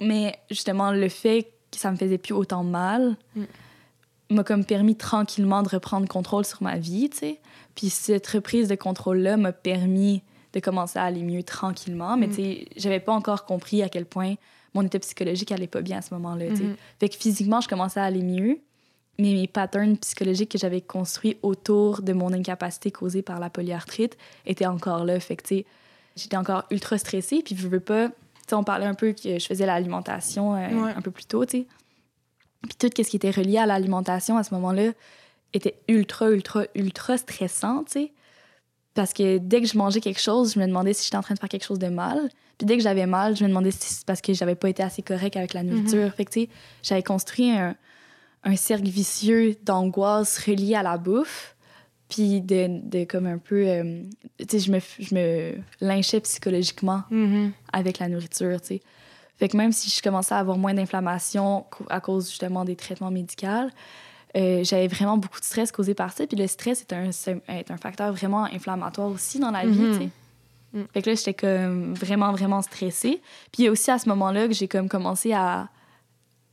Mais 0.00 0.38
justement, 0.50 0.92
le 0.92 1.08
fait 1.08 1.52
que 1.70 1.78
ça 1.78 1.90
me 1.90 1.96
faisait 1.96 2.18
plus 2.18 2.34
autant 2.34 2.64
mal 2.64 3.16
Mm. 3.36 3.44
M'a 4.30 4.42
comme 4.44 4.64
permis 4.64 4.96
tranquillement 4.96 5.62
de 5.62 5.68
reprendre 5.68 6.08
contrôle 6.08 6.44
sur 6.44 6.62
ma 6.62 6.78
vie, 6.78 7.08
tu 7.10 7.18
sais. 7.18 7.40
Puis 7.74 7.90
cette 7.90 8.26
reprise 8.26 8.68
de 8.68 8.74
contrôle-là 8.74 9.36
m'a 9.36 9.52
permis 9.52 10.22
de 10.52 10.60
commencer 10.60 10.98
à 10.98 11.04
aller 11.04 11.22
mieux 11.22 11.42
tranquillement. 11.42 12.16
Mais 12.16 12.26
Mm. 12.26 12.30
tu 12.30 12.36
sais, 12.36 12.66
j'avais 12.76 13.00
pas 13.00 13.12
encore 13.12 13.44
compris 13.44 13.82
à 13.82 13.88
quel 13.88 14.06
point 14.06 14.34
mon 14.74 14.82
état 14.82 14.98
psychologique 14.98 15.52
allait 15.52 15.66
pas 15.66 15.80
bien 15.82 15.98
à 15.98 16.02
ce 16.02 16.12
moment-là, 16.14 16.48
tu 16.48 16.56
sais. 16.56 16.62
Mhm. 16.64 16.76
Fait 17.00 17.08
que 17.08 17.16
physiquement, 17.16 17.60
je 17.60 17.68
commençais 17.68 18.00
à 18.00 18.04
aller 18.04 18.22
mieux. 18.22 18.58
Mais 19.18 19.32
mes 19.32 19.46
patterns 19.46 19.96
psychologiques 19.96 20.50
que 20.50 20.58
j'avais 20.58 20.82
construits 20.82 21.38
autour 21.42 22.02
de 22.02 22.12
mon 22.12 22.32
incapacité 22.34 22.90
causée 22.90 23.22
par 23.22 23.40
la 23.40 23.48
polyarthrite 23.48 24.18
étaient 24.44 24.66
encore 24.66 25.04
là. 25.06 25.18
Fait 25.20 25.36
que, 25.36 25.42
tu 25.42 25.56
sais, 25.56 25.66
j'étais 26.16 26.36
encore 26.36 26.64
ultra 26.70 26.98
stressée. 26.98 27.40
Puis, 27.42 27.56
je 27.56 27.66
veux 27.68 27.80
pas... 27.80 28.08
Tu 28.08 28.14
sais, 28.50 28.54
on 28.54 28.62
parlait 28.64 28.84
un 28.84 28.92
peu 28.94 29.12
que 29.12 29.38
je 29.38 29.46
faisais 29.46 29.64
l'alimentation 29.64 30.54
euh, 30.54 30.68
Ouais. 30.68 30.92
un 30.94 31.00
peu 31.00 31.10
plus 31.10 31.24
tôt, 31.24 31.46
tu 31.46 31.60
sais. 31.60 31.66
Puis 32.66 32.76
tout 32.78 32.88
ce 33.02 33.08
qui 33.08 33.16
était 33.16 33.30
relié 33.30 33.58
à 33.58 33.66
l'alimentation 33.66 34.36
à 34.36 34.42
ce 34.44 34.52
moment-là 34.54 34.92
était 35.52 35.78
ultra, 35.88 36.30
ultra, 36.30 36.64
ultra 36.74 37.16
stressant, 37.18 37.84
tu 37.84 37.92
sais. 37.92 38.12
Parce 38.94 39.12
que 39.12 39.38
dès 39.38 39.60
que 39.60 39.66
je 39.66 39.76
mangeais 39.76 40.00
quelque 40.00 40.20
chose, 40.20 40.54
je 40.54 40.58
me 40.60 40.66
demandais 40.66 40.92
si 40.94 41.04
j'étais 41.04 41.16
en 41.16 41.22
train 41.22 41.34
de 41.34 41.38
faire 41.40 41.48
quelque 41.50 41.64
chose 41.66 41.78
de 41.78 41.88
mal. 41.88 42.30
Puis 42.58 42.66
dès 42.66 42.76
que 42.78 42.82
j'avais 42.82 43.06
mal, 43.06 43.36
je 43.36 43.44
me 43.44 43.48
demandais 43.48 43.70
si 43.70 43.78
c'est 43.94 44.06
parce 44.06 44.22
que 44.22 44.32
j'avais 44.32 44.54
pas 44.54 44.70
été 44.70 44.82
assez 44.82 45.02
correct 45.02 45.36
avec 45.36 45.52
la 45.52 45.62
nourriture. 45.62 46.12
Fait 46.14 46.24
que, 46.24 46.30
tu 46.30 46.40
sais, 46.42 46.48
j'avais 46.82 47.02
construit 47.02 47.50
un, 47.50 47.76
un 48.44 48.56
cercle 48.56 48.88
vicieux 48.88 49.54
d'angoisse 49.62 50.38
relié 50.38 50.74
à 50.76 50.82
la 50.82 50.96
bouffe. 50.96 51.54
Puis 52.08 52.40
de, 52.40 52.68
de 52.88 53.04
comme 53.04 53.26
un 53.26 53.36
peu... 53.38 53.66
euh, 53.66 54.02
tu 54.38 54.46
sais, 54.48 54.58
je 54.60 54.70
me, 54.72 54.78
je 55.00 55.14
me 55.14 55.54
lynchais 55.80 56.20
psychologiquement 56.20 57.02
Mhm. 57.10 57.52
avec 57.72 57.98
la 57.98 58.08
nourriture, 58.08 58.60
tu 58.62 58.66
sais. 58.68 58.82
Fait 59.38 59.48
que 59.48 59.56
même 59.56 59.72
si 59.72 59.90
je 59.90 60.00
commençais 60.02 60.34
à 60.34 60.38
avoir 60.38 60.56
moins 60.56 60.72
d'inflammation 60.74 61.66
à 61.90 62.00
cause 62.00 62.28
justement 62.30 62.64
des 62.64 62.76
traitements 62.76 63.10
médicaux, 63.10 63.68
euh, 64.36 64.64
j'avais 64.64 64.88
vraiment 64.88 65.16
beaucoup 65.18 65.40
de 65.40 65.44
stress 65.44 65.70
causé 65.72 65.94
par 65.94 66.12
ça. 66.12 66.26
Puis 66.26 66.36
le 66.36 66.46
stress 66.46 66.80
est 66.82 66.92
un, 66.92 67.10
est 67.54 67.70
un 67.70 67.76
facteur 67.76 68.12
vraiment 68.12 68.44
inflammatoire 68.44 69.08
aussi 69.08 69.38
dans 69.38 69.50
la 69.50 69.66
vie, 69.66 69.78
Mhm. 69.78 69.92
tu 69.92 69.98
sais. 70.04 70.10
Mm. 70.72 70.84
Fait 70.92 71.02
que 71.02 71.10
là, 71.10 71.16
j'étais 71.16 71.34
comme 71.34 71.94
vraiment, 71.94 72.32
vraiment 72.32 72.60
stressée. 72.62 73.20
Puis 73.52 73.68
aussi 73.68 73.90
à 73.90 73.98
ce 73.98 74.08
moment-là 74.08 74.46
que 74.48 74.54
j'ai 74.54 74.68
comme 74.68 74.88
commencé 74.88 75.32
à, 75.32 75.68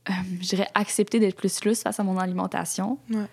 euh, 0.08 0.12
je 0.40 0.48
dirais, 0.48 0.68
accepter 0.74 1.20
d'être 1.20 1.36
plus 1.36 1.62
lousse 1.64 1.82
face 1.82 1.98
à 1.98 2.02
mon 2.02 2.18
alimentation. 2.18 2.98
Ouais. 3.10 3.26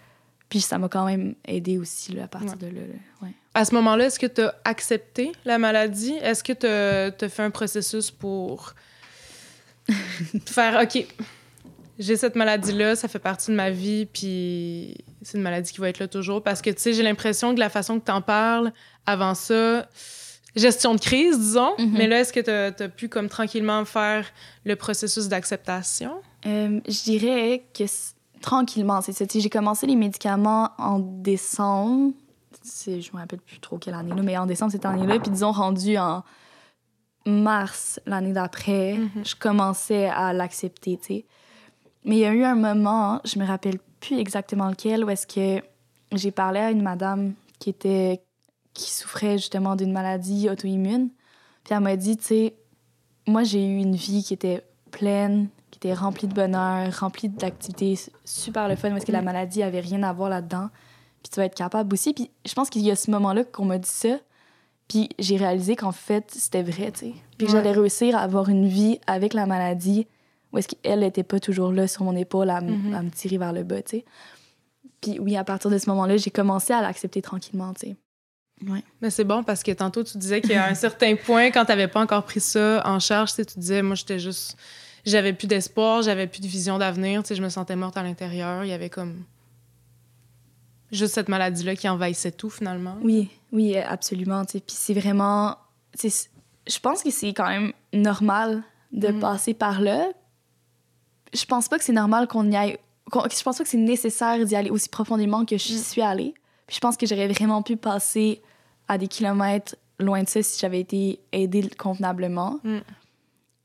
Puis 0.50 0.60
ça 0.60 0.78
m'a 0.78 0.90
quand 0.90 1.06
même 1.06 1.36
aidé 1.46 1.78
aussi 1.78 2.12
là, 2.14 2.24
à 2.24 2.28
partir 2.28 2.52
Ouais. 2.52 2.58
de 2.58 2.66
là. 2.68 2.82
là. 2.82 2.94
Ouais. 3.28 3.34
À 3.54 3.64
ce 3.64 3.74
moment-là, 3.76 4.06
est-ce 4.08 4.20
que 4.20 4.28
tu 4.28 4.42
as 4.42 4.54
accepté 4.66 5.32
la 5.46 5.58
maladie? 5.58 6.14
Est-ce 6.22 6.44
que 6.44 6.52
tu 6.54 6.66
as 7.26 7.30
fait 7.30 7.44
un 7.44 7.52
processus 7.52 8.12
pour 8.12 8.74
faire 10.46 10.82
OK, 10.82 11.06
j'ai 12.00 12.16
cette 12.16 12.36
maladie-là, 12.36 12.96
ça 12.96 13.08
fait 13.08 13.20
partie 13.20 13.52
de 13.52 13.56
ma 13.56 13.70
vie, 13.70 14.06
puis 14.06 14.98
c'est 15.22 15.38
une 15.38 15.44
maladie 15.44 15.72
qui 15.72 15.80
va 15.80 15.90
être 15.90 16.00
là 16.00 16.08
toujours? 16.08 16.42
Parce 16.44 16.62
que, 16.62 16.70
tu 16.70 16.80
sais, 16.82 16.94
j'ai 16.94 17.04
l'impression 17.04 17.54
que 17.54 17.60
la 17.60 17.70
façon 17.70 18.00
que 18.00 18.06
tu 18.06 18.12
en 18.12 18.22
parles 18.22 18.72
avant 19.06 19.36
ça, 19.36 19.88
gestion 20.56 20.96
de 20.96 21.00
crise, 21.00 21.38
disons, 21.40 21.74
Mhm. 21.78 21.92
mais 21.94 22.08
là, 22.08 22.20
est-ce 22.22 22.34
que 22.34 22.40
tu 22.40 22.84
as, 22.84 22.90
pu, 22.90 23.08
comme 23.10 23.30
tranquillement, 23.30 23.86
faire 23.86 24.26
le 24.66 24.76
processus 24.76 25.28
d'acceptation? 25.28 26.14
Euh, 26.46 26.80
je 26.88 27.04
dirais 27.04 27.64
que 27.78 27.84
tranquillement, 28.42 29.02
c'est 29.02 29.14
ça. 29.14 29.26
Tu 29.28 29.34
sais, 29.34 29.40
J'ai 29.42 29.50
commencé 29.50 29.86
les 29.86 29.96
médicaments 29.96 30.72
en 30.80 30.98
décembre. 31.00 32.14
C'est- 32.64 33.02
Je 33.02 33.12
me 33.14 33.20
rappelle 33.20 33.40
plus 33.40 33.60
trop 33.60 33.78
quelle 33.78 33.94
année, 33.94 34.14
là, 34.16 34.22
mais 34.24 34.38
en 34.38 34.46
décembre 34.48 34.72
cette 34.72 34.86
année-là. 34.86 35.20
Puis 35.20 35.30
disons, 35.32 35.52
rendu 35.52 35.98
en 35.98 36.24
mars 37.26 38.00
l'année 38.06 38.34
d'après, 38.34 38.94
Mhm. 38.98 39.24
je 39.26 39.36
commençais 39.36 40.08
à 40.08 40.34
l'accepter, 40.34 40.98
tu 40.98 41.06
sais. 41.06 41.26
Mais 42.04 42.16
il 42.16 42.20
y 42.20 42.26
a 42.26 42.34
eu 42.34 42.44
un 42.44 42.56
moment, 42.56 43.22
je 43.26 43.38
me 43.38 43.46
rappelle 43.46 43.78
plus 44.00 44.18
exactement 44.18 44.68
lequel, 44.70 45.04
où 45.06 45.10
est-ce 45.10 45.28
que 45.28 45.64
j'ai 46.14 46.32
parlé 46.32 46.60
à 46.60 46.72
une 46.72 46.82
madame 46.82 47.34
qui 47.60 47.70
était 47.70 48.22
qui 48.74 48.90
souffrait 48.90 49.38
justement 49.38 49.76
d'une 49.76 49.92
maladie 49.92 50.50
auto-immune. 50.50 51.10
Puis 51.66 51.74
elle 51.74 51.82
m'a 51.82 51.98
dit, 51.98 52.16
tu 52.16 52.24
sais, 52.24 52.56
moi 53.28 53.44
j'ai 53.44 53.64
eu 53.66 53.78
une 53.80 53.96
vie 53.98 54.24
qui 54.24 54.34
était 54.34 54.64
pleine, 54.92 55.50
qui 55.72 55.78
était 55.78 55.94
remplie 55.94 56.28
de 56.30 56.34
bonheur, 56.34 56.90
remplie 57.00 57.28
d'activités 57.28 58.00
super 58.24 58.70
le 58.70 58.78
fun, 58.78 58.92
parce 58.92 59.04
que 59.04 59.12
la 59.12 59.22
Mm. 59.22 59.26
maladie 59.26 59.62
avait 59.62 59.82
rien 59.82 60.02
à 60.04 60.14
voir 60.14 60.30
là-dedans. 60.30 60.70
Puis 61.22 61.30
tu 61.32 61.40
vas 61.40 61.46
être 61.46 61.56
capable 61.56 61.94
aussi. 61.94 62.14
Puis 62.14 62.32
je 62.46 62.54
pense 62.54 62.70
qu'il 62.70 62.82
y 62.82 62.90
a 62.92 62.96
ce 62.96 63.12
moment-là 63.12 63.44
qu'on 63.44 63.66
m'a 63.66 63.78
dit 63.78 63.90
ça. 63.90 64.18
Puis 64.92 65.08
j'ai 65.20 65.38
réalisé 65.38 65.78
qu'en 65.78 65.94
fait, 65.94 66.26
c'était 66.36 66.64
vrai, 66.64 66.92
tu 66.92 67.00
sais. 67.00 67.14
Puis 67.38 67.48
Ouais. 67.48 67.54
j'allais 67.54 67.72
réussir 67.72 68.14
à 68.18 68.20
avoir 68.20 68.50
une 68.50 68.68
vie 68.68 69.00
avec 69.08 69.34
la 69.34 69.46
maladie 69.46 70.06
où 70.52 70.58
est-ce 70.58 70.68
qu'elle 70.68 71.00
n'était 71.00 71.24
pas 71.24 71.40
toujours 71.40 71.72
là 71.72 71.88
sur 71.88 72.04
mon 72.04 72.14
épaule 72.18 72.50
à, 72.50 72.60
Mhm. 72.60 72.94
à 72.94 73.02
me 73.02 73.10
tirer 73.10 73.38
vers 73.38 73.54
le 73.54 73.64
bas, 73.64 73.82
tu 73.82 74.00
sais. 74.00 74.06
Puis 75.00 75.18
oui, 75.18 75.38
à 75.38 75.46
partir 75.46 75.70
de 75.72 75.78
ce 75.78 75.90
moment-là, 75.90 76.18
j'ai 76.18 76.30
commencé 76.30 76.74
à 76.74 76.82
l'accepter 76.82 77.22
tranquillement, 77.22 77.74
tu 77.74 77.88
sais. 77.88 77.96
Ouais. 78.70 78.84
Mais 79.02 79.10
c'est 79.12 79.24
bon 79.24 79.44
parce 79.46 79.64
que 79.64 79.72
tantôt, 79.72 80.04
tu 80.04 80.18
disais 80.18 80.42
qu'à 80.42 80.68
un 80.68 80.76
certain 80.76 81.16
point, 81.16 81.52
quand 81.52 81.64
tu 81.64 81.72
n'avais 81.72 81.88
pas 81.88 82.02
encore 82.02 82.24
pris 82.26 82.42
ça 82.42 82.82
en 82.86 83.00
charge, 83.00 83.34
tu 83.34 83.44
disais, 83.58 83.82
moi, 83.82 83.96
j'étais 83.96 84.20
juste. 84.20 84.58
J'avais 85.06 85.32
plus 85.34 85.48
d'espoir, 85.48 86.02
j'avais 86.02 86.28
plus 86.28 86.42
de 86.42 86.48
vision 86.48 86.78
d'avenir, 86.78 87.24
tu 87.24 87.30
sais, 87.30 87.36
je 87.36 87.42
me 87.42 87.50
sentais 87.50 87.78
morte 87.78 87.96
à 87.96 88.04
l'intérieur. 88.04 88.66
Il 88.66 88.68
y 88.70 88.74
avait 88.74 88.90
comme. 88.90 89.24
Juste 90.92 91.14
cette 91.14 91.30
maladie-là 91.30 91.76
qui 91.78 91.88
envahissait 91.88 92.32
tout, 92.34 92.50
finalement. 92.50 92.98
Oui, 93.02 93.30
oui, 93.52 93.78
absolument. 93.78 94.44
Puis 94.46 94.62
c'est 94.68 94.94
vraiment. 94.94 95.56
Je 96.04 96.80
pense 96.80 97.04
que 97.04 97.12
c'est 97.12 97.34
quand 97.34 97.48
même 97.50 97.74
normal 97.94 98.64
de 98.92 99.08
Mhm. 99.10 99.20
passer 99.20 99.54
par 99.54 99.82
là. 99.82 100.08
Je 101.34 101.46
pense 101.46 101.68
pas 101.68 101.78
que 101.78 101.84
c'est 101.84 101.94
normal 101.94 102.28
qu'on 102.28 102.50
y 102.52 102.56
aille. 102.56 102.78
Je 103.14 103.44
pense 103.44 103.58
pas 103.58 103.64
que 103.64 103.70
c'est 103.70 103.78
nécessaire 103.78 104.44
d'y 104.46 104.56
aller 104.56 104.70
aussi 104.70 104.90
profondément 104.90 105.46
que 105.46 105.58
je 105.58 105.74
Mm. 105.74 105.78
suis 105.78 106.02
allée. 106.02 106.34
Puis 106.68 106.76
je 106.76 106.80
pense 106.80 106.98
que 106.98 107.06
j'aurais 107.06 107.28
vraiment 107.28 107.62
pu 107.62 107.76
passer 107.78 108.42
à 108.88 108.98
des 108.98 109.08
kilomètres 109.08 109.76
loin 110.00 110.24
de 110.24 110.30
ça 110.30 110.42
si 110.44 110.60
j'avais 110.60 110.80
été 110.80 111.20
aidée 111.32 111.70
convenablement. 111.78 112.60
Mm. 112.64 112.80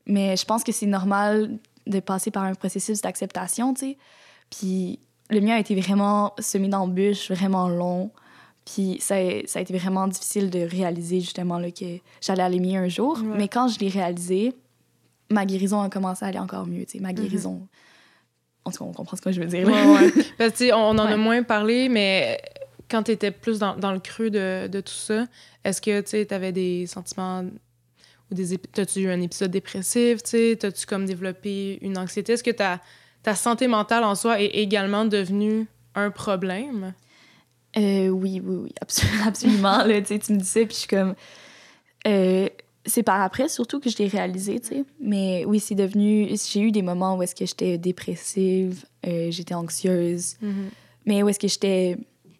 Mais 0.07 0.35
je 0.37 0.45
pense 0.45 0.63
que 0.63 0.71
c'est 0.71 0.85
normal 0.85 1.57
de 1.85 1.99
passer 1.99 2.31
par 2.31 2.43
un 2.43 2.53
processus 2.55 3.01
d'acceptation, 3.01 3.73
tu 3.73 3.79
sais. 3.81 3.97
Puis 4.49 4.99
le 5.29 5.39
mien 5.41 5.55
a 5.55 5.59
été 5.59 5.75
vraiment 5.79 6.33
semé 6.39 6.67
d'embûches, 6.69 7.31
vraiment 7.31 7.67
long. 7.69 8.11
Puis 8.71 8.97
ça, 8.99 9.15
a- 9.15 9.45
ça 9.47 9.59
a 9.59 9.61
été 9.61 9.75
vraiment 9.77 10.07
difficile 10.07 10.49
de 10.49 10.59
réaliser 10.59 11.21
justement 11.21 11.57
là, 11.57 11.71
que 11.71 11.85
j'allais 12.21 12.43
aller 12.43 12.59
mieux 12.59 12.77
un 12.79 12.89
jour. 12.89 13.17
Ouais. 13.23 13.37
Mais 13.37 13.47
quand 13.47 13.67
je 13.69 13.79
l'ai 13.79 13.87
réalisé, 13.89 14.53
ma 15.29 15.45
guérison 15.45 15.81
a 15.81 15.89
commencé 15.89 16.25
à 16.25 16.27
aller 16.27 16.39
encore 16.39 16.67
mieux. 16.67 16.85
Ma 16.99 17.13
guérison. 17.13 17.65
En 18.65 18.71
tout 18.71 18.79
cas, 18.79 18.85
on 18.85 18.91
comprend 18.93 19.15
ce 19.15 19.21
que 19.21 19.31
je 19.31 19.39
veux 19.39 19.47
dire. 19.47 19.69
là. 19.69 19.73
Ouais, 19.85 20.11
ouais. 20.15 20.23
Parce 20.37 20.53
que, 20.59 20.73
on 20.73 20.89
en 20.89 20.97
a 20.99 21.15
moins 21.15 21.43
parlé, 21.43 21.87
mais 21.87 22.37
quand 22.91 23.03
tu 23.03 23.11
étais 23.11 23.31
plus 23.31 23.59
dans, 23.59 23.75
dans 23.77 23.93
le 23.93 23.99
creux 23.99 24.29
de, 24.29 24.67
de 24.67 24.81
tout 24.81 24.91
ça, 24.93 25.25
est-ce 25.63 25.81
que 25.81 26.01
tu 26.01 26.33
avais 26.33 26.51
des 26.51 26.87
sentiments 26.87 27.43
ou 28.29 28.35
des 28.35 28.57
t'as-tu 28.57 28.99
eu 29.01 29.09
un 29.09 29.21
épisode 29.21 29.51
dépressif, 29.51 30.21
t'as-tu 30.23 30.85
comme 30.85 31.05
développé 31.05 31.79
une 31.81 31.97
anxiété? 31.97 32.33
Est-ce 32.33 32.43
que 32.43 32.51
ta, 32.51 32.81
ta 33.23 33.35
santé 33.35 33.67
mentale 33.67 34.03
en 34.03 34.15
soi 34.15 34.41
est 34.41 34.47
également 34.47 35.05
devenue 35.05 35.67
un 35.95 36.11
problème? 36.11 36.93
Euh, 37.77 38.09
oui, 38.09 38.41
oui, 38.43 38.55
oui, 38.63 38.71
abso- 38.83 39.05
absolument. 39.27 39.83
là, 39.83 40.01
tu 40.01 40.13
me 40.33 40.37
dis 40.39 40.45
ça, 40.45 40.59
puis 40.61 40.69
je 40.71 40.73
suis 40.79 40.87
comme. 40.87 41.13
euh, 42.07 42.47
c'est 42.85 43.03
par 43.03 43.21
après, 43.21 43.49
surtout, 43.49 43.79
que 43.81 43.89
je 43.89 43.97
l'ai 43.97 44.07
réalisé, 44.07 44.59
tu 44.61 44.67
sais. 44.69 44.83
Mais 45.01 45.43
oui, 45.45 45.59
c'est 45.59 45.75
devenu. 45.75 46.29
J'ai 46.51 46.61
eu 46.61 46.71
des 46.71 46.81
moments 46.81 47.17
où 47.17 47.23
est-ce 47.23 47.35
que 47.35 47.45
j'étais 47.45 47.77
dépressive, 47.77 48.85
euh, 49.05 49.27
j'étais 49.29 49.53
anxieuse, 49.53 50.35
mais 51.05 51.21
où 51.21 51.29
est-ce 51.29 51.39
que 51.39 51.47
j'étais 51.49 51.97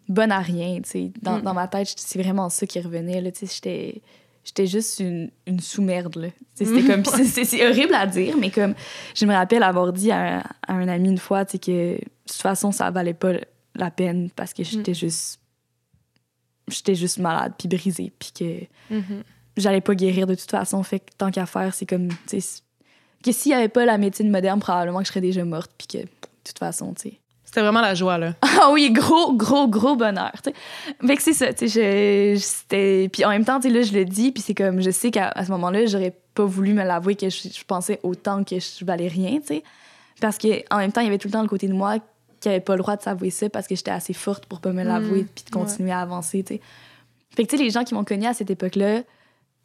bonne 0.08 0.32
à 0.32 0.38
rien, 0.40 0.80
tu 0.82 0.90
sais. 0.90 1.12
Dans, 1.20 1.38
Mm. 1.38 1.42
dans 1.42 1.54
ma 1.54 1.68
tête, 1.68 1.92
c'est 1.96 2.20
vraiment 2.22 2.48
ça 2.48 2.66
qui 2.66 2.80
revenait, 2.80 3.20
là, 3.20 3.30
tu 3.30 3.46
sais. 3.46 3.54
J'étais. 3.54 4.02
J'étais 4.44 4.66
juste 4.66 5.00
une, 5.00 5.30
une 5.46 5.60
sous-merde, 5.60 6.16
là. 6.16 6.28
C'était 6.54 6.82
comme... 6.82 7.04
c'est- 7.24 7.68
horrible 7.68 7.92
à 7.92 8.06
dire, 8.06 8.34
mais 8.40 8.48
comme... 8.50 8.74
Je 9.14 9.26
me 9.26 9.34
rappelle 9.34 9.62
avoir 9.62 9.92
dit 9.92 10.10
à, 10.10 10.38
un- 10.38 10.42
à 10.66 10.72
un 10.72 10.88
ami 10.88 11.10
une 11.10 11.18
fois, 11.18 11.44
tu 11.44 11.52
sais, 11.52 11.58
que 11.58 11.92
de 11.96 12.00
toute 12.26 12.40
façon, 12.40 12.72
ça 12.72 12.90
valait 12.90 13.12
pas 13.12 13.32
la 13.78 13.90
peine 13.90 14.30
parce 14.34 14.52
que 14.52 14.62
j'étais 14.64 14.94
juste... 14.94 15.40
J'étais 16.70 16.94
juste 16.94 17.18
malade, 17.18 17.54
puis 17.58 17.66
brisée, 17.66 18.12
puis 18.18 18.30
que 18.38 18.94
Mhm. 18.94 19.22
j'allais 19.56 19.80
pas 19.80 19.94
guérir 19.94 20.26
de 20.26 20.34
toute 20.34 20.50
façon. 20.50 20.82
Fait 20.82 21.00
que 21.00 21.06
tant 21.16 21.30
qu'à 21.30 21.46
faire, 21.46 21.72
c'est 21.74 21.86
comme... 21.86 22.08
tu 22.28 22.40
sais, 22.40 22.60
que 23.24 23.32
s'il 23.32 23.52
y 23.52 23.54
avait 23.54 23.68
pas 23.68 23.86
la 23.86 23.96
médecine 23.96 24.30
moderne, 24.30 24.60
probablement 24.60 24.98
que 24.98 25.04
je 25.06 25.08
serais 25.08 25.20
déjà 25.22 25.44
morte, 25.44 25.70
puis 25.78 25.86
que... 25.86 25.98
De 25.98 26.08
toute 26.44 26.58
façon, 26.58 26.92
tu 26.94 27.08
sais... 27.10 27.18
C'était 27.44 27.62
vraiment 27.62 27.80
la 27.80 27.94
joie, 27.94 28.18
là. 28.18 28.34
Ah 28.60 28.70
oui, 28.70 28.90
gros, 28.90 29.32
gros, 29.32 29.66
gros 29.68 29.96
bonheur, 29.96 30.32
tu 30.42 30.50
sais. 30.50 31.06
Fait 31.06 31.16
que 31.16 31.22
c'est 31.22 31.32
ça, 31.32 31.54
tu 31.54 31.68
sais, 31.70 32.34
c'était... 32.38 33.08
Puis 33.10 33.24
en 33.24 33.30
même 33.30 33.44
temps, 33.46 33.58
tu 33.60 33.68
sais, 33.68 33.74
là, 33.74 33.80
je 33.82 33.92
le 33.94 34.04
dis, 34.04 34.30
puis 34.32 34.42
c'est 34.42 34.54
comme, 34.54 34.82
je 34.82 34.90
sais 34.90 35.10
qu'à 35.10 35.32
ce 35.42 35.50
moment-là, 35.52 35.86
j'aurais 35.86 36.14
pas 36.34 36.44
voulu 36.44 36.74
me 36.74 36.84
l'avouer 36.84 37.14
que 37.14 37.30
je, 37.30 37.48
je 37.48 37.64
pensais 37.64 37.98
autant 38.02 38.44
que 38.44 38.56
je 38.58 38.84
valais 38.84 39.08
rien, 39.08 39.40
tu 39.40 39.46
sais. 39.46 39.62
Parce 40.20 40.36
que 40.36 40.62
en 40.70 40.76
même 40.78 40.92
temps, 40.92 41.00
il 41.00 41.04
y 41.04 41.08
avait 41.08 41.16
tout 41.18 41.28
le 41.28 41.32
temps 41.32 41.42
le 41.42 41.48
côté 41.48 41.66
de 41.68 41.72
moi 41.72 41.96
qui 42.40 42.48
avait 42.48 42.60
pas 42.60 42.74
le 42.76 42.82
droit 42.82 42.96
de 42.96 43.02
s'avouer 43.02 43.30
ça 43.30 43.48
parce 43.50 43.66
que 43.66 43.74
j'étais 43.74 43.90
assez 43.90 44.12
forte 44.12 44.46
pour 44.46 44.60
pas 44.60 44.72
me 44.72 44.82
l'avouer 44.84 45.24
puis 45.34 45.44
de 45.44 45.50
continuer 45.50 45.92
à 45.92 46.00
avancer, 46.00 46.42
tu 46.44 46.54
sais. 46.54 46.60
Fait 47.36 47.44
que, 47.44 47.50
tu 47.50 47.56
sais, 47.56 47.62
les 47.62 47.70
gens 47.70 47.84
qui 47.84 47.94
m'ont 47.94 48.04
connue 48.04 48.26
à 48.26 48.34
cette 48.34 48.50
époque-là, 48.50 49.02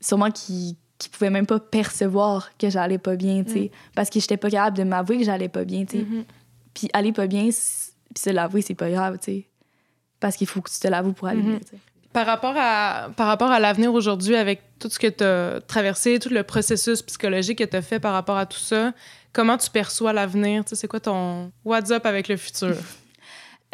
sûrement 0.02 0.32
qui 0.32 0.78
qui 1.00 1.10
pouvaient 1.10 1.32
même 1.32 1.46
pas 1.48 1.60
percevoir 1.60 2.52
que 2.58 2.70
j'allais 2.70 2.98
pas 3.00 3.16
bien, 3.16 3.44
tu 3.44 3.52
sais, 3.52 3.72
parce 3.96 4.10
que 4.10 4.20
j'étais 4.22 4.38
pas 4.38 4.50
capable 4.50 4.78
de 4.78 4.84
m'avouer 4.84 5.18
que 5.18 5.24
j'allais 5.26 5.50
pas 5.50 5.66
bien, 5.66 5.84
tu 5.86 5.98
sais. 5.98 6.04
Mhm. 6.06 6.24
Puis 6.74 6.90
aller 6.94 7.12
pas 7.12 7.28
bien, 7.28 7.44
puis 7.50 7.54
se 8.24 8.30
l'avouer, 8.30 8.62
c'est 8.62 8.76
pas 8.76 8.90
grave, 8.90 9.18
tu 9.18 9.26
sais. 9.26 9.48
Parce 10.20 10.38
qu'il 10.38 10.48
faut 10.48 10.62
que 10.62 10.70
tu 10.72 10.80
te 10.80 10.88
l'avoues 10.88 11.12
pour 11.14 11.28
aller 11.28 11.42
Mhm. 11.42 11.50
bien, 11.50 11.60
tu 11.60 11.68
sais. 11.72 11.78
Par 12.14 12.26
rapport 12.28 12.54
à, 12.56 13.10
par 13.18 13.28
rapport 13.28 13.50
à 13.52 13.60
l'avenir 13.60 13.92
aujourd'hui, 13.94 14.36
avec 14.36 14.62
tout 14.80 14.88
ce 14.90 15.00
que 15.00 15.08
tu 15.08 15.24
as 15.24 15.60
traversé, 15.68 16.20
tout 16.20 16.30
le 16.30 16.44
processus 16.44 17.02
psychologique 17.02 17.58
que 17.58 17.64
tu 17.64 17.76
as 17.76 17.82
fait 17.82 18.00
par 18.00 18.14
rapport 18.14 18.38
à 18.38 18.46
tout 18.46 18.60
ça, 18.60 18.94
comment 19.34 19.58
tu 19.58 19.70
perçois 19.70 20.14
l'avenir? 20.14 20.64
Tu 20.64 20.70
sais, 20.70 20.76
C'est 20.76 20.88
quoi 20.88 21.00
ton 21.00 21.52
what's 21.66 21.92
up 21.92 22.06
avec 22.06 22.28
le 22.28 22.38
futur? 22.38 22.76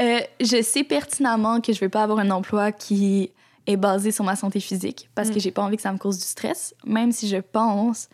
Euh, 0.01 0.19
je 0.39 0.61
sais 0.63 0.83
pertinemment 0.85 1.59
que 1.61 1.73
je 1.73 1.79
vais 1.79 1.89
pas 1.89 2.03
avoir 2.03 2.19
un 2.19 2.29
emploi 2.31 2.71
qui 2.71 3.31
est 3.67 3.75
basé 3.77 4.11
sur 4.11 4.23
ma 4.23 4.35
santé 4.37 4.59
physique 4.61 5.09
parce 5.13 5.29
Mm. 5.29 5.33
que 5.33 5.39
j'ai 5.41 5.51
pas 5.51 5.61
envie 5.61 5.75
que 5.75 5.81
ça 5.81 5.91
me 5.91 5.97
cause 5.97 6.17
du 6.17 6.23
stress, 6.25 6.73
même 6.85 7.11
si 7.11 7.27
je 7.27 7.37
pense 7.37 8.07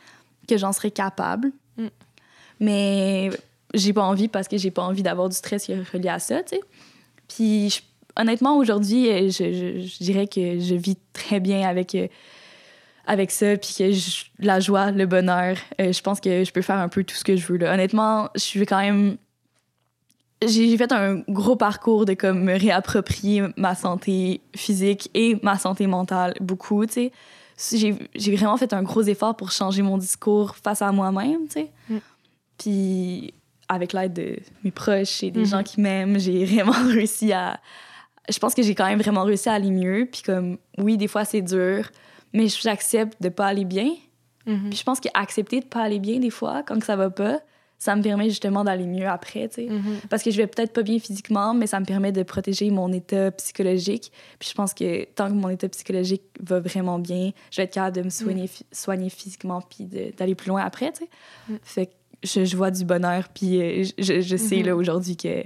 que 0.47 0.57
j'en 0.57 0.73
serais 0.73 0.91
capable. 0.91 1.51
Mm. 1.77 1.87
Mais 2.59 3.29
j'ai 3.73 3.93
pas 3.93 4.03
envie 4.03 4.27
parce 4.27 4.47
que 4.47 4.57
j'ai 4.57 4.71
pas 4.71 4.81
envie 4.83 5.03
d'avoir 5.03 5.29
du 5.29 5.35
stress 5.35 5.65
qui 5.65 5.73
est 5.73 5.81
relié 5.91 6.09
à 6.09 6.19
ça, 6.19 6.41
tu 6.43 6.55
sais. 6.55 6.61
Puis 7.27 7.69
je- 7.69 7.81
honnêtement, 8.21 8.57
aujourd'hui, 8.57 9.09
euh, 9.09 9.29
je, 9.29 9.51
je- 9.53 9.85
je 9.87 10.03
dirais 10.03 10.27
que 10.27 10.59
je 10.59 10.75
vis 10.75 10.97
très 11.13 11.39
bien 11.39 11.67
avec, 11.67 11.93
euh, 11.95 12.07
avec 13.07 13.31
ça, 13.31 13.55
puis 13.57 13.73
que 13.77 13.91
je- 13.91 14.25
la 14.39 14.59
joie, 14.59 14.91
le 14.91 15.05
bonheur, 15.05 15.57
euh, 15.79 15.91
je 15.93 16.01
pense 16.01 16.19
que 16.19 16.43
je 16.43 16.51
peux 16.51 16.61
faire 16.61 16.77
un 16.79 16.89
peu 16.89 17.03
tout 17.03 17.15
ce 17.15 17.23
que 17.23 17.35
je 17.35 17.45
veux. 17.47 17.57
Là. 17.57 17.73
Honnêtement, 17.73 18.29
je 18.35 18.41
suis 18.41 18.65
quand 18.65 18.79
même 18.79 19.17
j'ai 20.45 20.77
fait 20.77 20.91
un 20.91 21.23
gros 21.29 21.55
parcours 21.55 22.05
de 22.05 22.13
comme 22.13 22.43
me 22.43 22.59
réapproprier 22.59 23.43
ma 23.57 23.73
santé 23.73 24.41
physique 24.55 25.09
et 25.13 25.39
ma 25.41 25.57
santé 25.57 25.87
mentale 25.87 26.33
beaucoup, 26.41 26.85
tu 26.85 27.09
sais. 27.57 27.97
J'ai 28.15 28.35
vraiment 28.35 28.57
fait 28.57 28.73
un 28.73 28.83
gros 28.83 29.01
effort 29.03 29.35
pour 29.37 29.51
changer 29.51 29.81
mon 29.81 29.97
discours 29.97 30.55
face 30.57 30.81
à 30.81 30.91
moi-même, 30.91 31.47
tu 31.47 31.53
sais. 31.61 31.71
Mm. 31.89 31.97
Puis 32.57 33.33
avec 33.69 33.93
l'aide 33.93 34.13
de 34.13 34.35
mes 34.63 34.71
proches 34.71 35.23
et 35.23 35.31
des 35.31 35.39
Mhm. 35.39 35.45
gens 35.45 35.63
qui 35.63 35.79
m'aiment, 35.81 36.19
j'ai 36.19 36.45
vraiment 36.45 36.71
réussi 36.89 37.31
à. 37.33 37.59
Je 38.29 38.37
pense 38.37 38.53
que 38.53 38.61
j'ai 38.61 38.75
quand 38.75 38.85
même 38.87 38.99
vraiment 38.99 39.23
réussi 39.23 39.49
à 39.49 39.53
aller 39.53 39.71
mieux. 39.71 40.07
Puis 40.11 40.21
comme, 40.21 40.57
oui, 40.77 40.97
des 40.97 41.07
fois 41.07 41.25
c'est 41.25 41.41
dur, 41.41 41.89
mais 42.35 42.47
j'accepte 42.47 43.21
de 43.21 43.29
pas 43.29 43.47
aller 43.47 43.65
bien. 43.65 43.89
Mhm. 44.45 44.69
Puis 44.69 44.77
je 44.77 44.83
pense 44.83 44.99
qu'accepter 44.99 45.59
de 45.61 45.65
pas 45.65 45.81
aller 45.81 45.99
bien 45.99 46.19
des 46.19 46.29
fois, 46.29 46.61
quand 46.61 46.83
ça 46.83 46.95
va 46.95 47.09
pas, 47.09 47.39
ça 47.77 47.95
me 47.95 48.01
permet 48.01 48.29
justement 48.29 48.63
d'aller 48.63 48.85
mieux 48.87 49.07
après, 49.07 49.49
tu 49.49 49.55
sais. 49.55 49.67
Mhm. 49.69 49.97
Parce 50.09 50.23
que 50.23 50.31
je 50.31 50.37
vais 50.37 50.47
peut-être 50.47 50.71
pas 50.71 50.81
bien 50.81 50.97
physiquement, 50.99 51.53
mais 51.53 51.67
ça 51.67 51.79
me 51.79 51.85
permet 51.85 52.11
de 52.11 52.23
protéger 52.23 52.69
mon 52.71 52.91
état 52.93 53.31
psychologique. 53.31 54.11
Puis 54.39 54.49
je 54.49 54.53
pense 54.53 54.73
que 54.73 55.03
tant 55.13 55.27
que 55.27 55.33
mon 55.33 55.49
état 55.49 55.67
psychologique 55.67 56.21
va 56.39 56.59
vraiment 56.61 56.99
bien, 56.99 57.31
je 57.51 57.57
vais 57.57 57.63
être 57.63 57.73
capable 57.73 57.97
de 57.97 58.01
me 58.03 58.09
soigner, 58.09 58.47
phy- 58.47 58.65
soigner 58.71 59.09
physiquement 59.09 59.61
puis 59.61 59.85
d'aller 60.17 60.35
plus 60.35 60.49
loin 60.49 60.63
après, 60.63 60.91
tu 60.93 60.99
sais. 61.05 61.09
Mm. 61.49 61.55
Fait 61.63 61.85
que 61.87 61.91
je, 62.23 62.45
je 62.45 62.55
vois 62.57 62.71
du 62.71 62.85
bonheur, 62.85 63.27
puis 63.29 63.61
euh, 63.61 63.83
je, 63.97 64.21
je- 64.21 64.37
sais 64.37 64.57
Mhm. 64.59 64.65
là 64.67 64.75
aujourd'hui 64.75 65.17
que, 65.17 65.43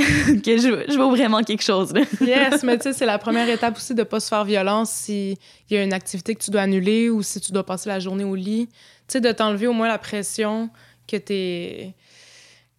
que 0.44 0.56
je, 0.56 0.84
je 0.92 0.96
vaux 0.98 1.10
vraiment 1.10 1.42
quelque 1.42 1.62
chose, 1.62 1.92
là. 1.92 2.02
Yes, 2.20 2.62
mais 2.62 2.76
tu 2.78 2.84
sais, 2.84 2.92
c'est 2.92 3.06
la 3.06 3.18
première 3.18 3.48
étape 3.48 3.76
aussi 3.76 3.94
de 3.94 4.02
pas 4.02 4.20
se 4.20 4.28
faire 4.28 4.44
violence 4.44 4.90
s'il 4.90 5.36
y 5.70 5.76
a 5.76 5.82
une 5.82 5.92
activité 5.92 6.34
que 6.34 6.42
tu 6.42 6.50
dois 6.50 6.62
annuler 6.62 7.10
ou 7.10 7.22
si 7.22 7.40
tu 7.40 7.52
dois 7.52 7.64
passer 7.64 7.88
la 7.88 7.98
journée 8.00 8.24
au 8.24 8.34
lit. 8.34 8.68
Tu 8.68 8.74
sais, 9.14 9.20
de 9.20 9.32
t'enlever 9.32 9.66
au 9.66 9.72
moins 9.72 9.88
la 9.88 9.98
pression 9.98 10.70
que 11.08 11.16
t'es 11.16 11.94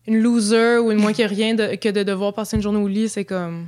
une 0.07 0.19
loser 0.19 0.77
ou 0.79 0.91
une 0.91 0.99
moins 0.99 1.13
que 1.13 1.23
rien 1.23 1.53
de- 1.53 1.75
que 1.75 1.89
de 1.89 2.03
devoir 2.03 2.33
passer 2.33 2.55
une 2.57 2.63
journée 2.63 2.79
au 2.79 2.87
lit, 2.87 3.07
c'est 3.09 3.25
comme 3.25 3.67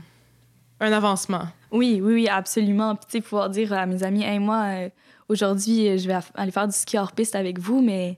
un 0.79 0.91
avancement. 0.91 1.43
Oui, 1.71 1.99
oui, 2.03 2.13
oui, 2.13 2.27
absolument. 2.27 2.95
Puis, 2.95 3.05
tu 3.09 3.17
sais, 3.17 3.21
pouvoir 3.21 3.49
dire 3.49 3.71
à 3.73 3.85
mes 3.85 4.03
amis, 4.03 4.23
hey, 4.23 4.39
moi, 4.39 4.63
euh, 4.67 4.89
aujourd'hui, 5.29 5.97
je 5.97 6.07
vais 6.07 6.15
aller 6.35 6.51
faire 6.51 6.67
du 6.67 6.75
ski 6.75 6.97
hors 6.97 7.11
piste 7.11 7.35
avec 7.35 7.59
vous, 7.59 7.81
mais 7.81 8.17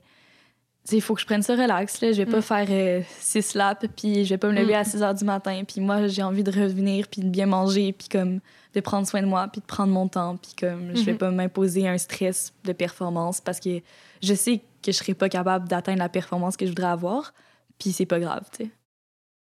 il 0.92 1.00
faut 1.02 1.14
que 1.14 1.20
je 1.20 1.26
prenne 1.26 1.42
ça 1.42 1.54
relax. 1.54 2.00
Là. 2.00 2.12
Je 2.12 2.18
vais 2.22 2.26
pas 2.30 2.38
Mm. 2.38 2.42
faire 2.42 2.66
euh, 2.70 3.02
six 3.20 3.54
laps, 3.54 3.88
puis 3.96 4.24
je 4.24 4.30
vais 4.30 4.38
pas 4.38 4.48
me 4.48 4.54
lever 4.54 4.74
Mm. 4.74 4.76
à 4.76 4.84
6 4.84 5.02
heures 5.02 5.14
du 5.14 5.24
matin. 5.24 5.62
Puis 5.66 5.80
moi, 5.80 6.06
j'ai 6.06 6.22
envie 6.22 6.42
de 6.44 6.50
revenir, 6.50 7.08
puis 7.08 7.22
de 7.22 7.28
bien 7.28 7.46
manger, 7.46 7.92
puis 7.92 8.08
comme 8.08 8.40
de 8.74 8.80
prendre 8.80 9.06
soin 9.08 9.22
de 9.22 9.26
moi, 9.26 9.48
puis 9.50 9.60
de 9.60 9.66
prendre 9.66 9.92
mon 9.92 10.06
temps. 10.06 10.36
Puis 10.36 10.52
comme, 10.58 10.94
je 10.94 11.02
vais 11.02 11.12
Mhm. 11.12 11.18
pas 11.18 11.30
m'imposer 11.30 11.88
un 11.88 11.98
stress 11.98 12.52
de 12.64 12.72
performance 12.72 13.40
parce 13.40 13.58
que 13.58 13.80
je 14.22 14.34
sais 14.34 14.58
que 14.82 14.92
je 14.92 14.96
serai 14.96 15.14
pas 15.14 15.28
capable 15.28 15.66
d'atteindre 15.66 15.98
la 15.98 16.08
performance 16.08 16.56
que 16.56 16.66
je 16.66 16.70
voudrais 16.70 16.88
avoir. 16.88 17.32
Puis 17.78 17.92
c'est 17.92 18.06
pas 18.06 18.20
grave, 18.20 18.44
tu 18.56 18.64
sais. 18.64 18.70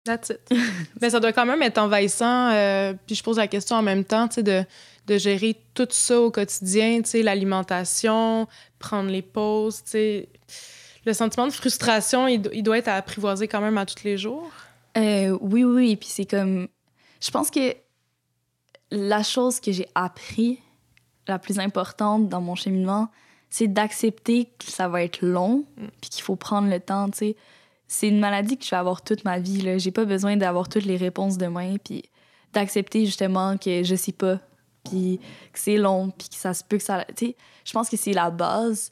That's 0.06 0.30
it. 0.30 0.39
Mais 1.02 1.10
ça 1.10 1.19
doit 1.19 1.34
quand 1.34 1.48
même 1.48 1.62
être 1.63 1.80
envahissant. 1.80 2.52
euh, 2.52 2.93
puis 3.08 3.15
je 3.15 3.24
pose 3.24 3.38
la 3.38 3.48
question 3.48 3.76
en 3.76 3.82
même 3.82 4.04
temps, 4.06 4.28
tu 4.28 4.36
sais, 4.36 4.43
de, 4.43 4.63
de 5.08 5.17
gérer 5.17 5.56
tout 5.74 5.88
ça 5.89 6.21
au 6.21 6.30
quotidien, 6.30 7.02
tu 7.02 7.10
sais, 7.10 7.24
l'alimentation, 7.24 8.48
prendre 8.78 9.10
les 9.10 9.24
pauses, 9.24 9.84
tu 9.84 9.89
sais. 9.91 10.30
Le 11.06 11.13
sentiment 11.13 11.48
de 11.48 11.52
frustration, 11.54 12.28
il, 12.28 12.50
il 12.54 12.63
doit 12.63 12.78
être 12.78 12.88
à 12.88 12.96
apprivoiser 12.96 13.48
quand 13.48 13.62
même 13.62 13.78
à 13.78 13.86
tous 13.86 14.04
les 14.04 14.18
jours? 14.18 14.50
Euh, 14.98 15.38
oui, 15.41 15.63
oui, 15.63 15.76
oui. 15.76 15.96
Puis 15.96 16.10
c'est 16.10 16.26
comme. 16.26 16.68
Je 17.22 17.32
pense 17.32 17.50
que 17.52 17.76
la 18.91 19.24
chose 19.24 19.60
que 19.60 19.72
j'ai 19.72 19.88
appris, 19.96 20.60
la 21.28 21.39
plus 21.39 21.60
importante 21.60 22.30
dans 22.30 22.41
mon 22.41 22.56
cheminement, 22.56 23.10
c'est 23.50 23.68
d'accepter 23.68 24.50
que 24.60 24.72
ça 24.72 24.88
va 24.88 25.04
être 25.04 25.22
long, 25.22 25.65
Mm. 25.78 25.88
puis 26.02 26.10
qu'il 26.10 26.24
faut 26.24 26.36
prendre 26.36 26.70
le 26.70 26.80
temps, 26.80 27.10
tu 27.10 27.18
sais. 27.20 27.36
C'est 27.88 28.08
une 28.08 28.20
maladie 28.20 28.58
que 28.58 28.65
je 28.65 28.72
vais 28.72 28.78
avoir 28.78 29.04
toute 29.04 29.24
ma 29.26 29.39
vie, 29.39 29.62
là. 29.62 29.78
J'ai 29.78 29.91
pas 29.91 30.06
besoin 30.06 30.38
d'avoir 30.38 30.70
toutes 30.70 30.86
les 30.86 30.98
réponses 30.98 31.38
demain, 31.38 31.78
puis 31.84 32.04
d'accepter 32.52 33.06
justement 33.06 33.58
que 33.58 33.84
je 33.84 33.96
sais 33.96 34.12
pas, 34.12 34.39
puis 34.84 35.20
que 35.54 35.60
c'est 35.60 35.78
long, 35.78 36.10
puis 36.10 36.30
que 36.30 36.36
ça 36.36 36.54
se 36.54 36.63
peut 36.63 36.78
que 36.78 36.84
ça... 36.84 37.06
Tu 37.15 37.28
sais, 37.28 37.36
je 37.63 37.72
pense 37.74 37.89
que 37.89 37.98
c'est 37.98 38.13
la 38.13 38.30
base, 38.32 38.91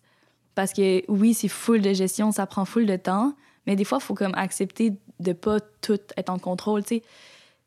parce 0.55 0.73
que 0.73 1.03
oui, 1.09 1.33
c'est 1.33 1.47
full 1.47 1.81
de 1.81 1.93
gestion, 1.93 2.31
ça 2.31 2.45
prend 2.45 2.65
full 2.65 2.85
de 2.85 2.95
temps, 2.95 3.33
mais 3.65 3.75
des 3.75 3.83
fois, 3.85 3.99
il 4.01 4.03
faut 4.05 4.13
comme 4.13 4.33
accepter 4.35 4.93
de 5.19 5.33
pas 5.33 5.59
tout 5.81 5.99
être 6.17 6.29
en 6.29 6.39
contrôle, 6.39 6.83
tu 6.83 6.95
sais. 6.97 7.03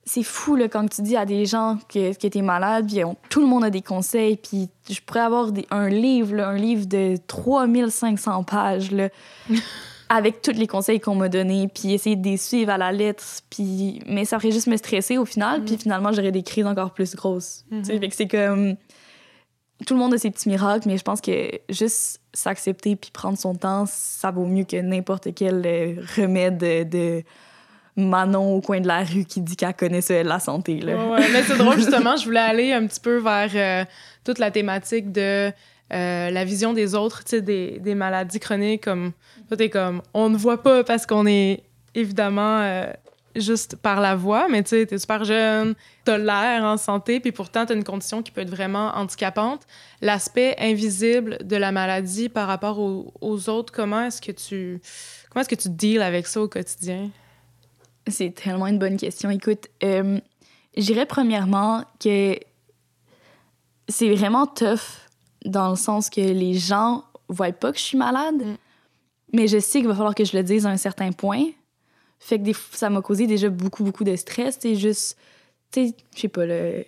C'est 0.09 0.23
fou, 0.23 0.55
là, 0.55 0.69
quand 0.69 0.87
tu 0.89 1.03
dis 1.03 1.17
à 1.17 1.25
des 1.27 1.47
gens 1.47 1.79
que, 1.89 2.17
que 2.17 2.29
t'es 2.29 2.43
malade, 2.43 2.87
puis 2.87 3.03
on- 3.03 3.17
tout 3.29 3.41
le 3.41 3.49
monde 3.49 3.65
a 3.65 3.71
des 3.71 3.83
conseils, 3.83 4.37
puis 4.37 4.69
je 4.89 5.01
pourrais 5.01 5.21
avoir 5.21 5.51
des- 5.51 5.67
un 5.73 5.89
livre, 5.89 6.37
là, 6.37 6.49
un 6.49 6.57
livre 6.57 6.87
de 6.87 7.17
3500 7.27 8.45
pages, 8.45 8.93
là, 8.93 9.09
avec 10.09 10.43
tous 10.43 10.53
les 10.53 10.69
conseils 10.69 11.01
qu'on 11.01 11.17
m'a 11.17 11.29
donnés, 11.29 11.67
puis 11.67 11.93
essayer 11.93 12.15
de 12.15 12.25
les 12.25 12.37
suivre 12.37 12.71
à 12.71 12.79
la 12.79 12.93
lettre, 12.93 13.25
puis... 13.51 14.01
Mais 14.07 14.25
ça 14.25 14.39
ferait 14.39 14.53
juste 14.53 14.69
me 14.69 14.77
stresser 14.77 15.19
au 15.19 15.25
final, 15.25 15.65
puis 15.65 15.75
Mm. 15.75 15.79
finalement, 15.79 16.13
j'aurais 16.13 16.31
des 16.31 16.45
crises 16.45 16.67
encore 16.67 16.93
plus 16.93 17.17
grosses, 17.17 17.65
tu 17.73 17.85
sais. 17.85 17.95
Mhm. 17.95 18.01
Fait 18.01 18.09
que 18.09 18.15
c'est 18.15 18.29
comme... 18.29 18.77
Tout 19.87 19.95
le 19.95 20.01
monde 20.01 20.15
a 20.15 20.19
ses 20.19 20.31
petits 20.31 20.49
miracles, 20.49 20.89
mais 20.89 20.97
je 20.97 21.03
pense 21.03 21.21
que 21.21 21.51
juste 21.69 22.21
s'accepter 22.37 22.97
puis 22.97 23.11
prendre 23.11 23.39
son 23.39 23.55
temps, 23.55 23.85
ça 23.87 24.31
vaut 24.31 24.45
mieux 24.45 24.65
que 24.65 24.77
n'importe 24.77 25.35
quel 25.35 25.63
euh, 25.65 25.95
remède 26.17 26.59
de, 26.59 26.85
de 26.85 27.23
Manon 27.97 28.55
au 28.55 28.61
coin 28.61 28.81
de 28.81 28.87
la 28.87 29.03
rue 29.03 29.25
qui 29.25 29.41
dit 29.41 29.57
qu'elle 29.57 29.75
connaît 29.75 30.03
ça, 30.03 30.23
la 30.23 30.39
santé. 30.39 30.81
Là. 30.81 30.97
Ouais. 31.07 31.27
Mais 31.33 31.43
c'est 31.43 31.57
drôle, 31.57 31.77
justement, 31.77 32.17
je 32.17 32.25
voulais 32.27 32.41
aller 32.41 32.73
un 32.73 32.87
petit 32.87 33.01
peu 33.01 33.17
vers 33.17 33.51
euh, 33.55 33.85
toute 34.25 34.39
la 34.39 34.51
thématique 34.51 35.13
de 35.13 35.51
euh, 35.93 36.31
la 36.31 36.45
vision 36.45 36.73
des 36.73 36.95
autres, 36.95 37.23
des, 37.39 37.79
des 37.79 37.95
maladies 37.95 38.41
chroniques. 38.41 38.85
Comme, 38.85 39.13
toi, 39.49 39.57
t'es 39.57 39.71
comme, 39.71 40.03
on 40.13 40.29
ne 40.29 40.37
voit 40.37 40.63
pas 40.63 40.85
parce 40.85 41.07
qu'on 41.07 41.27
est 41.27 41.63
évidemment 41.95 42.61
euh, 42.61 42.93
juste 43.41 43.77
par 43.77 44.01
la 44.01 44.17
voix, 44.17 44.49
mais 44.49 44.63
tu 44.63 44.71
sais, 44.71 44.87
t'es 44.87 44.99
super 44.99 45.25
jeune, 45.25 45.75
t'as 46.05 46.19
l'air 46.19 46.65
en 46.65 46.77
santé, 46.77 47.21
puis 47.21 47.33
pourtant, 47.33 47.67
t'as 47.67 47.75
une 47.75 47.85
condition 47.85 48.23
qui 48.23 48.31
peut 48.31 48.41
être 48.41 48.51
vraiment 48.51 48.93
handicapante. 48.97 49.63
L'aspect 50.01 50.57
invisible 50.59 51.39
de 51.45 51.57
la 51.57 51.73
maladie 51.73 52.29
par 52.29 52.49
rapport 52.49 52.79
aux, 52.79 53.13
aux 53.21 53.49
autres, 53.49 53.73
comment 53.73 54.03
est-ce 54.03 54.21
que 54.21 54.33
tu... 54.33 54.81
Comment 55.31 55.43
est-ce 55.43 55.49
que 55.49 55.63
tu 55.63 55.69
deals 55.69 56.03
avec 56.03 56.27
ça 56.27 56.41
au 56.41 56.49
quotidien? 56.49 57.11
C'est 58.09 58.35
tellement 58.35 58.67
une 58.69 58.79
bonne 58.79 58.97
question. 58.97 59.31
Écoute, 59.31 59.67
euh, 59.83 60.19
je 60.77 60.83
dirais 60.83 61.07
premièrement 61.07 61.85
que 62.01 62.39
c'est 63.89 64.15
vraiment 64.15 64.47
tough 64.47 64.81
dans 65.45 65.71
le 65.71 65.77
sens 65.77 66.09
que 66.11 66.21
les 66.21 66.55
gens 66.55 67.05
voient 67.29 67.53
pas 67.53 67.73
que 67.73 67.79
je 67.79 67.85
suis 67.85 67.99
malade, 67.99 68.43
Mm. 68.43 68.57
mais 69.33 69.49
je 69.49 69.59
sais 69.59 69.81
qu'il 69.81 69.89
va 69.89 69.95
falloir 69.95 70.15
que 70.15 70.25
je 70.25 70.37
le 70.37 70.43
dise 70.43 70.67
à 70.67 70.71
un 70.71 70.77
certain 70.77 71.13
point. 71.13 71.47
Fait 72.19 72.39
que 72.39 72.45
des 72.45 72.57
ça 72.73 72.91
m'a 72.91 73.03
causé 73.03 73.27
déjà 73.27 73.49
beaucoup, 73.49 73.85
beaucoup 73.85 74.05
de 74.05 74.17
stress. 74.17 74.59
C'est 74.61 74.77
juste, 74.77 75.17
tu 75.73 75.89
sais, 75.89 75.95
je 76.15 76.21
sais 76.21 76.29
pas, 76.29 76.47
le 76.47 76.85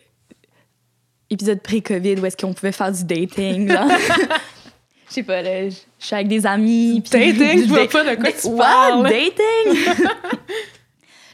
épisode 1.30 1.60
pré-COVID 1.60 2.20
où 2.20 2.26
est-ce 2.26 2.36
qu'on 2.36 2.52
pouvait 2.54 2.72
faire 2.72 2.90
du 2.92 3.04
dating, 3.04 3.70
genre. 3.70 3.88
Je 5.08 5.14
sais 5.14 5.22
pas, 5.22 5.40
là, 5.40 5.70
je 5.70 5.74
suis 5.98 6.14
avec 6.14 6.28
des 6.28 6.44
amis. 6.46 7.00
Dating? 7.00 7.62
Je 7.62 7.68
vois 7.68 7.88
pas 7.88 8.04
de 8.04 8.20
quoi 8.20 8.30
tu 8.30 8.46
What? 8.48 8.58
parles. 8.58 9.02
Dating? 9.04 9.94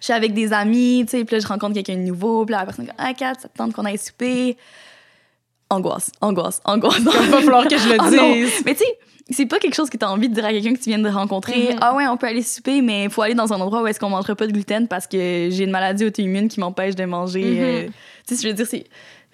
je 0.01 0.05
suis 0.05 0.13
avec 0.13 0.33
des 0.33 0.53
amis, 0.53 1.05
tu 1.07 1.19
sais, 1.19 1.25
puis 1.25 1.35
là, 1.35 1.41
je 1.41 1.47
rencontre 1.49 1.75
quelqu'un 1.75 1.97
de 1.97 2.03
nouveau, 2.03 2.45
puis 2.45 2.53
là, 2.53 2.61
la 2.61 2.67
personne 2.67 2.87
comme, 2.87 2.95
ah, 2.99 3.13
Kat, 3.15 3.35
ça 3.35 3.49
te 3.49 3.59
tente 3.59 3.73
qu'on 3.73 3.85
aille 3.85 3.99
souper? 3.99 4.57
Angoisse, 5.71 6.13
angoisse, 6.21 6.61
angoisse. 6.65 6.99
Il 6.99 7.05
va 7.05 7.41
falloir 7.41 7.67
que 7.67 7.77
je 7.77 7.89
le 7.89 7.97
Ah 7.99 8.11
dise. 8.11 8.63
Mais 8.65 8.75
tu 8.75 8.85
sais, 8.85 8.99
c'est 9.31 9.47
pas 9.47 9.59
quelque 9.59 9.75
chose 9.75 9.89
que 9.91 9.97
tu 9.97 10.05
as 10.05 10.11
envie 10.11 10.29
de 10.29 10.35
dire 10.35 10.45
à 10.45 10.51
quelqu'un 10.53 10.75
que 10.75 10.79
tu 10.81 10.91
viens 10.91 10.99
de 10.99 11.09
rencontrer. 11.09 11.73
Mhm. 11.73 11.79
Ah 11.81 11.95
ouais, 11.95 12.07
on 12.07 12.17
peut 12.17 12.27
aller 12.27 12.43
souper, 12.43 12.83
mais 12.83 13.05
il 13.05 13.11
faut 13.11 13.23
aller 13.23 13.35
dans 13.35 13.53
un 13.53 13.61
endroit 13.61 13.83
où 13.83 13.87
est-ce 13.87 13.99
qu'on 14.01 14.11
mangera 14.11 14.35
pas 14.35 14.47
de 14.47 14.53
gluten 14.53 14.87
parce 14.89 15.07
que 15.07 15.49
j'ai 15.51 15.65
une 15.65 15.71
maladie 15.71 16.05
auto-immune 16.05 16.49
qui 16.49 16.61
m'empêche 16.61 16.95
de 16.95 17.05
manger. 17.05 17.45
Mhm. 17.45 17.59
euh, 17.61 17.87
tu 18.27 18.35
sais, 18.37 18.43
je 18.43 18.49
veux 18.49 18.55
dire, 18.55 18.67
c'est. 18.67 18.85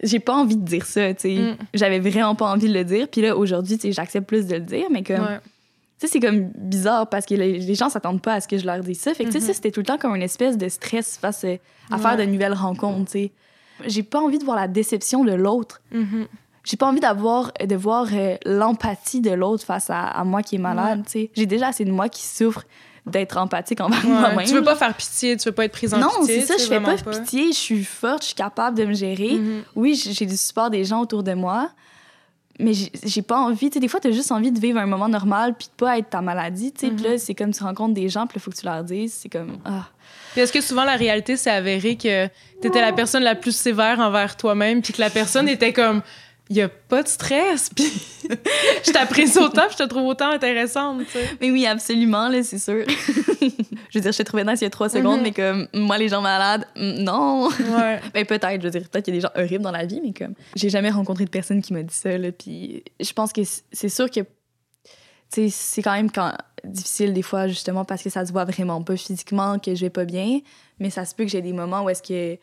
J'ai 0.02 0.18
pas 0.18 0.32
envie 0.34 0.56
de 0.56 0.64
dire 0.64 0.86
ça, 0.86 1.12
tu 1.12 1.20
sais. 1.22 1.34
Mm. 1.34 1.56
J'avais 1.74 1.98
vraiment 1.98 2.34
pas 2.34 2.50
envie 2.50 2.68
de 2.68 2.72
le 2.72 2.84
dire. 2.84 3.06
Puis 3.06 3.20
là, 3.20 3.36
aujourd'hui, 3.36 3.76
tu 3.76 3.82
sais, 3.88 3.92
j'accepte 3.92 4.26
plus 4.26 4.46
de 4.46 4.54
le 4.54 4.60
dire, 4.62 4.86
mais 4.90 5.02
comme. 5.02 5.20
Ouais. 5.20 5.38
Tu 6.00 6.06
sais, 6.06 6.12
c'est 6.14 6.20
comme 6.20 6.50
bizarre 6.56 7.06
parce 7.10 7.26
que 7.26 7.34
les, 7.34 7.58
les 7.58 7.74
gens 7.74 7.90
s'attendent 7.90 8.22
pas 8.22 8.32
à 8.34 8.40
ce 8.40 8.48
que 8.48 8.56
je 8.56 8.64
leur 8.64 8.80
dise 8.80 8.98
ça. 8.98 9.12
Fait 9.12 9.24
que, 9.24 9.28
tu 9.30 9.40
sais, 9.40 9.48
Mhm. 9.48 9.52
c'était 9.54 9.70
tout 9.70 9.80
le 9.80 9.86
temps 9.86 9.98
comme 9.98 10.16
une 10.16 10.22
espèce 10.22 10.56
de 10.56 10.68
stress 10.70 11.18
face 11.20 11.44
euh, 11.44 11.56
à 11.90 11.96
Ouais. 11.96 12.00
faire 12.02 12.16
de 12.16 12.22
nouvelles 12.24 12.54
rencontres, 12.54 13.10
tu 13.10 13.18
sais. 13.18 13.32
J'ai 13.86 14.02
pas 14.02 14.20
envie 14.20 14.38
de 14.38 14.44
voir 14.44 14.56
la 14.56 14.68
déception 14.68 15.22
de 15.24 15.32
l'autre. 15.32 15.82
J'ai 16.64 16.76
pas 16.76 16.86
envie 16.86 17.00
d'avoir 17.00 17.52
de 17.64 17.74
voir 17.76 18.06
euh, 18.12 18.36
l'empathie 18.44 19.20
de 19.20 19.30
l'autre 19.30 19.64
face 19.64 19.88
à, 19.90 20.02
à 20.04 20.24
moi 20.24 20.42
qui 20.42 20.56
est 20.56 20.58
malade, 20.58 21.02
tu 21.06 21.12
sais. 21.12 21.30
J'ai 21.34 21.46
déjà 21.46 21.68
assez 21.68 21.84
de 21.84 21.90
moi 21.90 22.08
qui 22.08 22.22
souffre 22.26 22.62
d'être 23.06 23.38
empathique 23.38 23.80
envers 23.80 24.04
Ouais. 24.04 24.10
moi-même. 24.10 24.46
Tu 24.46 24.52
veux 24.54 24.62
pas 24.62 24.76
faire 24.76 24.94
pitié, 24.94 25.36
tu 25.36 25.48
veux 25.48 25.54
pas 25.54 25.64
être 25.64 25.72
prise 25.72 25.94
en 25.94 25.98
Non, 25.98 26.08
pitié. 26.20 26.40
c'est 26.40 26.46
ça, 26.46 26.54
je 26.58 26.64
fais 26.68 26.80
pas, 26.80 26.94
vraiment 26.96 27.18
pitié, 27.18 27.46
je 27.52 27.56
suis 27.56 27.82
forte, 27.84 28.22
je 28.22 28.26
suis 28.26 28.34
capable 28.34 28.76
de 28.76 28.84
me 28.84 28.92
gérer. 28.92 29.32
Mhm. 29.36 29.62
Oui, 29.74 29.94
j'ai 29.94 30.26
du 30.26 30.36
support 30.36 30.68
des 30.70 30.84
gens 30.84 31.00
autour 31.00 31.22
de 31.22 31.32
moi, 31.32 31.70
mais 32.58 32.72
j'ai 32.74 33.22
pas 33.22 33.38
envie. 33.38 33.70
Tu 33.70 33.74
sais, 33.74 33.80
des 33.80 33.88
fois, 33.88 34.00
t'as 34.00 34.10
juste 34.10 34.30
envie 34.30 34.52
de 34.52 34.60
vivre 34.60 34.78
un 34.78 34.84
moment 34.86 35.08
normal 35.08 35.54
puis 35.58 35.68
de 35.68 35.72
pas 35.82 35.96
être 35.98 36.10
ta 36.10 36.20
maladie, 36.20 36.72
tu 36.72 36.80
sais. 36.88 36.92
Puis 36.92 37.04
là, 37.04 37.16
c'est 37.18 37.34
comme 37.34 37.52
tu 37.54 37.62
rencontres 37.64 37.94
des 37.94 38.10
gens, 38.10 38.26
puis 38.26 38.36
il 38.36 38.40
faut 38.42 38.50
que 38.50 38.56
tu 38.56 38.66
leur 38.66 38.84
dises. 38.84 39.14
C'est 39.14 39.30
comme, 39.30 39.56
ah. 39.64 39.86
Puis 40.32 40.42
est-ce 40.42 40.52
que 40.52 40.60
souvent 40.60 40.84
la 40.84 40.96
réalité 40.96 41.38
s'est 41.38 41.50
avérée 41.50 41.96
que 41.96 42.28
t'étais 42.60 42.82
la 42.82 42.92
personne 42.92 43.22
la 43.22 43.34
plus 43.34 43.56
sévère 43.56 43.98
envers 43.98 44.36
toi-même, 44.36 44.82
puis 44.82 44.92
que 44.92 45.00
la 45.00 45.08
personne 45.10 45.48
était 45.48 45.72
comme 45.72 46.02
il 46.50 46.56
y 46.56 46.62
a 46.62 46.68
pas 46.68 47.02
de 47.02 47.08
stress, 47.08 47.70
puis 47.74 47.84
je 48.84 48.90
t'apprécie 48.90 49.38
autant, 49.38 49.62
puis 49.68 49.76
je 49.78 49.84
te 49.84 49.88
trouve 49.88 50.02
autant 50.08 50.30
intéressante. 50.30 51.02
Mais 51.40 51.50
oui, 51.50 51.64
absolument, 51.64 52.28
là, 52.28 52.42
c'est 52.42 52.58
sûr. 52.58 52.84
je 53.40 53.98
veux 53.98 54.00
dire, 54.00 54.12
je 54.12 54.16
t'ai 54.18 54.24
trouvé 54.24 54.42
nice 54.44 54.60
il 54.60 54.64
y 54.64 54.66
a 54.66 54.70
trois 54.70 54.88
secondes, 54.88 55.18
Mhm. 55.18 55.22
mais 55.22 55.32
comme, 55.32 55.68
moi, 55.74 55.96
les 55.96 56.08
gens 56.08 56.20
malades, 56.20 56.66
mm, 56.76 57.02
non. 57.04 57.48
Ouais. 57.48 58.00
Ben 58.14 58.26
peut-être, 58.26 58.60
je 58.60 58.64
veux 58.66 58.70
dire, 58.70 58.88
peut-être 58.88 59.04
qu'il 59.04 59.14
y 59.14 59.18
a 59.18 59.20
des 59.20 59.26
gens 59.26 59.32
horribles 59.40 59.62
dans 59.62 59.70
la 59.70 59.86
vie, 59.86 60.00
mais 60.04 60.12
comme, 60.12 60.34
j'ai 60.56 60.68
jamais 60.70 60.90
rencontré 60.90 61.24
de 61.24 61.30
personne 61.30 61.62
qui 61.62 61.72
m'a 61.72 61.82
dit 61.84 61.94
ça, 61.94 62.18
là, 62.18 62.32
puis 62.32 62.82
je 62.98 63.12
pense 63.12 63.32
que 63.32 63.42
c'est 63.72 63.88
sûr 63.88 64.10
que, 64.10 64.20
tu 64.20 64.28
sais, 65.28 65.48
c'est 65.50 65.82
quand 65.82 65.92
même 65.92 66.10
quand 66.10 66.32
difficile 66.64 67.14
des 67.14 67.22
fois, 67.22 67.46
justement, 67.46 67.84
parce 67.84 68.02
que 68.02 68.10
ça 68.10 68.26
se 68.26 68.32
voit 68.32 68.44
vraiment 68.44 68.82
pas 68.82 68.96
physiquement 68.96 69.58
que 69.60 69.74
je 69.74 69.80
vais 69.82 69.90
pas 69.90 70.04
bien. 70.04 70.40
Mais 70.80 70.90
ça 70.90 71.04
se 71.04 71.14
peut 71.14 71.24
que 71.24 71.30
j'ai 71.30 71.40
des 71.42 71.52
moments 71.52 71.84
où 71.84 71.88
est-ce 71.90 72.02
que 72.02 72.38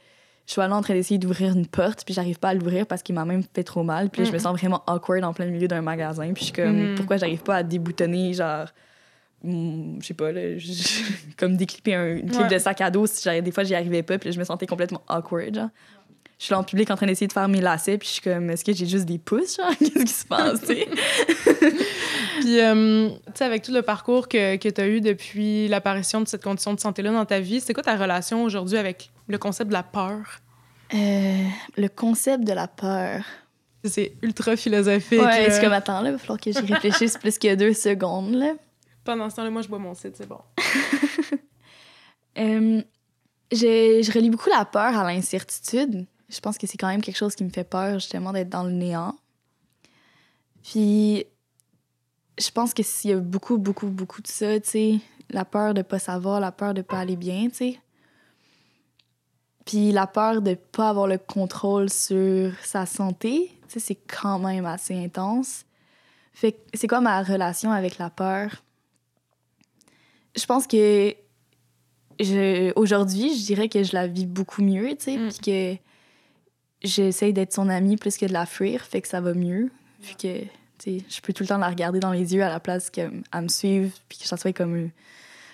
je 0.48 0.54
suis 0.54 0.62
là 0.62 0.74
en 0.74 0.82
train 0.82 0.94
d'essayer 0.94 1.18
d'ouvrir 1.20 1.54
une 1.54 1.68
porte, 1.68 2.04
puis 2.06 2.14
j'arrive 2.14 2.40
pas 2.40 2.50
à 2.50 2.54
l'ouvrir 2.54 2.88
parce 2.88 3.04
qu'il 3.04 3.14
m'a 3.14 3.26
même 3.26 3.44
fait 3.54 3.64
trop 3.64 3.84
mal. 3.84 4.10
Puis 4.10 4.22
là, 4.22 4.28
je 4.28 4.32
me 4.32 4.38
Mm. 4.38 4.40
sens 4.40 4.58
vraiment 4.58 4.82
awkward 4.88 5.24
en 5.24 5.34
plein 5.34 5.46
milieu 5.48 5.68
d'un 5.68 5.82
magasin. 5.82 6.32
Puis 6.34 6.40
je 6.40 6.44
suis 6.46 6.54
comme, 6.54 6.88
Mhm. 6.92 6.96
pourquoi 6.96 7.18
j'arrive 7.18 7.44
pas 7.44 7.58
à 7.58 7.64
déboutonner, 7.64 8.34
genre, 8.34 8.68
mm, 9.44 9.98
je 10.02 10.08
sais 10.08 10.14
pas, 10.14 10.32
là, 10.32 10.42
comme 11.38 11.58
déclipper 11.58 11.96
un, 11.96 12.08
une 12.16 12.30
clip 12.32 12.42
Ouais. 12.42 12.48
de 12.48 12.58
sac 12.60 12.80
à 12.82 12.90
dos. 12.90 13.06
Si 13.08 13.42
des 13.42 13.52
fois, 13.52 13.64
j'y 13.66 13.76
arrivais 13.76 14.04
pas, 14.04 14.18
puis 14.18 14.30
là, 14.30 14.34
je 14.34 14.40
me 14.40 14.46
sentais 14.46 14.66
complètement 14.68 15.02
awkward, 15.10 15.54
genre. 15.54 15.70
Je 16.40 16.46
suis 16.46 16.52
là 16.52 16.60
en 16.60 16.64
public 16.64 16.92
en 16.92 16.96
train 16.96 17.08
d'essayer 17.08 17.28
de 17.28 17.34
faire 17.34 17.48
mes 17.48 17.62
lacets, 17.62 17.98
puis 17.98 18.08
je 18.08 18.14
suis 18.14 18.22
comme, 18.22 18.50
est-ce 18.52 18.64
que 18.64 18.72
j'ai 18.72 18.86
juste 18.86 19.06
des 19.06 19.18
pouces, 19.18 19.58
genre? 19.58 19.76
Qu'est-ce 19.80 20.06
qui 20.06 20.08
se 20.08 20.26
passe, 20.26 20.62
tu 20.62 20.68
sais? 20.68 20.88
Puis, 22.42 22.60
euh, 22.62 23.10
tu 23.10 23.32
sais, 23.34 23.44
avec 23.44 23.64
tout 23.64 23.74
le 23.74 23.82
parcours 23.82 24.28
que, 24.28 24.56
que 24.58 24.70
tu 24.70 24.80
as 24.80 24.88
eu 24.88 25.02
depuis 25.02 25.68
l'apparition 25.68 26.22
de 26.22 26.28
cette 26.28 26.44
condition 26.44 26.76
de 26.76 26.80
santé-là 26.80 27.12
dans 27.12 27.26
ta 27.26 27.40
vie, 27.40 27.60
c'est 27.60 27.74
quoi 27.74 27.82
ta 27.82 27.96
relation 27.96 28.44
aujourd'hui 28.44 28.78
avec 28.78 29.10
le 29.28 29.40
concept 29.40 29.70
de 29.70 29.74
la 29.74 29.82
peur? 29.82 30.40
Euh, 30.94 31.44
le 31.76 31.88
concept 31.88 32.44
de 32.44 32.54
la 32.54 32.68
peur. 32.68 33.24
C'est 33.84 34.14
ultra 34.22 34.56
philosophique. 34.56 35.20
Ouais, 35.20 35.48
là. 35.48 35.52
c'est 35.52 35.62
comme, 35.62 35.74
attends, 35.74 36.02
là, 36.02 36.10
il 36.10 36.12
va 36.14 36.18
falloir 36.20 36.40
que 36.40 36.52
j'y 36.52 36.60
réfléchisse 36.60 37.18
plus 37.22 37.40
que 37.40 37.56
deux 37.56 37.74
secondes, 37.74 38.36
là. 38.36 38.54
Pendant 39.04 39.30
ce 39.30 39.38
temps-là, 39.38 39.50
moi, 39.50 39.64
je 39.64 39.70
bois 39.70 39.80
mon 39.80 39.96
site, 39.96 40.16
c'est 40.18 40.28
bon. 40.28 40.40
Euh, 42.38 42.84
je, 43.52 44.02
je 44.04 44.12
relie 44.12 44.30
beaucoup 44.30 44.52
la 44.52 44.64
peur 44.64 44.96
à 44.96 45.04
l'incertitude. 45.12 46.06
Je 46.30 46.40
pense 46.40 46.58
que 46.58 46.68
c'est 46.68 46.78
quand 46.78 46.88
même 46.88 47.02
quelque 47.02 47.18
chose 47.18 47.36
qui 47.36 47.44
me 47.44 47.50
fait 47.50 47.64
peur, 47.64 47.96
justement, 48.00 48.34
d'être 48.34 48.50
dans 48.50 48.64
le 48.64 48.72
néant. 48.72 49.16
Puis, 50.64 51.26
je 52.38 52.50
pense 52.52 52.74
que 52.74 52.84
s'il 52.84 53.12
y 53.12 53.14
a 53.14 53.18
beaucoup, 53.20 53.58
beaucoup, 53.58 53.88
beaucoup 53.88 54.22
de 54.22 54.28
ça, 54.28 54.60
tu 54.60 54.70
sais, 54.70 55.00
la 55.30 55.46
peur 55.46 55.74
de 55.74 55.82
pas 55.82 56.00
savoir, 56.00 56.40
la 56.40 56.52
peur 56.52 56.74
de 56.74 56.82
pas 56.82 57.00
aller 57.00 57.16
bien, 57.16 57.48
tu 57.50 57.56
sais. 57.56 57.80
Puis 59.66 59.92
la 59.92 60.08
peur 60.08 60.42
de 60.42 60.54
pas 60.54 60.90
avoir 60.90 61.08
le 61.08 61.18
contrôle 61.18 61.90
sur 61.90 62.54
sa 62.64 62.86
santé, 62.86 63.52
tu 63.68 63.74
sais, 63.74 63.80
c'est 63.80 63.96
quand 63.96 64.40
même 64.40 64.66
assez 64.66 64.96
intense. 64.96 65.66
Fait 66.34 66.54
que 66.54 66.58
c'est 66.74 66.88
quoi 66.88 67.02
ma 67.02 67.22
relation 67.24 67.72
avec 67.72 67.98
la 67.98 68.10
peur? 68.10 68.64
Je 70.36 70.46
pense 70.46 70.68
que 70.68 71.14
je, 72.20 72.72
aujourd'hui, 72.76 73.38
je 73.38 73.46
dirais 73.46 73.70
que 73.70 73.84
je 73.84 73.94
la 73.94 74.08
vis 74.08 74.26
beaucoup 74.26 74.62
mieux, 74.62 74.96
tu 74.96 75.04
sais, 75.06 75.18
Mm. 75.18 75.30
puis 75.30 75.40
que 75.40 75.87
j'essaye 76.84 77.34
d'être 77.34 77.54
son 77.54 77.70
amie 77.70 77.98
plus 77.98 78.18
que 78.18 78.26
de 78.26 78.34
la 78.34 78.46
fuir, 78.46 78.84
fait 78.84 79.02
que 79.02 79.08
ça 79.08 79.22
va 79.22 79.34
mieux, 79.34 79.72
vu 80.02 80.14
que, 80.16 80.42
tu 80.42 80.48
sais, 80.80 81.04
je 81.10 81.22
peux 81.22 81.34
tout 81.34 81.44
le 81.44 81.48
temps 81.48 81.58
la 81.58 81.70
regarder 81.70 82.00
dans 82.00 82.12
les 82.12 82.36
yeux 82.36 82.44
à 82.44 82.50
la 82.50 82.60
place 82.60 82.90
qu'elle 82.90 83.24
me 83.34 83.48
suive, 83.48 83.92
puis 84.10 84.20
que 84.20 84.28
ça 84.28 84.38
soit 84.38 84.54
comme 84.54 84.76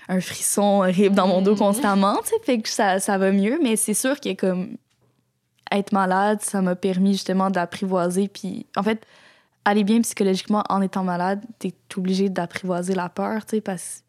un, 0.10 0.16
un 0.16 0.22
frisson 0.22 0.82
horrible 0.82 1.16
dans 1.16 1.28
mon 1.28 1.42
dos 1.42 1.56
Mm. 1.56 1.58
constamment, 1.58 2.18
tu 2.24 2.30
sais, 2.30 2.36
fait 2.44 2.62
que 2.62 2.70
ça, 2.70 3.00
ça 3.00 3.18
va 3.18 3.32
mieux, 3.32 3.60
mais 3.62 3.76
c'est 3.76 3.94
sûr 3.94 4.20
que 4.20 4.34
comme 4.34 4.78
être 5.72 5.92
malade, 5.92 6.42
ça 6.42 6.62
m'a 6.62 6.76
permis 6.76 7.14
justement 7.14 7.50
d'apprivoiser, 7.50 8.28
puis 8.28 8.66
en 8.76 8.84
fait, 8.84 9.06
aller 9.66 9.84
bien 9.84 10.02
psychologiquement 10.02 10.64
en 10.70 10.82
étant 10.82 11.04
malade, 11.04 11.42
t'es 11.58 11.74
obligé 11.96 12.30
d'apprivoiser 12.30 12.96
la 12.96 13.10
peur, 13.10 13.46
tu 13.46 13.56
sais, 13.56 13.62
parce 13.62 13.84
que 13.84 14.04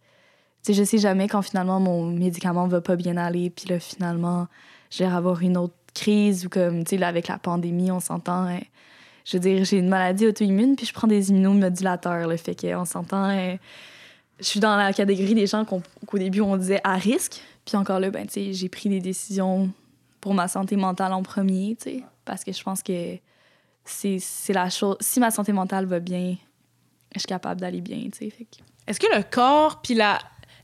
tu 0.65 0.73
sais, 0.73 0.79
je 0.81 0.85
sais 0.85 0.99
jamais 0.99 1.29
quand 1.29 1.43
finalement 1.43 1.79
mon 1.79 2.07
médicament 2.07 2.67
va 2.67 2.81
pas 2.81 2.97
bien 2.97 3.17
aller, 3.19 3.51
puis 3.51 3.69
là, 3.69 3.79
finalement, 3.79 4.49
je 4.91 5.05
vais 5.05 5.11
avoir 5.11 5.43
une 5.43 5.57
autre 5.59 5.75
crise 5.95 6.47
ou 6.47 6.49
comme, 6.49 6.85
tu 6.85 6.99
sais, 6.99 7.03
avec 7.05 7.29
la 7.29 7.39
pandémie, 7.39 7.91
on 7.91 8.01
s'entend. 8.01 8.47
hein. 8.47 8.61
je 9.25 9.37
veux 9.37 9.41
dire, 9.41 9.65
j'ai 9.65 9.79
une 9.79 9.89
maladie 9.89 10.27
auto-immune, 10.27 10.77
puis 10.77 10.87
je 10.87 10.93
prends 10.93 11.07
des 11.07 11.31
immunomodulateurs, 11.31 12.29
le 12.29 12.37
fait 12.37 12.55
qu'on 12.61 12.85
s'entend. 12.85 13.25
hein. 13.25 13.57
je 14.39 14.45
suis 14.45 14.61
dans 14.61 14.77
la 14.77 14.93
catégorie 14.93 15.35
des 15.35 15.47
gens 15.47 15.65
qu'au 15.65 16.19
début, 16.19 16.41
on 16.41 16.57
disait 16.57 16.81
à 16.85 16.95
risque, 16.97 17.41
puis 17.65 17.77
encore 17.77 18.01
là, 18.01 18.11
ben, 18.11 18.27
tu 18.27 18.33
sais, 18.35 18.53
j'ai 18.53 18.69
pris 18.69 18.89
des 18.89 19.01
décisions 19.01 19.71
pour 20.21 20.35
ma 20.35 20.49
santé 20.49 20.77
mentale 20.77 21.13
en 21.13 21.23
premier, 21.23 21.77
tu 21.77 21.91
sais, 21.91 22.05
parce 22.25 22.45
que 22.45 22.53
je 22.53 22.63
pense 22.63 22.83
que 22.83 23.17
c'est 23.85 24.53
la 24.53 24.71
chose. 24.71 24.97
Si 25.01 25.21
ma 25.21 25.31
santé 25.31 25.53
mentale 25.53 25.87
va 25.87 26.01
bien, 26.01 26.37
je 27.15 27.21
suis 27.21 27.27
capable 27.27 27.61
d'aller 27.61 27.81
bien, 27.81 28.09
tu 28.11 28.31
sais. 28.31 28.33
Est-ce 28.87 28.99
que 29.01 29.15
le 29.17 29.23
corps 29.23 29.81
puis 29.83 29.95
la... 29.95 30.19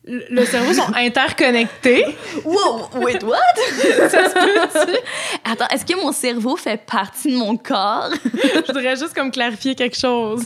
le 0.04 0.44
cerveau 0.44 0.72
sont 0.72 0.94
interconnectés? 0.94 2.04
Wow, 2.44 2.88
wait, 3.02 3.22
what? 3.22 3.36
Ça 4.08 4.28
se 4.28 4.34
peut-tu? 4.34 4.96
Attends, 5.44 5.68
est-ce 5.68 5.84
que 5.84 5.94
mon 6.00 6.12
cerveau 6.12 6.56
fait 6.56 6.80
partie 6.84 7.32
de 7.32 7.36
mon 7.36 7.56
corps? 7.56 8.10
Je 8.24 8.66
voudrais 8.66 8.96
juste 8.96 9.14
comme 9.14 9.30
clarifier 9.30 9.74
quelque 9.74 9.96
chose. 9.96 10.44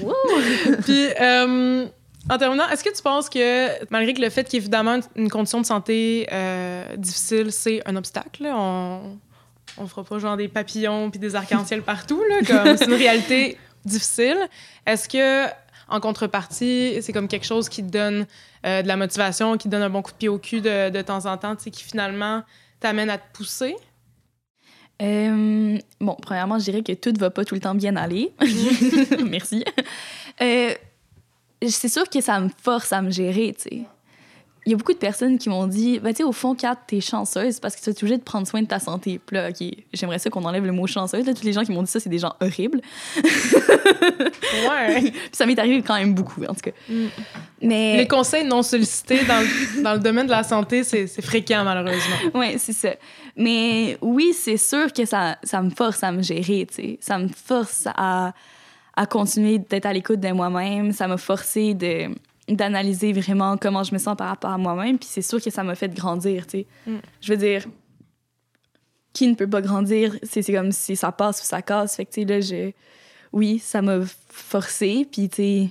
Wow. 0.00 0.14
Puis, 0.84 1.06
euh, 1.20 1.86
en 2.30 2.38
terminant, 2.38 2.68
est-ce 2.68 2.84
que 2.84 2.94
tu 2.94 3.02
penses 3.02 3.28
que, 3.30 3.68
malgré 3.90 4.12
que 4.14 4.20
le 4.20 4.30
fait 4.30 4.44
qu'évidemment, 4.48 5.00
une 5.16 5.30
condition 5.30 5.60
de 5.60 5.66
santé 5.66 6.28
euh, 6.30 6.84
difficile, 6.96 7.50
c'est 7.50 7.82
un 7.86 7.96
obstacle, 7.96 8.46
on, 8.46 9.18
on 9.78 9.86
fera 9.86 10.04
pas 10.04 10.18
genre 10.18 10.36
des 10.36 10.48
papillons 10.48 11.10
puis 11.10 11.18
des 11.18 11.34
arcs-en-ciel 11.34 11.82
partout, 11.82 12.22
là, 12.28 12.40
comme 12.46 12.76
c'est 12.76 12.86
une 12.86 12.94
réalité 12.94 13.56
difficile. 13.84 14.38
Est-ce 14.86 15.08
que, 15.08 15.50
en 15.92 16.00
contrepartie, 16.00 16.96
c'est 17.02 17.12
comme 17.12 17.28
quelque 17.28 17.46
chose 17.46 17.68
qui 17.68 17.84
te 17.84 17.90
donne 17.90 18.26
euh, 18.66 18.82
de 18.82 18.88
la 18.88 18.96
motivation, 18.96 19.56
qui 19.58 19.64
te 19.64 19.68
donne 19.68 19.82
un 19.82 19.90
bon 19.90 20.02
coup 20.02 20.12
de 20.12 20.16
pied 20.16 20.28
au 20.28 20.38
cul 20.38 20.60
de, 20.60 20.90
de 20.90 21.02
temps 21.02 21.26
en 21.26 21.36
temps, 21.36 21.54
qui 21.54 21.84
finalement 21.84 22.42
t'amène 22.80 23.10
à 23.10 23.18
te 23.18 23.36
pousser? 23.36 23.76
Euh, 25.02 25.78
bon, 26.00 26.16
premièrement, 26.20 26.58
je 26.58 26.64
dirais 26.64 26.82
que 26.82 26.92
tout 26.92 27.12
va 27.18 27.30
pas 27.30 27.44
tout 27.44 27.54
le 27.54 27.60
temps 27.60 27.74
bien 27.74 27.96
aller. 27.96 28.32
Merci. 29.26 29.64
Euh, 30.40 30.74
c'est 31.68 31.88
sûr 31.88 32.08
que 32.08 32.20
ça 32.20 32.40
me 32.40 32.48
force 32.62 32.92
à 32.92 33.02
me 33.02 33.10
gérer, 33.10 33.54
tu 33.54 33.62
sais. 33.62 33.82
Il 34.64 34.70
y 34.70 34.74
a 34.74 34.78
beaucoup 34.78 34.92
de 34.92 34.98
personnes 34.98 35.38
qui 35.38 35.48
m'ont 35.48 35.66
dit, 35.66 35.98
ben, 35.98 36.10
tu 36.10 36.18
sais, 36.18 36.22
au 36.22 36.32
fond, 36.32 36.54
Kat, 36.54 36.76
t'es 36.86 37.00
chanceuse 37.00 37.58
parce 37.58 37.74
que 37.74 37.80
tu 37.82 37.90
es 37.90 37.92
obligée 37.98 38.16
de 38.16 38.22
prendre 38.22 38.46
soin 38.46 38.62
de 38.62 38.68
ta 38.68 38.78
santé. 38.78 39.20
Puis 39.24 39.34
là, 39.36 39.48
OK, 39.48 39.66
j'aimerais 39.92 40.20
ça 40.20 40.30
qu'on 40.30 40.44
enlève 40.44 40.64
le 40.64 40.72
mot 40.72 40.86
chanceuse. 40.86 41.26
Là, 41.26 41.34
tous 41.34 41.44
les 41.44 41.52
gens 41.52 41.64
qui 41.64 41.72
m'ont 41.72 41.82
dit 41.82 41.90
ça, 41.90 41.98
c'est 41.98 42.08
des 42.08 42.18
gens 42.18 42.34
horribles. 42.40 42.80
Ouais. 43.16 45.00
Puis 45.10 45.12
ça 45.32 45.46
m'est 45.46 45.58
arrivé 45.58 45.82
quand 45.82 45.96
même 45.96 46.14
beaucoup, 46.14 46.44
en 46.44 46.54
tout 46.54 46.60
cas. 46.62 46.70
Mm. 46.88 47.06
Mais... 47.62 47.96
Les 47.96 48.08
conseils 48.08 48.44
non 48.44 48.62
sollicités 48.62 49.24
dans 49.24 49.40
le, 49.40 49.82
dans 49.82 49.94
le 49.94 50.00
domaine 50.00 50.26
de 50.26 50.32
la 50.32 50.42
santé, 50.42 50.84
c'est 50.84 51.06
c'est 51.06 51.22
fréquent, 51.22 51.64
malheureusement. 51.64 52.16
Oui, 52.34 52.54
c'est 52.58 52.72
ça. 52.72 52.90
Mais 53.36 53.98
oui, 54.00 54.32
c'est 54.34 54.56
sûr 54.56 54.92
que 54.92 55.04
ça, 55.04 55.38
ça 55.42 55.62
me 55.62 55.70
force 55.70 56.02
à 56.02 56.12
me 56.12 56.22
gérer, 56.22 56.66
tu 56.68 56.74
sais. 56.74 56.98
Ça 57.00 57.18
me 57.18 57.28
force 57.28 57.86
à, 57.86 58.32
à 58.96 59.06
continuer 59.06 59.58
d'être 59.58 59.86
à 59.86 59.92
l'écoute 59.92 60.20
de 60.20 60.30
moi-même. 60.32 60.92
Ça 60.92 61.08
m'a 61.08 61.16
forcé 61.16 61.74
de 61.74 62.08
d'analyser 62.48 63.12
vraiment 63.12 63.56
comment 63.56 63.82
je 63.84 63.92
me 63.94 63.98
sens 63.98 64.16
par 64.16 64.28
rapport 64.28 64.50
à 64.50 64.58
moi-même. 64.58 64.98
Puis 64.98 65.08
c'est 65.10 65.22
sûr 65.22 65.40
que 65.42 65.50
ça 65.50 65.62
m'a 65.62 65.74
fait 65.74 65.92
grandir, 65.94 66.46
tu 66.46 66.58
sais. 66.60 66.66
Mm. 66.86 66.96
Je 67.20 67.32
veux 67.32 67.38
dire, 67.38 67.64
qui 69.12 69.28
ne 69.28 69.34
peut 69.34 69.48
pas 69.48 69.60
grandir? 69.60 70.16
C'est 70.22 70.42
comme 70.52 70.72
si 70.72 70.96
ça 70.96 71.12
passe 71.12 71.40
ou 71.42 71.44
ça 71.44 71.62
casse. 71.62 71.96
Fait 71.96 72.04
que, 72.06 72.12
tu 72.12 72.22
sais, 72.22 72.26
là, 72.26 72.40
je... 72.40 72.72
Oui, 73.32 73.58
ça 73.58 73.80
m'a 73.82 74.00
forcé. 74.28 75.06
Puis, 75.10 75.28
tu 75.28 75.36
sais, 75.36 75.68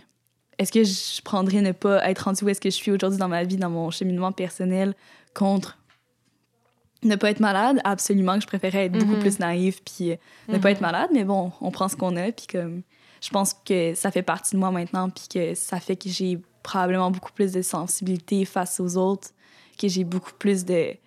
est-ce 0.58 0.72
que 0.72 0.84
je 0.84 1.22
prendrais 1.24 1.62
ne 1.62 1.72
pas 1.72 2.08
être 2.10 2.20
rendu 2.20 2.44
où 2.46 2.50
est-ce 2.50 2.62
que 2.62 2.70
je 2.70 2.76
suis 2.76 2.92
aujourd'hui 2.92 3.20
dans 3.20 3.28
ma 3.28 3.44
vie, 3.44 3.58
dans 3.58 3.70
mon 3.70 3.90
cheminement 3.92 4.32
personnel, 4.32 4.94
contre 5.34 5.78
ne 7.04 7.16
pas 7.16 7.32
être 7.32 7.40
malade? 7.40 7.80
Absolument 7.84 8.36
que 8.36 8.42
je 8.42 8.48
préférais 8.48 8.86
être 8.86 8.94
beaucoup 8.94 9.14
Mhm. 9.16 9.20
plus 9.20 9.40
naïve 9.40 9.82
puis 9.84 10.12
euh, 10.12 10.16
ne 10.48 10.58
pas 10.60 10.72
être 10.72 10.82
malade. 10.82 11.10
Mais 11.14 11.24
bon, 11.24 11.52
on 11.62 11.72
prend 11.72 11.88
ce 11.88 11.96
qu'on 11.96 12.16
a. 12.16 12.32
Puis 12.32 12.48
comme, 12.48 12.84
je 13.22 13.30
pense 13.30 13.54
que 13.54 13.94
ça 13.96 14.12
fait 14.12 14.22
partie 14.24 14.54
de 14.56 14.60
moi 14.60 14.70
maintenant. 14.72 15.10
Puis 15.10 15.26
que 15.34 15.56
ça 15.56 15.80
fait 15.80 15.96
que 15.96 16.10
j'ai 16.10 16.40
probablement 16.64 17.12
beaucoup 17.12 17.32
plus 17.32 17.52
de 17.52 17.62
sensibilité 17.62 18.46
face 18.46 18.80
aux 18.80 18.98
autres, 18.98 19.30
que 19.80 19.88
j'ai 19.88 20.04
beaucoup 20.04 20.34
plus 20.38 20.64
de, 20.66 20.92
tu 20.92 20.98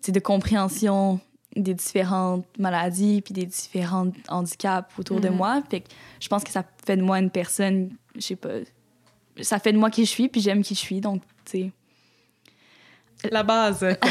sais, 0.00 0.12
de 0.12 0.20
compréhension 0.20 1.20
des 1.56 1.74
différentes 1.74 2.46
maladies 2.58 3.22
puis 3.22 3.34
des 3.34 3.46
différents 3.46 4.08
handicaps 4.28 4.96
autour 4.98 5.20
de 5.20 5.28
Mhm. 5.28 5.36
moi. 5.36 5.62
Fait 5.68 5.80
que 5.80 5.88
je 6.20 6.28
pense 6.28 6.44
que 6.44 6.50
ça 6.50 6.64
fait 6.86 6.96
de 6.96 7.02
moi 7.02 7.18
une 7.18 7.30
personne, 7.30 7.90
je 8.14 8.20
sais 8.20 8.36
pas, 8.36 8.50
ça 9.40 9.58
fait 9.58 9.72
de 9.72 9.78
moi 9.78 9.90
qui 9.90 10.04
je 10.04 10.10
suis 10.10 10.28
puis 10.28 10.40
j'aime 10.40 10.62
qui 10.62 10.74
je 10.74 10.80
suis. 10.80 11.00
Donc, 11.00 11.22
tu 11.44 11.72
La 13.30 13.42
base, 13.42 13.80
quoi. 13.80 14.10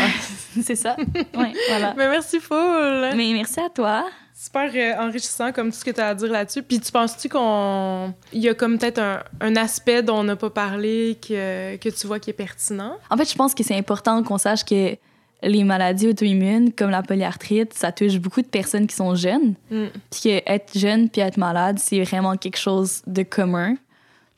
sais, 0.53 0.61
c'est 0.63 0.75
ça. 0.75 0.95
ouais, 0.97 1.53
voilà. 1.69 1.93
Mais 1.97 2.09
merci 2.09 2.39
full. 2.39 3.11
Mais 3.15 3.31
merci 3.33 3.59
à 3.59 3.69
toi. 3.69 4.09
Super 4.41 4.71
euh, 4.73 5.05
enrichissant 5.05 5.51
comme 5.51 5.69
tout 5.69 5.77
ce 5.79 5.83
que 5.83 5.91
tu 5.91 5.99
as 5.99 6.07
à 6.07 6.15
dire 6.15 6.31
là-dessus. 6.31 6.63
Puis 6.63 6.79
tu 6.79 6.93
penses-tu 6.93 7.27
qu'on 7.27 8.13
il 8.31 8.39
y 8.39 8.47
a 8.47 8.53
comme 8.53 8.77
peut-être 8.77 8.99
un, 8.99 9.21
un 9.41 9.57
aspect 9.57 10.01
dont 10.01 10.19
on 10.19 10.23
n'a 10.23 10.37
pas 10.37 10.49
parlé 10.49 11.17
que, 11.21 11.75
que 11.75 11.89
tu 11.89 12.07
vois 12.07 12.19
qui 12.19 12.29
est 12.29 12.33
pertinent? 12.33 12.93
En 13.09 13.17
fait, 13.17 13.29
je 13.29 13.35
pense 13.35 13.53
que 13.53 13.63
c'est 13.63 13.75
important 13.75 14.23
qu'on 14.23 14.37
sache 14.37 14.63
que 14.63 14.95
les 15.41 15.63
maladies 15.65 16.07
auto-immunes, 16.07 16.71
comme 16.71 16.89
la 16.89 17.03
polyarthrite, 17.03 17.73
ça 17.73 17.91
touche 17.91 18.17
beaucoup 18.17 18.41
de 18.41 18.47
personnes 18.47 18.87
qui 18.87 18.95
sont 18.95 19.13
jeunes. 19.13 19.55
Mm. 19.71 19.87
Puis 20.09 20.21
que 20.23 20.41
être 20.49 20.77
jeune 20.77 21.09
puis 21.09 21.19
être 21.19 21.35
malade, 21.37 21.77
c'est 21.77 22.01
vraiment 22.03 22.37
quelque 22.37 22.57
chose 22.57 23.01
de 23.07 23.23
commun. 23.23 23.75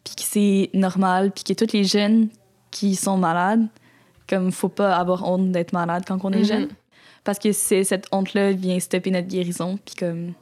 Puis 0.03 0.15
que 0.15 0.23
c'est 0.23 0.71
normal. 0.73 1.29
Puis 1.31 1.43
que 1.43 1.53
tous 1.53 1.73
les 1.73 1.83
jeunes 1.83 2.29
qui 2.71 2.95
sont 2.95 3.17
malades, 3.17 3.67
comme 4.27 4.51
faut 4.51 4.69
pas 4.69 4.95
avoir 4.95 5.29
honte 5.29 5.51
d'être 5.51 5.73
malade 5.73 6.05
quand 6.07 6.17
on 6.23 6.31
est 6.31 6.39
Mhm. 6.39 6.45
jeune. 6.45 6.69
Parce 7.23 7.39
que 7.39 7.51
c'est 7.51 7.83
cette 7.83 8.07
honte-là 8.11 8.51
vient 8.51 8.79
stopper 8.79 9.11
notre 9.11 9.27
guérison. 9.27 9.77
Puis 9.85 9.95
comme 9.95 10.33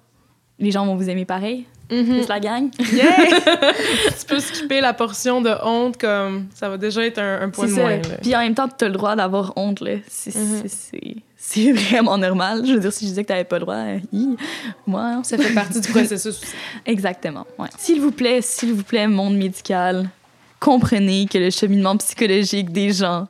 les 0.60 0.72
gens 0.72 0.86
vont 0.86 0.96
vous 0.96 1.10
aimer 1.10 1.26
pareil. 1.26 1.66
C'est 1.90 2.28
la 2.30 2.40
gang. 2.40 2.70
Yeah! 2.94 3.42
tu 4.20 4.26
peux 4.28 4.40
skipper 4.40 4.80
la 4.80 4.94
portion 4.94 5.42
de 5.42 5.50
honte 5.64 5.98
comme 5.98 6.46
ça 6.54 6.70
va 6.70 6.78
déjà 6.78 7.04
être 7.04 7.18
un, 7.18 7.42
un 7.42 7.50
point 7.50 7.66
de 7.66 7.72
ça. 7.72 7.82
moins. 7.82 7.96
là. 7.98 8.18
Puis 8.22 8.36
en 8.36 8.40
même 8.40 8.54
temps, 8.54 8.68
tu 8.68 8.86
as 8.86 8.88
le 8.90 8.94
droit 8.94 9.16
d'avoir 9.16 9.54
honte. 9.56 9.82
là. 9.82 9.94
C'est 10.08 10.32
c'est- 10.32 11.16
c'est 11.36 11.72
vraiment 11.90 12.18
normal. 12.18 12.64
Je 12.68 12.74
veux 12.74 12.80
dire, 12.80 12.94
si 12.94 13.06
je 13.06 13.10
disais 13.10 13.24
que 13.24 13.28
tu 13.28 13.34
n'avais 13.34 13.44
pas 13.46 13.56
le 13.58 13.62
droit, 13.66 13.74
euh, 13.76 13.98
hi, 14.14 14.36
moi. 14.86 15.02
hein. 15.04 15.24
Ça 15.24 15.38
fait 15.38 15.54
partie 15.54 15.82
du 15.82 15.88
processus 15.90 16.28
aussi. 16.44 16.54
Exactement. 16.86 17.48
Ouais. 17.58 17.70
S'il 17.80 18.00
vous 18.02 18.12
plaît, 18.12 18.42
s'il 18.44 18.74
vous 18.74 18.84
plaît, 18.84 19.08
monde 19.08 19.36
médical, 19.36 20.10
comprenez 20.60 21.26
que 21.28 21.40
le 21.40 21.50
cheminement 21.50 21.98
psychologique 21.98 22.72
des 22.72 22.92
gens 22.92 23.28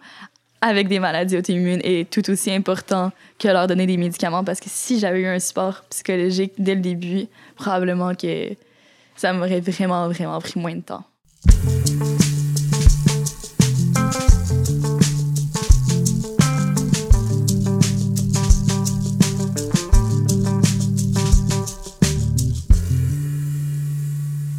avec 0.61 0.87
des 0.87 0.99
maladies 0.99 1.37
auto-immunes 1.37 1.81
est 1.83 2.09
tout 2.09 2.29
aussi 2.29 2.51
important 2.51 3.11
que 3.37 3.47
leur 3.47 3.67
donner 3.67 3.85
des 3.85 3.97
médicaments 3.97 4.43
parce 4.43 4.59
que 4.59 4.69
si 4.69 4.99
j'avais 4.99 5.21
eu 5.21 5.27
un 5.27 5.39
support 5.39 5.83
psychologique 5.89 6.53
dès 6.57 6.75
le 6.75 6.81
début, 6.81 7.27
probablement 7.55 8.13
que 8.13 8.49
ça 9.15 9.33
m'aurait 9.33 9.61
vraiment, 9.61 10.07
vraiment 10.09 10.39
pris 10.39 10.59
moins 10.59 10.75
de 10.75 10.81
temps. 10.81 11.03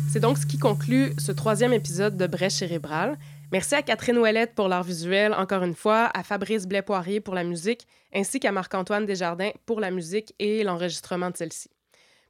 C'est 0.08 0.20
donc 0.20 0.38
ce 0.38 0.46
qui 0.46 0.58
conclut 0.58 1.12
ce 1.18 1.32
troisième 1.32 1.72
épisode 1.72 2.16
de 2.16 2.26
Brèche 2.26 2.54
cérébrale. 2.54 3.16
Merci 3.52 3.74
à 3.74 3.82
Catherine 3.82 4.18
Ouellette 4.18 4.54
pour 4.54 4.68
l'art 4.68 4.84
visuel, 4.84 5.34
encore 5.34 5.64
une 5.64 5.74
fois, 5.74 6.08
à 6.14 6.22
Fabrice 6.22 6.66
Blais-Poirier 6.66 7.18
pour 7.18 7.34
la 7.34 7.42
musique, 7.42 7.84
ainsi 8.14 8.38
qu'à 8.38 8.52
Marc-Antoine 8.52 9.06
Desjardins 9.06 9.50
pour 9.66 9.80
la 9.80 9.90
musique 9.90 10.32
et 10.38 10.62
l'enregistrement 10.62 11.30
de 11.30 11.36
celle-ci. 11.36 11.68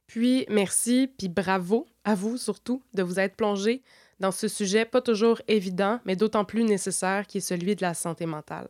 Puis 0.07 0.45
merci, 0.49 1.11
puis 1.15 1.29
bravo 1.29 1.85
à 2.03 2.15
vous 2.15 2.37
surtout 2.37 2.81
de 2.95 3.03
vous 3.03 3.19
être 3.19 3.35
plongé 3.35 3.83
dans 4.19 4.31
ce 4.31 4.47
sujet 4.47 4.83
pas 4.83 5.01
toujours 5.01 5.41
évident, 5.47 5.99
mais 6.05 6.15
d'autant 6.15 6.43
plus 6.43 6.63
nécessaire 6.63 7.27
qui 7.27 7.37
est 7.37 7.41
celui 7.41 7.75
de 7.75 7.81
la 7.83 7.93
santé 7.93 8.25
mentale. 8.25 8.69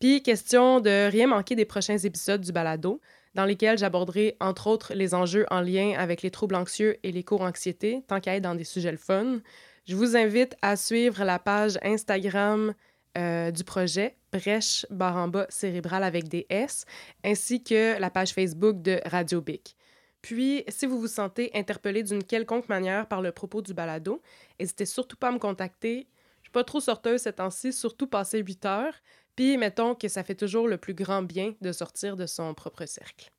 Puis 0.00 0.22
question 0.22 0.80
de 0.80 1.10
rien 1.10 1.26
manquer 1.26 1.56
des 1.56 1.64
prochains 1.66 1.98
épisodes 1.98 2.40
du 2.40 2.52
balado, 2.52 3.00
dans 3.34 3.44
lesquels 3.44 3.76
j'aborderai 3.76 4.36
entre 4.40 4.66
autres 4.66 4.94
les 4.94 5.14
enjeux 5.14 5.44
en 5.50 5.60
lien 5.60 5.94
avec 5.98 6.22
les 6.22 6.30
troubles 6.30 6.54
anxieux 6.54 6.96
et 7.02 7.12
l'éco-anxiété, 7.12 8.02
tant 8.08 8.18
qu'à 8.18 8.34
être 8.34 8.42
dans 8.42 8.54
des 8.54 8.64
sujets 8.64 8.92
le 8.92 8.96
fun. 8.96 9.40
Je 9.86 9.94
vous 9.94 10.16
invite 10.16 10.56
à 10.62 10.74
suivre 10.74 11.22
la 11.22 11.38
page 11.38 11.78
Instagram 11.80 12.74
euh, 13.16 13.52
du 13.52 13.62
projet 13.62 14.16
Brèche 14.32 14.84
Baramba 14.90 15.46
cérébrale 15.48 16.02
avec 16.02 16.26
des 16.26 16.44
S, 16.50 16.86
ainsi 17.22 17.62
que 17.62 17.96
la 18.00 18.10
page 18.10 18.32
Facebook 18.32 18.82
de 18.82 19.00
Radio 19.04 19.40
Bic. 19.40 19.76
Puis, 20.22 20.64
si 20.66 20.86
vous 20.86 20.98
vous 20.98 21.06
sentez 21.06 21.52
interpellé 21.54 22.02
d'une 22.02 22.24
quelconque 22.24 22.68
manière 22.68 23.06
par 23.06 23.22
le 23.22 23.30
propos 23.30 23.62
du 23.62 23.74
balado, 23.74 24.20
n'hésitez 24.58 24.86
surtout 24.86 25.16
pas 25.16 25.28
à 25.28 25.32
me 25.32 25.38
contacter. 25.38 26.08
Je 26.42 26.46
suis 26.46 26.52
pas 26.52 26.64
trop 26.64 26.80
sorteuse 26.80 27.20
ces 27.20 27.34
temps-ci, 27.34 27.72
surtout 27.72 28.08
passé 28.08 28.40
8 28.40 28.64
heures. 28.64 28.94
Puis, 29.36 29.56
mettons 29.56 29.94
que 29.94 30.08
ça 30.08 30.24
fait 30.24 30.34
toujours 30.34 30.66
le 30.66 30.78
plus 30.78 30.94
grand 30.94 31.22
bien 31.22 31.54
de 31.60 31.70
sortir 31.70 32.16
de 32.16 32.26
son 32.26 32.54
propre 32.54 32.86
cercle. 32.86 33.30